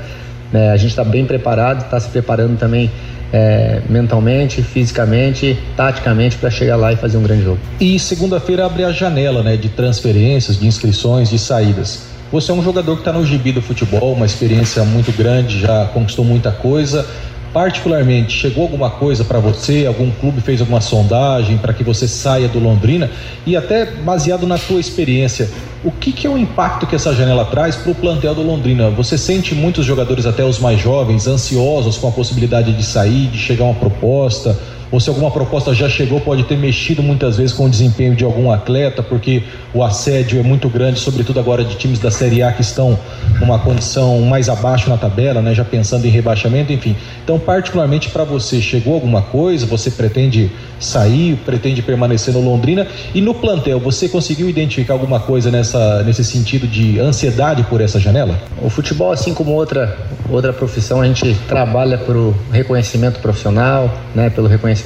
É, 0.52 0.70
a 0.70 0.76
gente 0.76 0.90
está 0.90 1.04
bem 1.04 1.24
preparado, 1.24 1.82
está 1.82 1.98
se 2.00 2.08
preparando 2.08 2.58
também 2.58 2.90
é, 3.32 3.80
mentalmente, 3.88 4.62
fisicamente, 4.62 5.58
taticamente 5.76 6.36
para 6.36 6.50
chegar 6.50 6.76
lá 6.76 6.92
e 6.92 6.96
fazer 6.96 7.18
um 7.18 7.22
grande 7.22 7.44
jogo. 7.44 7.58
E 7.78 7.98
segunda-feira 7.98 8.64
abre 8.64 8.84
a 8.84 8.92
janela 8.92 9.42
né, 9.42 9.56
de 9.56 9.68
transferências, 9.68 10.58
de 10.58 10.66
inscrições, 10.66 11.28
de 11.28 11.38
saídas. 11.38 12.06
Você 12.30 12.50
é 12.50 12.54
um 12.54 12.62
jogador 12.62 12.94
que 12.94 13.00
está 13.00 13.12
no 13.12 13.24
gibi 13.24 13.52
do 13.52 13.62
futebol, 13.62 14.12
uma 14.12 14.26
experiência 14.26 14.84
muito 14.84 15.10
grande, 15.16 15.60
já 15.60 15.86
conquistou 15.86 16.24
muita 16.24 16.50
coisa 16.50 17.06
particularmente, 17.52 18.32
chegou 18.32 18.64
alguma 18.64 18.90
coisa 18.90 19.24
para 19.24 19.38
você? 19.38 19.86
Algum 19.86 20.10
clube 20.10 20.40
fez 20.40 20.60
alguma 20.60 20.80
sondagem 20.80 21.58
para 21.58 21.72
que 21.72 21.82
você 21.82 22.06
saia 22.06 22.48
do 22.48 22.58
Londrina? 22.58 23.10
E 23.46 23.56
até 23.56 23.86
baseado 23.86 24.46
na 24.46 24.58
tua 24.58 24.80
experiência, 24.80 25.48
o 25.84 25.90
que, 25.90 26.12
que 26.12 26.26
é 26.26 26.30
o 26.30 26.36
impacto 26.36 26.86
que 26.86 26.96
essa 26.96 27.14
janela 27.14 27.44
traz 27.44 27.76
para 27.76 27.92
o 27.92 27.94
plantel 27.94 28.34
do 28.34 28.42
Londrina? 28.42 28.90
Você 28.90 29.16
sente 29.16 29.54
muitos 29.54 29.86
jogadores, 29.86 30.26
até 30.26 30.44
os 30.44 30.58
mais 30.58 30.80
jovens, 30.80 31.26
ansiosos 31.26 31.96
com 31.96 32.08
a 32.08 32.12
possibilidade 32.12 32.72
de 32.72 32.82
sair, 32.82 33.28
de 33.28 33.38
chegar 33.38 33.64
uma 33.64 33.74
proposta? 33.74 34.58
Ou 34.90 34.98
se 34.98 35.08
alguma 35.08 35.30
proposta 35.30 35.74
já 35.74 35.88
chegou, 35.88 36.20
pode 36.20 36.44
ter 36.44 36.56
mexido 36.56 37.02
muitas 37.02 37.36
vezes 37.36 37.52
com 37.52 37.66
o 37.66 37.68
desempenho 37.68 38.14
de 38.14 38.24
algum 38.24 38.50
atleta, 38.50 39.02
porque 39.02 39.42
o 39.74 39.82
assédio 39.82 40.40
é 40.40 40.42
muito 40.42 40.68
grande, 40.68 40.98
sobretudo 40.98 41.38
agora 41.38 41.62
de 41.62 41.76
times 41.76 41.98
da 41.98 42.10
Série 42.10 42.42
A 42.42 42.52
que 42.52 42.62
estão 42.62 42.98
numa 43.38 43.58
condição 43.58 44.20
mais 44.22 44.48
abaixo 44.48 44.88
na 44.88 44.96
tabela, 44.96 45.42
né, 45.42 45.54
já 45.54 45.64
pensando 45.64 46.06
em 46.06 46.08
rebaixamento, 46.08 46.72
enfim. 46.72 46.96
Então, 47.22 47.38
particularmente 47.38 48.08
para 48.08 48.24
você, 48.24 48.60
chegou 48.60 48.94
alguma 48.94 49.20
coisa? 49.20 49.66
Você 49.66 49.90
pretende 49.90 50.50
sair, 50.80 51.36
pretende 51.44 51.82
permanecer 51.82 52.32
no 52.32 52.40
Londrina? 52.40 52.86
E 53.14 53.20
no 53.20 53.34
plantel, 53.34 53.78
você 53.78 54.08
conseguiu 54.08 54.48
identificar 54.48 54.94
alguma 54.94 55.20
coisa 55.20 55.50
nessa, 55.50 56.02
nesse 56.02 56.24
sentido 56.24 56.66
de 56.66 56.98
ansiedade 56.98 57.62
por 57.64 57.80
essa 57.80 58.00
janela? 58.00 58.38
O 58.62 58.70
futebol, 58.70 59.12
assim 59.12 59.34
como 59.34 59.52
outra, 59.52 59.98
outra 60.30 60.52
profissão, 60.52 61.02
a 61.02 61.06
gente 61.06 61.34
trabalha 61.46 61.98
por 61.98 62.34
reconhecimento 62.50 63.20
profissional, 63.20 63.92
né, 64.14 64.30
pelo 64.30 64.48
reconhecimento 64.48 64.77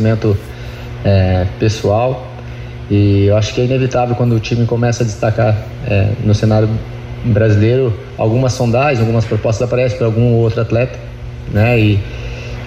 é, 1.04 1.46
pessoal. 1.58 2.26
E 2.90 3.26
eu 3.26 3.36
acho 3.36 3.54
que 3.54 3.60
é 3.60 3.64
inevitável 3.64 4.14
quando 4.14 4.34
o 4.34 4.40
time 4.40 4.66
começa 4.66 5.02
a 5.02 5.06
destacar 5.06 5.56
é, 5.88 6.08
no 6.24 6.34
cenário 6.34 6.68
brasileiro, 7.24 7.92
algumas 8.18 8.52
sondagens, 8.52 9.00
algumas 9.00 9.24
propostas 9.24 9.66
aparecem 9.66 9.96
para 9.96 10.06
algum 10.06 10.34
outro 10.34 10.60
atleta, 10.60 10.98
né? 11.52 11.78
E 11.78 12.00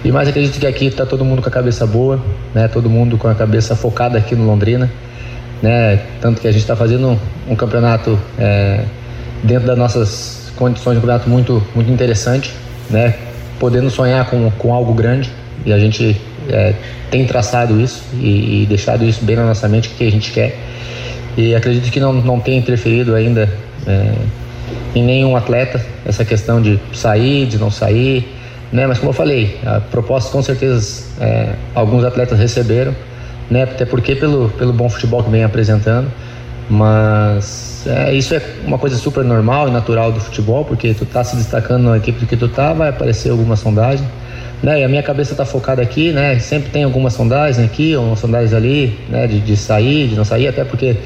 e 0.06 0.12
mais 0.12 0.28
acredito 0.28 0.60
que 0.60 0.66
aqui 0.68 0.86
está 0.86 1.04
todo 1.04 1.24
mundo 1.24 1.42
com 1.42 1.48
a 1.48 1.50
cabeça 1.50 1.84
boa, 1.84 2.20
né? 2.54 2.68
Todo 2.68 2.88
mundo 2.88 3.18
com 3.18 3.26
a 3.26 3.34
cabeça 3.34 3.74
focada 3.74 4.16
aqui 4.16 4.36
no 4.36 4.46
Londrina, 4.46 4.88
né? 5.60 6.00
Tanto 6.20 6.40
que 6.40 6.46
a 6.46 6.52
gente 6.52 6.60
está 6.60 6.76
fazendo 6.76 7.08
um, 7.08 7.18
um 7.48 7.56
campeonato 7.56 8.16
é, 8.38 8.84
dentro 9.42 9.66
das 9.66 9.76
nossas 9.76 10.52
condições, 10.54 10.96
um 10.96 11.00
campeonato 11.00 11.28
muito, 11.28 11.60
muito 11.74 11.90
interessante, 11.90 12.54
né? 12.88 13.16
Podendo 13.58 13.90
sonhar 13.90 14.30
com, 14.30 14.48
com 14.52 14.72
algo 14.72 14.94
grande 14.94 15.28
e 15.64 15.72
a 15.72 15.78
gente 15.78 16.20
é, 16.50 16.74
tem 17.10 17.26
traçado 17.26 17.80
isso 17.80 18.02
e, 18.14 18.62
e, 18.62 18.66
deixado 18.66 19.04
isso 19.04 19.24
bem 19.24 19.36
na 19.36 19.46
nossa 19.46 19.68
mente 19.68 19.88
o 19.88 19.92
que 19.92 20.06
a 20.06 20.10
gente 20.10 20.32
quer. 20.32 20.56
E 21.36 21.54
acredito 21.54 21.90
que 21.90 22.00
não, 22.00 22.12
não 22.12 22.40
tem 22.40 22.58
interferido 22.58 23.14
ainda 23.14 23.48
é, 23.86 24.12
em 24.94 25.04
nenhum 25.04 25.36
atleta 25.36 25.84
essa 26.04 26.24
questão 26.24 26.60
de 26.62 26.80
sair, 26.92 27.46
de 27.46 27.58
não 27.58 27.70
sair 27.70 28.36
né? 28.72 28.86
Mas 28.86 28.98
como 28.98 29.10
eu 29.10 29.14
falei, 29.14 29.58
a 29.64 29.80
proposta 29.80 30.30
com 30.30 30.42
certeza 30.42 31.04
é, 31.20 31.54
alguns 31.74 32.04
atletas 32.04 32.38
receberam, 32.38 32.94
né? 33.50 33.62
Até 33.62 33.84
porque 33.84 34.14
pelo, 34.14 34.48
pelo 34.50 34.72
bom 34.72 34.88
futebol 34.88 35.22
que 35.22 35.30
vem 35.30 35.44
apresentando, 35.44 36.10
mas 36.68 37.84
é, 37.86 38.12
isso 38.14 38.34
é 38.34 38.42
uma 38.66 38.78
coisa 38.78 38.96
super 38.96 39.24
normal 39.24 39.68
e 39.68 39.70
natural 39.70 40.10
do 40.10 40.20
futebol, 40.20 40.64
porque 40.64 40.94
tu 40.94 41.04
tá 41.06 41.22
se 41.22 41.36
destacando 41.36 41.84
na 41.84 41.96
equipe 41.96 42.26
que 42.26 42.36
tu 42.36 42.48
tá, 42.48 42.72
vai 42.72 42.88
aparecer 42.88 43.30
alguma 43.30 43.56
sondagem, 43.56 44.06
né? 44.62 44.80
E 44.80 44.84
a 44.84 44.88
minha 44.88 45.02
cabeça 45.02 45.34
tá 45.34 45.44
focada 45.44 45.82
aqui, 45.82 46.12
né? 46.12 46.38
Sempre 46.38 46.70
tem 46.70 46.84
algumas 46.84 47.14
sondagens 47.14 47.64
aqui, 47.64 47.96
uma 47.96 48.16
sondagem 48.16 48.56
ali, 48.56 48.98
né? 49.08 49.26
De, 49.26 49.40
de 49.40 49.56
sair, 49.56 50.08
de 50.08 50.16
não 50.16 50.24
sair, 50.24 50.48
até 50.48 50.64
porque 50.64 50.96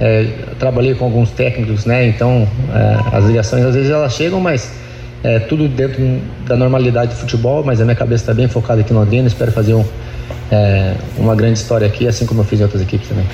é, 0.00 0.26
trabalhei 0.58 0.94
com 0.94 1.04
alguns 1.04 1.30
técnicos, 1.30 1.84
né? 1.84 2.06
Então 2.06 2.48
é, 2.74 3.16
as 3.16 3.24
ligações 3.24 3.64
às 3.64 3.74
vezes 3.74 3.90
elas 3.90 4.12
chegam, 4.14 4.40
mas 4.40 4.72
é, 5.22 5.38
tudo 5.38 5.68
dentro 5.68 6.02
da 6.46 6.56
normalidade 6.56 7.12
do 7.12 7.16
futebol, 7.16 7.62
mas 7.64 7.80
a 7.80 7.84
minha 7.84 7.96
cabeça 7.96 8.22
está 8.22 8.34
bem 8.34 8.48
focada 8.48 8.80
aqui 8.80 8.92
no 8.92 9.00
Londrina. 9.00 9.28
Espero 9.28 9.52
fazer 9.52 9.74
um, 9.74 9.84
é, 10.50 10.94
uma 11.18 11.34
grande 11.34 11.58
história 11.58 11.86
aqui, 11.86 12.06
assim 12.06 12.26
como 12.26 12.40
eu 12.40 12.44
fiz 12.44 12.60
em 12.60 12.62
outras 12.62 12.82
equipes 12.82 13.08
também. 13.08 13.26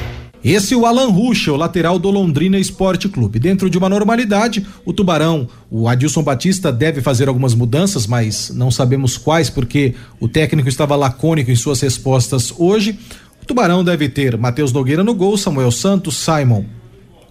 Esse 0.44 0.74
é 0.74 0.76
o 0.76 0.86
Alan 0.86 1.08
Ruxa, 1.08 1.52
o 1.52 1.56
lateral 1.56 1.98
do 1.98 2.10
Londrina 2.10 2.58
Esporte 2.58 3.08
Clube. 3.08 3.38
Dentro 3.38 3.68
de 3.68 3.76
uma 3.76 3.88
normalidade, 3.88 4.64
o 4.84 4.92
Tubarão, 4.92 5.48
o 5.70 5.88
Adilson 5.88 6.22
Batista 6.22 6.70
deve 6.70 7.00
fazer 7.00 7.28
algumas 7.28 7.54
mudanças, 7.54 8.06
mas 8.06 8.50
não 8.54 8.70
sabemos 8.70 9.18
quais, 9.18 9.50
porque 9.50 9.94
o 10.20 10.28
técnico 10.28 10.68
estava 10.68 10.94
lacônico 10.94 11.50
em 11.50 11.56
suas 11.56 11.80
respostas 11.80 12.52
hoje. 12.56 12.98
O 13.42 13.46
Tubarão 13.46 13.82
deve 13.82 14.08
ter 14.08 14.36
Matheus 14.36 14.72
Nogueira 14.72 15.02
no 15.02 15.14
gol, 15.14 15.36
Samuel 15.36 15.70
Santos, 15.70 16.16
Simon, 16.16 16.64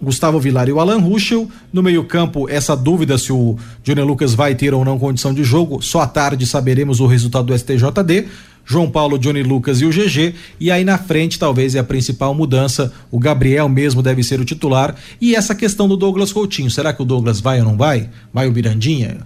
Gustavo 0.00 0.38
Vilar 0.38 0.68
e 0.68 0.72
o 0.72 0.80
Alan 0.80 0.98
Ruschel. 0.98 1.48
No 1.72 1.82
meio-campo, 1.82 2.48
essa 2.48 2.76
dúvida 2.76 3.16
se 3.16 3.32
o 3.32 3.56
Johnny 3.82 4.02
Lucas 4.02 4.34
vai 4.34 4.54
ter 4.54 4.74
ou 4.74 4.84
não 4.84 4.98
condição 4.98 5.32
de 5.32 5.42
jogo. 5.42 5.80
Só 5.80 6.00
à 6.00 6.06
tarde 6.06 6.46
saberemos 6.46 7.00
o 7.00 7.06
resultado 7.06 7.46
do 7.46 7.58
STJD. 7.58 8.26
João 8.66 8.90
Paulo, 8.90 9.18
Johnny 9.18 9.44
Lucas 9.44 9.80
e 9.80 9.86
o 9.86 9.90
GG. 9.90 10.34
E 10.58 10.70
aí 10.70 10.84
na 10.84 10.98
frente, 10.98 11.38
talvez 11.38 11.76
é 11.76 11.78
a 11.78 11.84
principal 11.84 12.34
mudança. 12.34 12.92
O 13.10 13.18
Gabriel 13.18 13.68
mesmo 13.68 14.02
deve 14.02 14.24
ser 14.24 14.40
o 14.40 14.44
titular. 14.44 14.96
E 15.20 15.36
essa 15.36 15.54
questão 15.54 15.86
do 15.86 15.96
Douglas 15.96 16.32
Coutinho. 16.32 16.70
Será 16.70 16.92
que 16.92 17.00
o 17.00 17.04
Douglas 17.04 17.40
vai 17.40 17.60
ou 17.60 17.64
não 17.64 17.76
vai? 17.76 18.10
Vai 18.34 18.48
o 18.48 18.52
Mirandinha? 18.52 19.18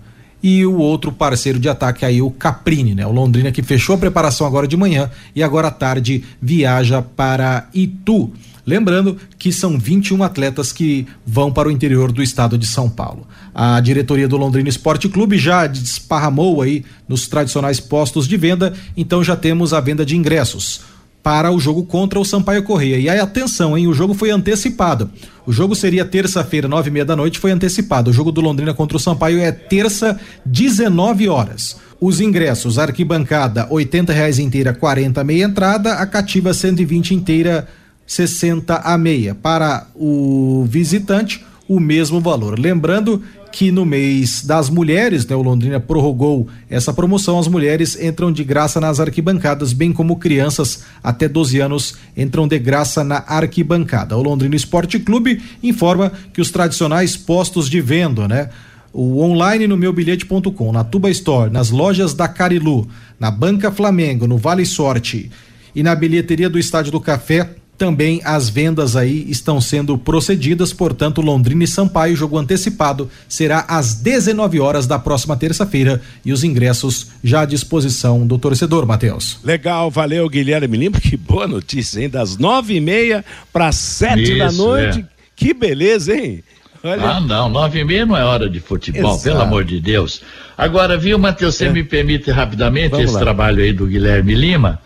E 0.42 0.64
o 0.64 0.76
outro 0.78 1.12
parceiro 1.12 1.58
de 1.58 1.68
ataque 1.68 2.04
aí, 2.04 2.22
o 2.22 2.30
Caprini, 2.30 2.94
né? 2.94 3.06
O 3.06 3.12
Londrina 3.12 3.52
que 3.52 3.62
fechou 3.62 3.94
a 3.94 3.98
preparação 3.98 4.46
agora 4.46 4.66
de 4.66 4.76
manhã 4.76 5.10
e 5.34 5.42
agora 5.42 5.68
à 5.68 5.70
tarde 5.70 6.24
viaja 6.40 7.02
para 7.02 7.68
Itu. 7.74 8.30
Lembrando 8.66 9.16
que 9.38 9.52
são 9.52 9.78
21 9.78 10.22
atletas 10.22 10.72
que 10.72 11.06
vão 11.26 11.52
para 11.52 11.68
o 11.68 11.70
interior 11.70 12.12
do 12.12 12.22
estado 12.22 12.58
de 12.58 12.66
São 12.66 12.88
Paulo. 12.88 13.26
A 13.54 13.80
diretoria 13.80 14.28
do 14.28 14.36
Londrina 14.36 14.68
Esporte 14.68 15.08
Clube 15.08 15.38
já 15.38 15.66
desparramou 15.66 16.62
aí 16.62 16.84
nos 17.08 17.26
tradicionais 17.26 17.80
postos 17.80 18.28
de 18.28 18.36
venda, 18.36 18.72
então 18.96 19.24
já 19.24 19.36
temos 19.36 19.72
a 19.72 19.80
venda 19.80 20.04
de 20.04 20.16
ingressos 20.16 20.82
para 21.22 21.50
o 21.50 21.60
jogo 21.60 21.84
contra 21.84 22.18
o 22.18 22.24
Sampaio 22.24 22.62
Correia. 22.62 22.96
E 22.96 23.08
aí, 23.08 23.18
atenção, 23.18 23.76
hein? 23.76 23.86
O 23.86 23.92
jogo 23.92 24.14
foi 24.14 24.30
antecipado. 24.30 25.10
O 25.46 25.52
jogo 25.52 25.74
seria 25.74 26.04
terça-feira, 26.04 26.68
nove 26.68 26.88
e 26.88 26.92
meia 26.92 27.04
da 27.04 27.16
noite, 27.16 27.38
foi 27.38 27.50
antecipado. 27.50 28.10
O 28.10 28.12
jogo 28.12 28.32
do 28.32 28.40
Londrina 28.40 28.72
contra 28.72 28.96
o 28.96 29.00
Sampaio 29.00 29.38
é 29.38 29.52
terça, 29.52 30.18
19 30.46 31.28
horas. 31.28 31.76
Os 32.00 32.20
ingressos, 32.20 32.78
arquibancada, 32.78 33.66
oitenta 33.68 34.12
reais 34.12 34.38
inteira, 34.38 34.72
40 34.72 35.22
meia 35.22 35.44
entrada, 35.44 35.94
a 35.94 36.06
cativa 36.06 36.54
120 36.54 37.14
inteira, 37.14 37.68
60 38.10 38.74
a 38.74 38.98
meia. 38.98 39.36
Para 39.36 39.86
o 39.94 40.66
visitante, 40.68 41.44
o 41.68 41.78
mesmo 41.78 42.20
valor. 42.20 42.58
Lembrando 42.58 43.22
que 43.52 43.70
no 43.70 43.86
mês 43.86 44.42
das 44.42 44.68
mulheres, 44.68 45.24
né, 45.24 45.36
o 45.36 45.42
Londrina 45.42 45.78
prorrogou 45.78 46.48
essa 46.68 46.92
promoção, 46.92 47.38
as 47.38 47.46
mulheres 47.46 47.96
entram 48.00 48.32
de 48.32 48.42
graça 48.42 48.80
nas 48.80 48.98
arquibancadas, 48.98 49.72
bem 49.72 49.92
como 49.92 50.16
crianças 50.16 50.82
até 51.04 51.28
12 51.28 51.60
anos 51.60 51.94
entram 52.16 52.48
de 52.48 52.58
graça 52.58 53.04
na 53.04 53.22
arquibancada. 53.28 54.16
O 54.16 54.22
Londrina 54.22 54.56
Esporte 54.56 54.98
Clube 54.98 55.40
informa 55.62 56.10
que 56.32 56.40
os 56.40 56.50
tradicionais 56.50 57.16
postos 57.16 57.70
de 57.70 57.80
venda, 57.80 58.26
né, 58.26 58.50
o 58.92 59.22
online 59.22 59.68
no 59.68 59.76
meubilhete.com, 59.76 60.72
na 60.72 60.82
Tuba 60.82 61.10
Store, 61.10 61.48
nas 61.48 61.70
lojas 61.70 62.12
da 62.12 62.26
Carilu, 62.26 62.88
na 63.20 63.30
Banca 63.30 63.70
Flamengo, 63.70 64.26
no 64.26 64.36
Vale 64.36 64.66
Sorte 64.66 65.30
E 65.72 65.82
na 65.84 65.94
bilheteria 65.94 66.50
do 66.50 66.58
Estádio 66.58 66.90
do 66.90 67.00
Café, 67.00 67.50
também 67.80 68.20
as 68.26 68.50
vendas 68.50 68.94
aí 68.94 69.24
estão 69.26 69.58
sendo 69.58 69.96
procedidas, 69.96 70.70
portanto, 70.70 71.22
Londrina 71.22 71.64
e 71.64 71.66
Sampaio, 71.66 72.14
jogo 72.14 72.36
antecipado, 72.36 73.10
será 73.26 73.64
às 73.66 73.94
19 73.94 74.60
horas 74.60 74.86
da 74.86 74.98
próxima 74.98 75.34
terça-feira 75.34 76.02
e 76.22 76.30
os 76.30 76.44
ingressos 76.44 77.06
já 77.24 77.40
à 77.40 77.44
disposição 77.46 78.26
do 78.26 78.36
torcedor, 78.36 78.84
Matheus. 78.86 79.38
Legal, 79.42 79.90
valeu, 79.90 80.28
Guilherme 80.28 80.76
Lima. 80.76 81.00
Que 81.00 81.16
boa 81.16 81.46
notícia, 81.48 82.02
hein? 82.02 82.10
Das 82.10 82.36
nove 82.36 82.74
e 82.74 82.80
meia 82.82 83.24
para 83.50 83.72
sete 83.72 84.36
da 84.36 84.52
noite. 84.52 85.00
é. 85.00 85.04
Que 85.34 85.54
beleza, 85.54 86.14
hein? 86.14 86.44
Olha. 86.84 87.02
Ah, 87.12 87.20
não, 87.22 87.48
nove 87.48 87.78
e 87.80 87.84
meia 87.84 88.04
não 88.04 88.14
é 88.14 88.22
hora 88.22 88.48
de 88.50 88.60
futebol, 88.60 89.12
Exato. 89.12 89.22
pelo 89.24 89.40
amor 89.40 89.64
de 89.64 89.80
Deus. 89.80 90.20
Agora, 90.56 90.98
viu, 90.98 91.18
Matheus, 91.18 91.54
você 91.54 91.64
É. 91.64 91.70
me 91.72 91.82
permite 91.82 92.30
rapidamente 92.30 92.90
Vamos 92.90 93.06
esse 93.06 93.14
lá. 93.14 93.20
trabalho 93.20 93.62
aí 93.62 93.72
do 93.72 93.86
Guilherme 93.86 94.34
Lima. 94.34 94.78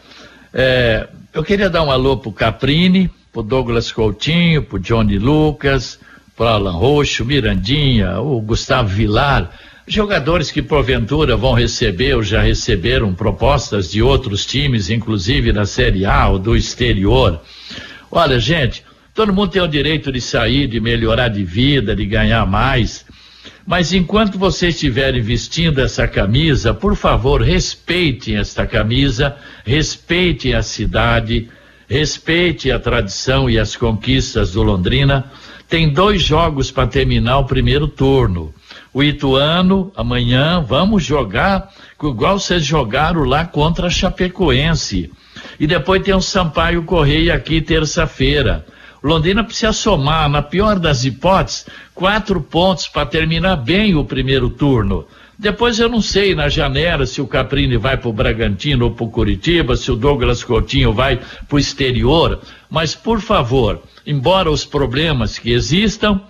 É, 0.52 1.08
eu 1.34 1.42
queria 1.42 1.68
dar 1.68 1.82
um 1.82 1.90
alô 1.90 2.16
pro 2.16 2.30
Caprini, 2.30 3.10
pro 3.32 3.42
Douglas 3.42 3.90
Coutinho, 3.90 4.62
pro 4.62 4.78
Johnny 4.78 5.18
Lucas, 5.18 5.98
pro 6.36 6.46
Alan 6.46 6.70
Roxo, 6.70 7.24
Mirandinha, 7.24 8.20
o 8.20 8.40
Gustavo 8.40 8.88
Vilar, 8.88 9.50
jogadores 9.86 10.52
que 10.52 10.62
porventura 10.62 11.36
vão 11.36 11.52
receber 11.52 12.14
ou 12.14 12.22
já 12.22 12.40
receberam 12.40 13.12
propostas 13.12 13.90
de 13.90 14.00
outros 14.00 14.46
times, 14.46 14.90
inclusive 14.90 15.52
da 15.52 15.66
Série 15.66 16.06
A 16.06 16.28
ou 16.28 16.38
do 16.38 16.56
exterior. 16.56 17.40
Olha, 18.12 18.38
gente, 18.38 18.84
todo 19.12 19.32
mundo 19.34 19.50
tem 19.50 19.60
o 19.60 19.66
direito 19.66 20.12
de 20.12 20.20
sair, 20.20 20.68
de 20.68 20.78
melhorar 20.78 21.28
de 21.28 21.44
vida, 21.44 21.96
de 21.96 22.06
ganhar 22.06 22.46
mais. 22.46 23.04
Mas 23.66 23.92
enquanto 23.92 24.38
vocês 24.38 24.74
estiverem 24.74 25.22
vestindo 25.22 25.80
essa 25.80 26.06
camisa, 26.06 26.74
por 26.74 26.94
favor, 26.94 27.40
respeitem 27.40 28.36
esta 28.36 28.66
camisa, 28.66 29.36
respeitem 29.64 30.54
a 30.54 30.62
cidade, 30.62 31.48
respeitem 31.88 32.72
a 32.72 32.78
tradição 32.78 33.48
e 33.48 33.58
as 33.58 33.74
conquistas 33.74 34.52
do 34.52 34.62
Londrina. 34.62 35.30
Tem 35.66 35.88
dois 35.88 36.22
jogos 36.22 36.70
para 36.70 36.86
terminar 36.86 37.38
o 37.38 37.46
primeiro 37.46 37.88
turno. 37.88 38.54
O 38.92 39.02
Ituano, 39.02 39.90
amanhã, 39.96 40.60
vamos 40.60 41.02
jogar 41.02 41.72
igual 42.02 42.38
vocês 42.38 42.62
jogaram 42.64 43.24
lá 43.24 43.46
contra 43.46 43.86
a 43.86 43.90
Chapecoense. 43.90 45.10
E 45.58 45.66
depois 45.66 46.02
tem 46.02 46.14
o 46.14 46.20
Sampaio 46.20 46.82
Correia 46.82 47.34
aqui 47.34 47.60
terça-feira. 47.60 48.66
Londrina 49.04 49.44
precisa 49.44 49.70
somar, 49.70 50.30
na 50.30 50.40
pior 50.40 50.78
das 50.78 51.04
hipóteses, 51.04 51.66
quatro 51.94 52.40
pontos 52.40 52.88
para 52.88 53.04
terminar 53.04 53.56
bem 53.56 53.94
o 53.94 54.02
primeiro 54.02 54.48
turno. 54.48 55.06
Depois 55.38 55.78
eu 55.78 55.90
não 55.90 56.00
sei 56.00 56.34
na 56.34 56.48
janela 56.48 57.04
se 57.04 57.20
o 57.20 57.26
Caprini 57.26 57.76
vai 57.76 57.98
para 57.98 58.08
o 58.08 58.12
Bragantino 58.14 58.86
ou 58.86 58.92
para 58.92 59.04
o 59.04 59.10
Curitiba, 59.10 59.76
se 59.76 59.90
o 59.92 59.96
Douglas 59.96 60.42
Coutinho 60.42 60.90
vai 60.94 61.16
para 61.16 61.56
o 61.56 61.58
exterior. 61.58 62.40
Mas, 62.70 62.94
por 62.94 63.20
favor, 63.20 63.82
embora 64.06 64.50
os 64.50 64.64
problemas 64.64 65.38
que 65.38 65.52
existam, 65.52 66.22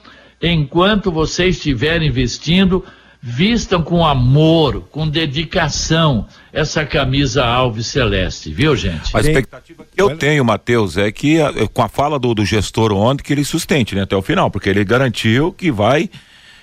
enquanto 0.42 1.12
vocês 1.12 1.56
estiverem 1.56 2.08
investindo, 2.08 2.84
vistam 3.26 3.82
com 3.82 4.04
amor, 4.04 4.82
com 4.90 5.08
dedicação 5.08 6.26
essa 6.52 6.84
camisa 6.84 7.42
alves 7.42 7.86
celeste, 7.86 8.52
viu, 8.52 8.76
gente? 8.76 9.16
A 9.16 9.20
expectativa 9.20 9.82
que 9.90 10.00
eu 10.00 10.14
tenho, 10.18 10.44
Matheus, 10.44 10.98
é 10.98 11.10
que 11.10 11.40
a- 11.40 11.50
com 11.72 11.82
a 11.82 11.88
fala 11.88 12.18
do, 12.18 12.34
do 12.34 12.44
gestor 12.44 12.92
ontem, 12.92 13.22
que 13.22 13.32
ele 13.32 13.42
sustente 13.44 13.94
né, 13.94 14.02
até 14.02 14.14
o 14.14 14.20
final, 14.20 14.50
porque 14.50 14.68
ele 14.68 14.84
garantiu 14.84 15.52
que 15.52 15.72
vai 15.72 16.10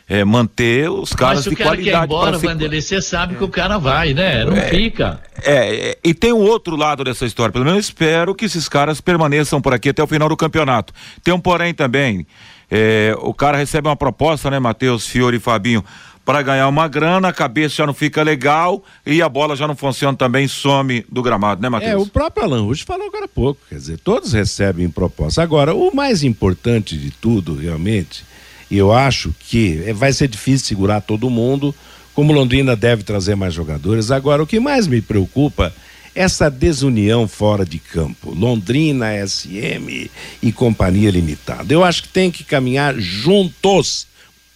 eh, 0.07 0.23
manter 0.23 0.87
os 0.91 1.13
caras 1.13 1.37
Mas 1.37 1.43
se 1.45 1.49
de 1.49 1.55
o 1.55 1.57
cara 1.57 1.69
quer 1.77 1.81
ir 1.81 1.83
qualidade. 1.85 2.05
embora, 2.05 2.29
para 2.31 2.39
se- 2.39 2.45
Vanderlei, 2.47 2.81
você 2.81 3.01
sabe 3.01 3.35
que 3.35 3.43
o 3.43 3.47
cara 3.49 3.77
vai, 3.79 4.13
né? 4.13 4.43
Não 4.45 4.55
É. 4.57 4.67
fica. 4.69 5.19
É, 5.41 5.89
é, 5.91 5.97
e 6.03 6.13
tem 6.13 6.31
um 6.33 6.41
outro 6.41 6.75
lado 6.75 7.03
dessa 7.03 7.25
história. 7.25 7.51
Pelo 7.51 7.63
menos 7.65 7.77
eu 7.77 7.81
espero 7.81 8.35
que 8.35 8.45
esses 8.45 8.67
caras 8.69 9.01
permaneçam 9.01 9.59
por 9.61 9.73
aqui 9.73 9.89
até 9.89 10.03
o 10.03 10.07
final 10.07 10.29
do 10.29 10.37
campeonato. 10.37 10.93
Tem 11.23 11.33
um 11.33 11.39
porém 11.39 11.73
também. 11.73 12.27
é, 12.73 13.13
o 13.19 13.33
cara 13.33 13.57
recebe 13.57 13.89
uma 13.89 13.97
proposta, 13.97 14.49
né, 14.49 14.57
Matheus, 14.57 15.05
Fiore 15.05 15.35
e 15.35 15.39
Fabinho, 15.41 15.83
para 16.31 16.43
ganhar 16.43 16.69
uma 16.69 16.87
grana, 16.87 17.27
a 17.27 17.33
cabeça 17.33 17.75
já 17.75 17.85
não 17.85 17.93
fica 17.93 18.23
legal 18.23 18.81
e 19.05 19.21
a 19.21 19.27
bola 19.27 19.53
já 19.53 19.67
não 19.67 19.75
funciona 19.75 20.17
também, 20.17 20.47
some 20.47 21.05
do 21.11 21.21
gramado, 21.21 21.61
né, 21.61 21.67
É, 21.67 21.69
Matheus? 21.69 22.07
o 22.07 22.09
próprio 22.09 22.45
Alan 22.45 22.61
Rush 22.61 22.83
falou 22.83 23.05
agora 23.07 23.25
há 23.25 23.27
pouco, 23.27 23.59
quer 23.67 23.75
dizer, 23.75 23.99
todos 23.99 24.31
recebem 24.31 24.89
proposta. 24.89 25.43
Agora, 25.43 25.75
o 25.75 25.93
mais 25.93 26.23
importante 26.23 26.97
de 26.97 27.11
tudo, 27.11 27.53
realmente, 27.53 28.23
e 28.69 28.77
eu 28.77 28.93
acho 28.93 29.35
que 29.41 29.83
é, 29.85 29.91
vai 29.91 30.13
ser 30.13 30.29
difícil 30.29 30.65
segurar 30.65 31.01
todo 31.01 31.29
mundo, 31.29 31.75
como 32.15 32.31
Londrina 32.31 32.77
deve 32.77 33.03
trazer 33.03 33.35
mais 33.35 33.53
jogadores. 33.53 34.09
Agora, 34.09 34.41
o 34.41 34.47
que 34.47 34.57
mais 34.57 34.87
me 34.87 35.01
preocupa 35.01 35.73
é 36.15 36.21
essa 36.23 36.49
desunião 36.49 37.27
fora 37.27 37.65
de 37.65 37.77
campo. 37.77 38.33
Londrina, 38.33 39.07
SM 39.27 40.09
e 40.41 40.51
Companhia 40.53 41.11
Limitada. 41.11 41.73
Eu 41.73 41.83
acho 41.83 42.03
que 42.03 42.09
tem 42.09 42.31
que 42.31 42.45
caminhar 42.45 42.95
juntos 42.97 44.07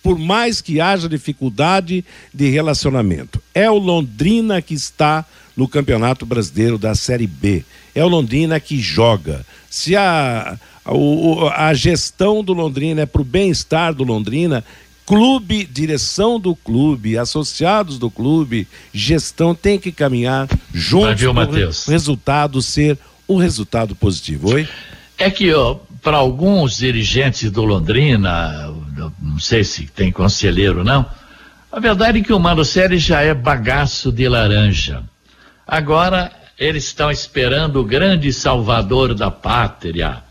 por 0.05 0.19
mais 0.19 0.61
que 0.61 0.79
haja 0.79 1.09
dificuldade 1.09 2.05
de 2.31 2.47
relacionamento. 2.47 3.41
É 3.55 3.71
o 3.71 3.79
Londrina 3.79 4.61
que 4.61 4.75
está 4.75 5.25
no 5.57 5.67
Campeonato 5.67 6.27
Brasileiro 6.27 6.77
da 6.77 6.93
Série 6.93 7.25
B. 7.25 7.65
É 7.95 8.05
o 8.05 8.07
Londrina 8.07 8.59
que 8.59 8.79
joga. 8.79 9.43
Se 9.67 9.95
a, 9.95 10.59
a, 10.85 11.69
a 11.69 11.73
gestão 11.73 12.43
do 12.43 12.53
Londrina 12.53 13.01
é 13.01 13.05
para 13.07 13.23
o 13.23 13.25
bem-estar 13.25 13.95
do 13.95 14.03
Londrina, 14.03 14.63
clube, 15.07 15.65
direção 15.65 16.39
do 16.39 16.55
clube, 16.55 17.17
associados 17.17 17.97
do 17.97 18.11
clube, 18.11 18.67
gestão 18.93 19.55
tem 19.55 19.79
que 19.79 19.91
caminhar 19.91 20.47
juntos 20.71 21.19
viu, 21.19 21.33
para 21.33 21.49
o 21.49 21.71
resultado 21.87 22.61
ser 22.61 22.95
um 23.27 23.37
resultado 23.37 23.95
positivo. 23.95 24.53
Oi? 24.53 24.69
É 25.17 25.31
que, 25.31 25.51
para 26.03 26.17
alguns 26.17 26.77
dirigentes 26.77 27.49
do 27.49 27.65
Londrina, 27.65 28.71
eu 29.05 29.13
não 29.21 29.39
sei 29.39 29.63
se 29.63 29.87
tem 29.87 30.11
conselheiro 30.11 30.79
ou 30.79 30.83
não, 30.83 31.05
a 31.71 31.79
verdade 31.79 32.19
é 32.19 32.23
que 32.23 32.33
o 32.33 32.39
Marucelli 32.39 32.97
já 32.97 33.21
é 33.21 33.33
bagaço 33.33 34.11
de 34.11 34.27
laranja. 34.27 35.03
Agora, 35.67 36.31
eles 36.57 36.85
estão 36.85 37.11
esperando 37.11 37.81
o 37.81 37.83
grande 37.83 38.31
salvador 38.31 39.13
da 39.13 39.29
pátria, 39.29 40.23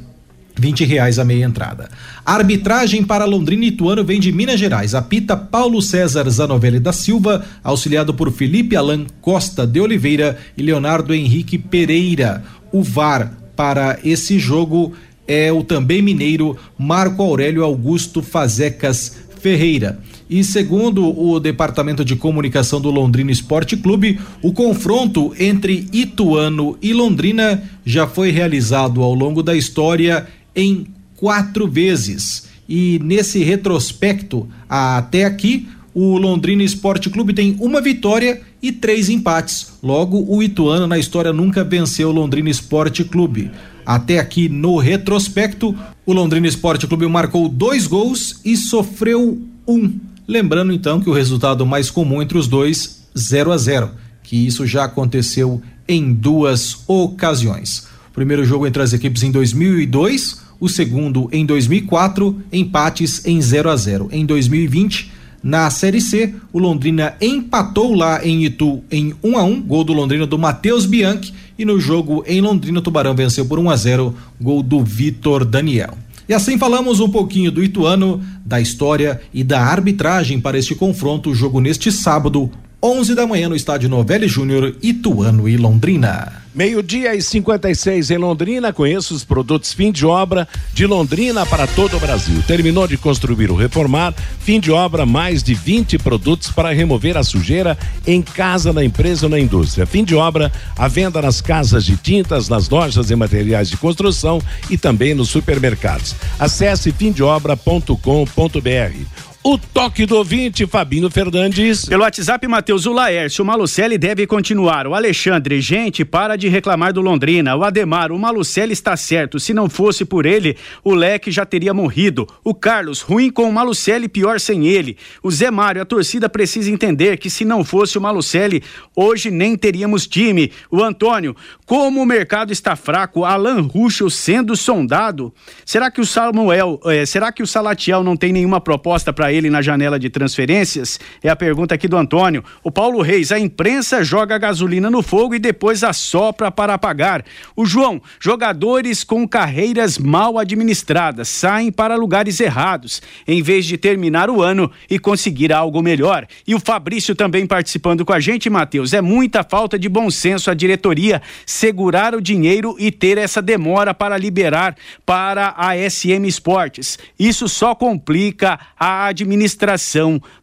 20 0.57 0.85
reais 0.85 1.19
a 1.19 1.25
meia 1.25 1.45
entrada. 1.45 1.89
A 2.25 2.35
arbitragem 2.35 3.03
para 3.03 3.25
Londrina 3.25 3.65
e 3.65 3.69
Ituano 3.69 4.05
vem 4.05 4.21
de 4.21 4.31
Minas 4.31 4.61
Gerais. 4.61 4.95
Apita 4.95 5.37
Paulo 5.37 5.83
César 5.83 6.29
Zanovelli 6.31 6.79
da 6.79 6.93
Silva, 6.93 7.45
auxiliado 7.63 8.15
por 8.15 8.31
Felipe 8.31 8.77
Alan 8.77 9.05
Costa 9.21 9.67
de 9.67 9.81
Oliveira 9.81 10.39
e 10.57 10.63
Leonardo 10.63 11.13
Henrique 11.13 11.59
Pereira. 11.59 12.45
O 12.73 12.83
VAR 12.83 13.33
para 13.57 13.99
esse 14.05 14.39
jogo 14.39 14.93
é 15.27 15.53
o 15.53 15.63
também 15.63 16.03
mineiro 16.03 16.57
Marco 16.79 17.23
Aurélio 17.23 17.65
Augusto 17.65 18.23
Fazecas 18.23 19.17
Ferreira. 19.41 20.01
E 20.29 20.43
segundo 20.43 21.19
o 21.19 21.39
Departamento 21.39 22.05
de 22.05 22.17
Comunicação 22.17 22.81
do 22.81 22.91
Londrina 22.91 23.31
Esporte 23.31 23.77
Clube, 23.77 24.19
o 24.43 24.53
confronto 24.53 25.35
entre 25.39 25.87
Ituano 25.93 26.79
e 26.81 26.93
Londrina 26.93 27.63
já 27.85 28.07
foi 28.07 28.31
realizado 28.31 29.03
ao 29.03 29.15
longo 29.15 29.43
da 29.43 29.55
história 29.55 30.27
em 30.57 30.87
quatro 31.17 31.69
vezes. 31.69 32.49
E 32.67 32.99
nesse 33.05 33.45
retrospecto, 33.45 34.49
até 34.69 35.25
aqui, 35.25 35.69
o 35.95 36.17
Londrina 36.17 36.63
Esporte 36.63 37.11
Clube 37.11 37.33
tem 37.35 37.57
uma 37.61 37.81
vitória 37.81 38.41
e 38.63 38.73
três 38.73 39.09
empates. 39.11 39.75
Logo, 39.83 40.25
o 40.27 40.43
Ituano 40.43 40.87
na 40.87 40.99
história 40.99 41.33
nunca 41.33 41.63
venceu 41.63 42.09
o 42.09 42.13
Londrina 42.13 42.49
Esporte 42.49 43.05
Clube. 43.05 43.51
Até 43.87 44.19
aqui 44.19 44.49
no 44.49 44.79
retrospecto, 44.79 45.77
o 46.07 46.13
Londrina 46.13 46.47
Esporte 46.47 46.87
Clube 46.87 47.07
marcou 47.07 47.49
dois 47.49 47.87
gols 47.87 48.41
e 48.45 48.57
sofreu 48.57 49.39
um. 49.67 49.99
Lembrando 50.27 50.73
então 50.73 51.01
que 51.01 51.11
o 51.11 51.13
resultado 51.13 51.67
mais 51.67 51.91
comum 51.91 52.23
entre 52.23 52.39
os 52.39 52.49
dois, 52.49 53.05
0 53.17 53.53
a 53.53 53.59
0 53.59 53.91
que 54.23 54.47
isso 54.47 54.67
já 54.67 54.85
aconteceu 54.85 55.63
em 55.87 56.13
duas 56.13 56.79
ocasiões. 56.89 57.87
O 58.11 58.15
primeiro 58.15 58.45
jogo 58.45 58.67
entre 58.67 58.83
as 58.83 58.93
equipes 58.93 59.23
em 59.23 59.31
2002, 59.31 60.43
o 60.59 60.69
segundo 60.69 61.29
em 61.31 61.45
2004, 61.45 62.41
empates 62.53 63.25
em 63.27 63.41
0 63.41 63.71
a 63.71 63.77
0 63.77 64.09
Em 64.11 64.25
2020, 64.25 65.13
na 65.45 65.69
Série 65.69 66.01
C, 66.01 66.35
o 66.51 66.59
Londrina 66.59 67.15
empatou 67.21 67.95
lá 67.95 68.27
em 68.27 68.45
Itu 68.47 68.83
em 68.91 69.15
1 69.23 69.39
a 69.39 69.45
1 69.45 69.61
gol 69.61 69.85
do 69.85 69.93
Londrina 69.93 70.27
do 70.27 70.39
Matheus 70.39 70.87
Bianchi 70.87 71.35
e 71.59 71.67
no 71.67 71.79
jogo 71.79 72.25
em 72.27 72.41
Londrina, 72.41 72.79
o 72.79 72.83
Tubarão 72.83 73.15
venceu 73.15 73.45
por 73.45 73.59
1 73.59 73.69
a 73.69 73.77
0, 73.77 74.15
gol 74.41 74.63
do 74.63 74.83
Vitor 74.83 75.45
Daniel. 75.45 75.99
E 76.27 76.33
assim 76.33 76.57
falamos 76.57 76.99
um 76.99 77.11
pouquinho 77.11 77.53
do 77.53 77.63
Ituano, 77.63 78.23
da 78.43 78.59
história 78.59 79.21
e 79.35 79.45
da 79.45 79.61
arbitragem 79.61 80.41
para 80.41 80.59
este 80.59 80.75
confronto, 80.75 81.35
jogo 81.35 81.61
neste 81.61 81.93
sábado, 81.93 82.51
11 82.83 83.15
da 83.15 83.27
manhã 83.27 83.51
no 83.51 83.55
estádio 83.55 83.91
Novelli 83.91 84.27
Júnior, 84.27 84.75
Ituano 84.83 85.47
e 85.47 85.59
Londrina. 85.59 86.44
Meio-dia 86.55 87.17
e 87.17 87.21
56 87.21 88.13
em 88.13 88.17
Londrina. 88.17 88.73
Conheça 88.73 89.13
os 89.13 89.25
produtos 89.25 89.73
fim 89.73 89.91
de 89.91 90.07
obra 90.07 90.47
de 90.73 90.87
Londrina 90.87 91.45
para 91.45 91.67
todo 91.67 91.97
o 91.97 92.01
Brasil. 92.01 92.41
Terminou 92.47 92.87
de 92.87 92.97
construir 92.97 93.51
ou 93.51 93.57
reformar, 93.57 94.15
fim 94.39 94.61
de 94.61 94.71
obra, 94.71 95.05
mais 95.05 95.43
de 95.43 95.53
20 95.53 95.99
produtos 95.99 96.53
para 96.53 96.73
remover 96.73 97.17
a 97.17 97.25
sujeira 97.25 97.77
em 98.07 98.23
casa, 98.23 98.73
na 98.73 98.85
empresa 98.85 99.27
ou 99.27 99.31
na 99.31 99.41
indústria. 99.41 99.85
Fim 99.85 100.05
de 100.05 100.15
obra, 100.15 100.53
a 100.79 100.87
venda 100.87 101.21
nas 101.21 101.41
casas 101.41 101.85
de 101.85 101.97
tintas, 101.97 102.49
nas 102.49 102.69
lojas 102.69 103.11
e 103.11 103.17
materiais 103.17 103.69
de 103.69 103.77
construção 103.77 104.41
e 104.71 104.79
também 104.79 105.13
nos 105.13 105.31
supermercados. 105.31 106.15
Acesse 106.39 106.93
fimdeobra.com.br. 106.93 109.34
O 109.47 109.59
toque 109.59 110.07
do 110.07 110.17
ouvinte, 110.17 110.67
Fabinho 110.67 111.11
Fernandes. 111.11 111.85
Pelo 111.85 112.03
WhatsApp, 112.03 112.49
Matheus, 112.49 112.87
o 112.87 112.95
Laércio, 112.95 113.45
o 113.45 113.47
Malucelli 113.47 113.99
deve 113.99 114.27
continuar. 114.27 114.87
O 114.87 114.95
Alexandre, 114.95 115.61
gente, 115.61 116.03
para 116.03 116.35
de 116.35 116.49
reclamar 116.49 116.95
do 116.95 117.03
Londrina. 117.03 117.55
O 117.55 117.63
Ademar, 117.63 118.11
o 118.11 118.19
Malucelli 118.19 118.73
está 118.73 118.97
certo. 118.97 119.39
Se 119.39 119.53
não 119.53 119.69
fosse 119.69 120.03
por 120.07 120.25
ele, 120.25 120.57
o 120.83 120.95
Leque 120.95 121.31
já 121.31 121.45
teria 121.45 121.75
morrido. 121.75 122.27
O 122.43 122.55
Carlos, 122.55 123.03
ruim 123.03 123.31
com 123.31 123.47
o 123.47 123.53
Malucelli, 123.53 124.09
pior 124.09 124.41
sem 124.41 124.67
ele. 124.67 124.97
O 125.23 125.31
Zé 125.31 125.51
Mário, 125.51 125.83
a 125.83 125.85
torcida 125.85 126.27
precisa 126.27 126.71
entender 126.71 127.19
que 127.19 127.29
se 127.29 127.45
não 127.45 127.63
fosse 127.63 127.99
o 127.99 128.01
Malucelli, 128.01 128.63
hoje 128.97 129.31
nem 129.31 129.59
teríamos 129.59 130.07
time. 130.07 130.51
O 130.71 130.83
Antônio, 130.83 131.37
como 131.67 132.01
o 132.01 132.07
mercado 132.07 132.51
está 132.51 132.77
fraco, 132.77 133.27
Alan 133.27 133.61
Ruschel 133.61 134.09
sendo 134.09 134.57
sondado. 134.57 135.35
Será 135.67 135.91
que 135.91 136.01
o 136.01 136.07
Samuel, 136.07 136.81
eh, 136.87 137.05
será 137.05 137.31
que 137.31 137.43
o 137.43 137.47
Salatiel 137.47 138.03
não 138.03 138.17
tem 138.17 138.33
nenhuma 138.33 138.59
proposta 138.59 139.13
para 139.13 139.34
ele 139.35 139.51
na 139.51 139.61
janela 139.61 139.99
de 139.99 140.09
transferências? 140.09 140.99
É 141.23 141.29
a 141.29 141.37
pergunta 141.37 141.75
aqui 141.75 141.89
do 141.89 141.97
Antônio. 141.97 142.45
O 142.63 142.71
Paulo 142.71 143.03
Reis, 143.03 143.33
a 143.33 143.39
imprensa 143.39 144.05
joga 144.05 144.39
gasolina 144.39 144.91
no 144.91 145.03
fogo 145.03 145.35
e 145.35 145.39
depois 145.39 145.83
assopra 145.83 146.51
para 146.51 146.75
apagar. 146.75 147.25
O 147.57 147.67
João, 147.67 148.01
jogadores 148.21 149.05
com 149.05 149.27
carreiras 149.27 149.99
mal 149.99 150.39
administradas 150.39 151.29
saem 151.29 151.73
para 151.73 151.97
lugares 151.97 152.41
errados, 152.41 153.03
em 153.27 153.43
vez 153.43 153.67
de 153.67 153.77
terminar 153.77 154.31
o 154.31 154.43
ano 154.43 154.71
e 154.89 154.99
conseguir 154.99 155.53
algo 155.53 155.83
melhor. 155.83 156.27
E 156.47 156.55
o 156.55 156.61
Fabrício 156.61 157.15
também 157.15 157.47
participando 157.47 158.05
com 158.05 158.13
a 158.13 158.21
gente, 158.21 158.49
Matheus. 158.49 158.93
É 158.93 159.01
muita 159.01 159.43
falta 159.43 159.79
de 159.79 159.89
bom 159.89 160.11
senso 160.11 160.51
a 160.51 160.55
diretoria 160.55 161.21
segurar 161.47 162.15
o 162.15 162.21
dinheiro 162.21 162.77
e 162.79 162.91
ter 162.91 163.19
essa 163.19 163.43
demora 163.43 163.93
para 163.93 164.17
liberar 164.17 164.77
para 165.05 165.55
a 165.57 165.75
SM 165.77 166.27
Esportes. 166.27 166.99
Isso 167.19 167.49
só 167.49 167.75
complica 167.75 168.59
a 168.79 169.07
administração 169.07 169.24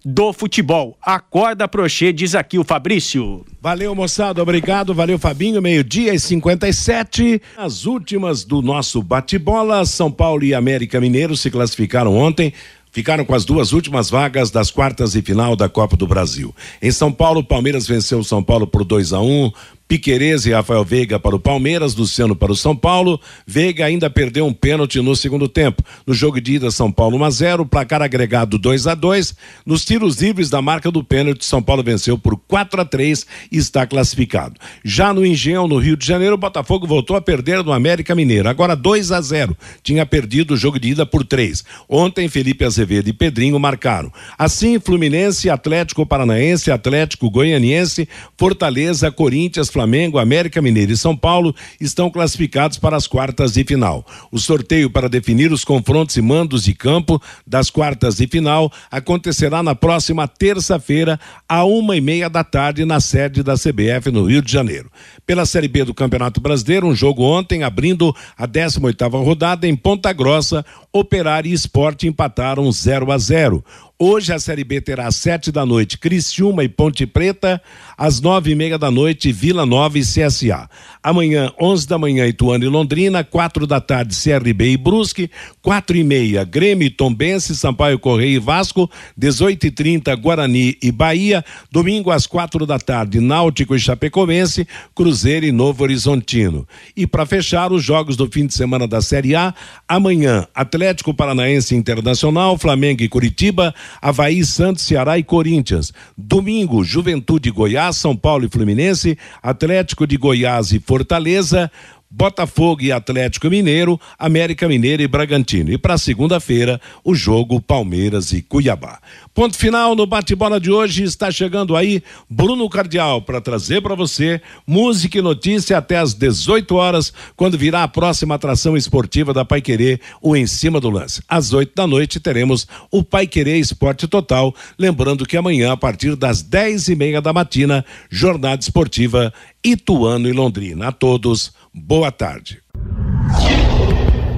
do 0.03 0.33
futebol. 0.33 0.97
Acorda, 1.01 1.67
Prochê, 1.67 2.11
diz 2.11 2.35
aqui 2.35 2.57
o 2.57 2.63
Fabrício. 2.63 3.45
Valeu, 3.61 3.93
moçada, 3.93 4.41
obrigado, 4.41 4.93
valeu, 4.93 5.19
Fabinho. 5.19 5.61
Meio-dia 5.61 6.13
e 6.13 6.19
57. 6.19 7.41
As 7.57 7.85
últimas 7.85 8.43
do 8.43 8.61
nosso 8.61 9.01
bate-bola, 9.01 9.85
São 9.85 10.11
Paulo 10.11 10.43
e 10.43 10.53
América 10.53 10.99
Mineiro 10.99 11.37
se 11.37 11.51
classificaram 11.51 12.15
ontem. 12.15 12.53
Ficaram 12.91 13.23
com 13.23 13.33
as 13.33 13.45
duas 13.45 13.71
últimas 13.71 14.09
vagas 14.09 14.51
das 14.51 14.69
quartas 14.69 15.15
e 15.15 15.21
final 15.21 15.55
da 15.55 15.69
Copa 15.69 15.95
do 15.95 16.05
Brasil. 16.05 16.53
Em 16.81 16.91
São 16.91 17.09
Paulo, 17.09 17.41
Palmeiras 17.41 17.87
venceu 17.87 18.19
o 18.19 18.23
São 18.23 18.43
Paulo 18.43 18.67
por 18.67 18.83
2 18.83 19.13
a 19.13 19.21
1 19.21 19.45
um. 19.45 19.51
Piquerez 19.91 20.45
e 20.45 20.53
Rafael 20.53 20.85
Veiga 20.85 21.19
para 21.19 21.35
o 21.35 21.39
Palmeiras, 21.39 21.93
Luciano 21.93 22.33
para 22.33 22.53
o 22.53 22.55
São 22.55 22.73
Paulo. 22.73 23.19
Veiga 23.45 23.83
ainda 23.83 24.09
perdeu 24.09 24.45
um 24.45 24.53
pênalti 24.53 25.01
no 25.01 25.13
segundo 25.17 25.49
tempo. 25.49 25.83
No 26.07 26.13
jogo 26.13 26.39
de 26.39 26.53
ida, 26.53 26.71
São 26.71 26.89
Paulo 26.89 27.17
1 27.17 27.23
a 27.25 27.29
0, 27.29 27.65
placar 27.65 28.01
agregado 28.01 28.57
2 28.57 28.87
a 28.87 28.95
2. 28.95 29.35
Nos 29.65 29.83
tiros 29.83 30.21
livres 30.21 30.49
da 30.49 30.61
marca 30.61 30.89
do 30.89 31.03
pênalti, 31.03 31.43
São 31.43 31.61
Paulo 31.61 31.83
venceu 31.83 32.17
por 32.17 32.37
4 32.47 32.79
a 32.79 32.85
3 32.85 33.27
e 33.51 33.57
está 33.57 33.85
classificado. 33.85 34.57
Já 34.81 35.13
no 35.13 35.25
Engenhão, 35.25 35.67
no 35.67 35.77
Rio 35.77 35.97
de 35.97 36.07
Janeiro, 36.07 36.35
o 36.35 36.37
Botafogo 36.37 36.87
voltou 36.87 37.17
a 37.17 37.21
perder 37.21 37.61
no 37.61 37.73
América 37.73 38.15
Mineiro. 38.15 38.47
Agora 38.47 38.77
2 38.77 39.11
a 39.11 39.19
0. 39.19 39.57
Tinha 39.83 40.05
perdido 40.05 40.53
o 40.53 40.57
jogo 40.57 40.79
de 40.79 40.91
ida 40.91 41.05
por 41.05 41.25
3. 41.25 41.65
Ontem, 41.89 42.29
Felipe 42.29 42.63
Azevedo 42.63 43.09
e 43.09 43.13
Pedrinho 43.13 43.59
marcaram. 43.59 44.09
Assim, 44.37 44.79
Fluminense, 44.79 45.49
Atlético 45.49 46.05
Paranaense, 46.05 46.71
Atlético 46.71 47.29
Goianiense, 47.29 48.07
Fortaleza, 48.37 49.11
Corinthians, 49.11 49.67
Flamengo 49.67 49.80
Flamengo, 49.81 50.19
América 50.19 50.61
Mineiro 50.61 50.91
e 50.91 50.97
São 50.97 51.17
Paulo 51.17 51.55
estão 51.79 52.11
classificados 52.11 52.77
para 52.77 52.95
as 52.95 53.07
quartas 53.07 53.53
de 53.53 53.63
final. 53.63 54.05
O 54.31 54.37
sorteio 54.37 54.91
para 54.91 55.09
definir 55.09 55.51
os 55.51 55.65
confrontos 55.65 56.15
e 56.17 56.21
mandos 56.21 56.65
de 56.65 56.75
campo 56.75 57.19
das 57.47 57.71
quartas 57.71 58.17
de 58.17 58.27
final 58.27 58.71
acontecerá 58.91 59.63
na 59.63 59.73
próxima 59.73 60.27
terça-feira, 60.27 61.19
à 61.49 61.63
uma 61.63 61.97
e 61.97 62.01
meia 62.01 62.29
da 62.29 62.43
tarde, 62.43 62.85
na 62.85 62.99
sede 62.99 63.41
da 63.41 63.55
CBF 63.55 64.11
no 64.11 64.25
Rio 64.25 64.43
de 64.43 64.51
Janeiro. 64.51 64.91
Pela 65.25 65.47
Série 65.47 65.67
B 65.67 65.83
do 65.83 65.95
Campeonato 65.95 66.39
Brasileiro, 66.39 66.85
um 66.85 66.93
jogo 66.93 67.23
ontem 67.23 67.63
abrindo 67.63 68.15
a 68.37 68.45
18 68.45 68.85
oitava 68.85 69.17
rodada 69.17 69.67
em 69.67 69.75
Ponta 69.75 70.13
Grossa, 70.13 70.63
Operário 70.93 71.49
e 71.49 71.53
Esporte 71.53 72.07
empataram 72.07 72.71
0 72.71 73.11
a 73.11 73.17
0. 73.17 73.65
Hoje 74.03 74.33
a 74.33 74.39
Série 74.39 74.63
B 74.63 74.81
terá 74.81 75.05
às 75.05 75.15
sete 75.15 75.51
da 75.51 75.63
noite 75.63 75.95
Criciúma 75.95 76.63
e 76.63 76.67
Ponte 76.67 77.05
Preta, 77.05 77.61
às 77.95 78.19
nove 78.19 78.49
e 78.49 78.55
meia 78.55 78.75
da 78.75 78.89
noite 78.89 79.31
Vila 79.31 79.63
Nova 79.63 79.99
e 79.99 80.01
CSA. 80.01 80.67
Amanhã, 81.03 81.51
onze 81.59 81.87
da 81.87 81.97
manhã, 81.97 82.27
Ituano 82.27 82.63
e 82.63 82.67
Londrina, 82.67 83.23
quatro 83.23 83.65
da 83.65 83.81
tarde 83.81 84.15
CRB 84.15 84.73
e 84.73 84.77
Brusque, 84.77 85.31
quatro 85.59 85.97
e 85.97 86.03
meia 86.03 86.43
Grêmio, 86.43 86.91
Tombense, 86.91 87.55
Sampaio 87.55 87.97
Correia 87.97 88.35
e 88.35 88.39
Vasco, 88.39 88.89
dezoito 89.17 89.65
e 89.65 89.71
trinta 89.71 90.13
Guarani 90.15 90.77
e 90.81 90.91
Bahia, 90.91 91.43
domingo 91.71 92.11
às 92.11 92.27
quatro 92.27 92.67
da 92.67 92.77
tarde 92.77 93.19
Náutico 93.19 93.75
e 93.75 93.79
Chapecoense, 93.79 94.67
Cruzeiro 94.93 95.45
e 95.45 95.51
Novo 95.51 95.81
Horizontino. 95.81 96.67
E 96.95 97.07
para 97.07 97.25
fechar 97.25 97.71
os 97.71 97.83
jogos 97.83 98.15
do 98.15 98.29
fim 98.29 98.45
de 98.45 98.53
semana 98.53 98.87
da 98.87 99.01
Série 99.01 99.35
A, 99.35 99.55
amanhã 99.87 100.45
Atlético 100.53 101.15
Paranaense 101.15 101.75
Internacional, 101.75 102.59
Flamengo 102.59 103.01
e 103.01 103.09
Curitiba, 103.09 103.73
Havaí, 103.99 104.45
Santos, 104.45 104.83
Ceará 104.83 105.17
e 105.17 105.23
Corinthians. 105.23 105.91
Domingo, 106.15 106.83
Juventude 106.83 107.49
Goiás, 107.49 107.97
São 107.97 108.15
Paulo 108.15 108.45
e 108.45 108.49
Fluminense, 108.49 109.17
Atlético 109.41 110.05
de 110.05 110.15
Goiás 110.15 110.71
e 110.71 110.79
Fortaleza. 110.91 111.71
Botafogo 112.11 112.81
e 112.81 112.91
Atlético 112.91 113.49
Mineiro, 113.49 113.99
América 114.19 114.67
Mineiro 114.67 115.01
e 115.01 115.07
Bragantino. 115.07 115.71
E 115.71 115.77
para 115.77 115.97
segunda-feira, 115.97 116.79
o 117.05 117.15
jogo 117.15 117.61
Palmeiras 117.61 118.33
e 118.33 118.41
Cuiabá. 118.41 118.99
Ponto 119.33 119.57
final 119.57 119.95
no 119.95 120.05
bate-bola 120.05 120.59
de 120.59 120.69
hoje. 120.69 121.03
Está 121.03 121.31
chegando 121.31 121.77
aí 121.77 122.03
Bruno 122.29 122.67
Cardial 122.69 123.21
para 123.21 123.39
trazer 123.39 123.81
para 123.81 123.95
você 123.95 124.41
música 124.67 125.17
e 125.17 125.21
notícia 125.21 125.77
até 125.77 125.97
às 125.97 126.13
18 126.13 126.75
horas, 126.75 127.13
quando 127.37 127.57
virá 127.57 127.83
a 127.83 127.87
próxima 127.87 128.35
atração 128.35 128.75
esportiva 128.75 129.33
da 129.33 129.45
Pai 129.45 129.61
Querer, 129.61 130.01
o 130.21 130.35
Em 130.35 130.45
Cima 130.45 130.81
do 130.81 130.89
Lance. 130.89 131.23
Às 131.29 131.53
8 131.53 131.73
da 131.73 131.87
noite 131.87 132.19
teremos 132.19 132.67
o 132.91 133.03
Pai 133.03 133.25
Querer 133.25 133.57
Esporte 133.57 134.05
Total. 134.05 134.53
Lembrando 134.77 135.25
que 135.25 135.37
amanhã, 135.37 135.71
a 135.71 135.77
partir 135.77 136.17
das 136.17 136.41
10 136.41 136.89
e 136.89 136.95
meia 136.95 137.21
da 137.21 137.31
matina, 137.31 137.85
jornada 138.09 138.61
esportiva 138.61 139.33
Ituano 139.63 140.27
e 140.27 140.33
Londrina. 140.33 140.87
A 140.87 140.91
todos, 140.91 141.53
boa 141.73 142.11
tarde. 142.11 142.61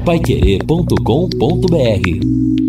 Paiquerê.com.br 0.05 2.62